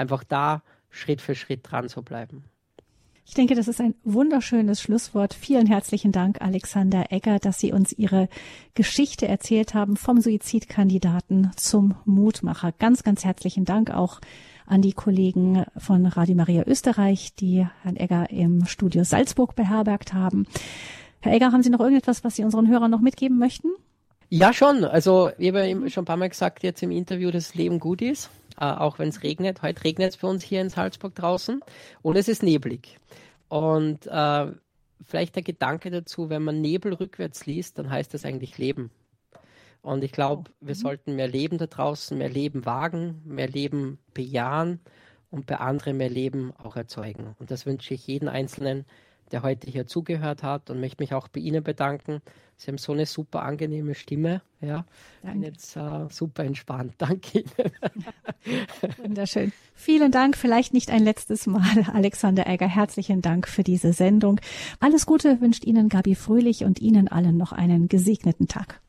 Einfach 0.00 0.24
da 0.24 0.62
Schritt 0.88 1.20
für 1.20 1.34
Schritt 1.34 1.60
dran 1.62 1.90
zu 1.90 2.00
bleiben. 2.00 2.44
Ich 3.26 3.34
denke, 3.34 3.54
das 3.54 3.68
ist 3.68 3.82
ein 3.82 3.94
wunderschönes 4.02 4.80
Schlusswort. 4.80 5.34
Vielen 5.34 5.66
herzlichen 5.66 6.10
Dank, 6.10 6.40
Alexander 6.40 7.12
Egger, 7.12 7.38
dass 7.38 7.60
Sie 7.60 7.70
uns 7.70 7.92
Ihre 7.92 8.30
Geschichte 8.72 9.28
erzählt 9.28 9.74
haben 9.74 9.98
vom 9.98 10.22
Suizidkandidaten 10.22 11.50
zum 11.54 11.96
Mutmacher. 12.06 12.72
Ganz, 12.72 13.02
ganz 13.02 13.26
herzlichen 13.26 13.66
Dank 13.66 13.90
auch 13.90 14.20
an 14.64 14.80
die 14.80 14.94
Kollegen 14.94 15.66
von 15.76 16.06
Radio 16.06 16.34
Maria 16.34 16.64
Österreich, 16.66 17.34
die 17.34 17.66
Herrn 17.82 17.96
Egger 17.96 18.30
im 18.30 18.64
Studio 18.64 19.04
Salzburg 19.04 19.54
beherbergt 19.54 20.14
haben. 20.14 20.46
Herr 21.20 21.34
Egger, 21.34 21.52
haben 21.52 21.62
Sie 21.62 21.70
noch 21.70 21.80
irgendetwas, 21.80 22.24
was 22.24 22.36
Sie 22.36 22.44
unseren 22.44 22.68
Hörern 22.68 22.90
noch 22.90 23.02
mitgeben 23.02 23.38
möchten? 23.38 23.68
Ja, 24.30 24.54
schon. 24.54 24.82
Also, 24.84 25.30
ich 25.36 25.52
habe 25.52 25.90
schon 25.90 26.04
ein 26.04 26.06
paar 26.06 26.16
Mal 26.16 26.30
gesagt 26.30 26.62
jetzt 26.62 26.82
im 26.82 26.90
Interview, 26.90 27.30
dass 27.30 27.54
Leben 27.54 27.78
gut 27.78 28.00
ist, 28.00 28.30
äh, 28.60 28.64
auch 28.64 28.98
wenn 28.98 29.08
es 29.08 29.22
regnet. 29.22 29.62
Heute 29.62 29.84
regnet 29.84 30.10
es 30.10 30.16
für 30.16 30.26
uns 30.26 30.44
hier 30.44 30.60
in 30.60 30.68
Salzburg 30.68 31.14
draußen 31.14 31.60
und 32.02 32.16
es 32.16 32.28
ist 32.28 32.42
neblig. 32.42 32.98
Und 33.48 34.06
äh, 34.06 34.46
vielleicht 35.02 35.34
der 35.34 35.42
Gedanke 35.42 35.90
dazu, 35.90 36.30
wenn 36.30 36.42
man 36.42 36.60
Nebel 36.60 36.92
rückwärts 36.94 37.46
liest, 37.46 37.78
dann 37.78 37.90
heißt 37.90 38.14
das 38.14 38.24
eigentlich 38.24 38.58
Leben. 38.58 38.90
Und 39.82 40.04
ich 40.04 40.12
glaube, 40.12 40.50
wir 40.60 40.74
mhm. 40.74 40.78
sollten 40.78 41.16
mehr 41.16 41.28
Leben 41.28 41.58
da 41.58 41.66
draußen, 41.66 42.16
mehr 42.16 42.28
Leben 42.28 42.66
wagen, 42.66 43.22
mehr 43.24 43.48
Leben 43.48 43.98
bejahen 44.12 44.80
und 45.30 45.46
bei 45.46 45.56
anderen 45.56 45.96
mehr 45.96 46.10
Leben 46.10 46.52
auch 46.62 46.76
erzeugen. 46.76 47.34
Und 47.38 47.50
das 47.50 47.66
wünsche 47.66 47.94
ich 47.94 48.06
jeden 48.06 48.28
Einzelnen, 48.28 48.84
der 49.32 49.42
heute 49.42 49.70
hier 49.70 49.86
zugehört 49.86 50.42
hat 50.42 50.70
und 50.70 50.80
möchte 50.80 51.02
mich 51.02 51.14
auch 51.14 51.28
bei 51.28 51.40
Ihnen 51.40 51.62
bedanken. 51.62 52.20
Sie 52.60 52.66
haben 52.70 52.76
so 52.76 52.92
eine 52.92 53.06
super 53.06 53.42
angenehme 53.42 53.94
Stimme. 53.94 54.42
Ja, 54.60 54.84
Danke. 55.22 55.38
bin 55.38 55.42
jetzt 55.44 55.76
äh, 55.76 56.06
super 56.10 56.44
entspannt. 56.44 56.92
Danke 56.98 57.38
Ihnen. 57.40 57.72
Wunderschön. 59.02 59.50
Vielen 59.74 60.12
Dank. 60.12 60.36
Vielleicht 60.36 60.74
nicht 60.74 60.90
ein 60.90 61.02
letztes 61.02 61.46
Mal, 61.46 61.86
Alexander 61.94 62.46
Egger. 62.46 62.68
Herzlichen 62.68 63.22
Dank 63.22 63.48
für 63.48 63.62
diese 63.62 63.94
Sendung. 63.94 64.42
Alles 64.78 65.06
Gute 65.06 65.40
wünscht 65.40 65.64
Ihnen 65.64 65.88
Gabi 65.88 66.14
Fröhlich 66.14 66.64
und 66.64 66.80
Ihnen 66.80 67.08
allen 67.08 67.38
noch 67.38 67.52
einen 67.52 67.88
gesegneten 67.88 68.46
Tag. 68.46 68.82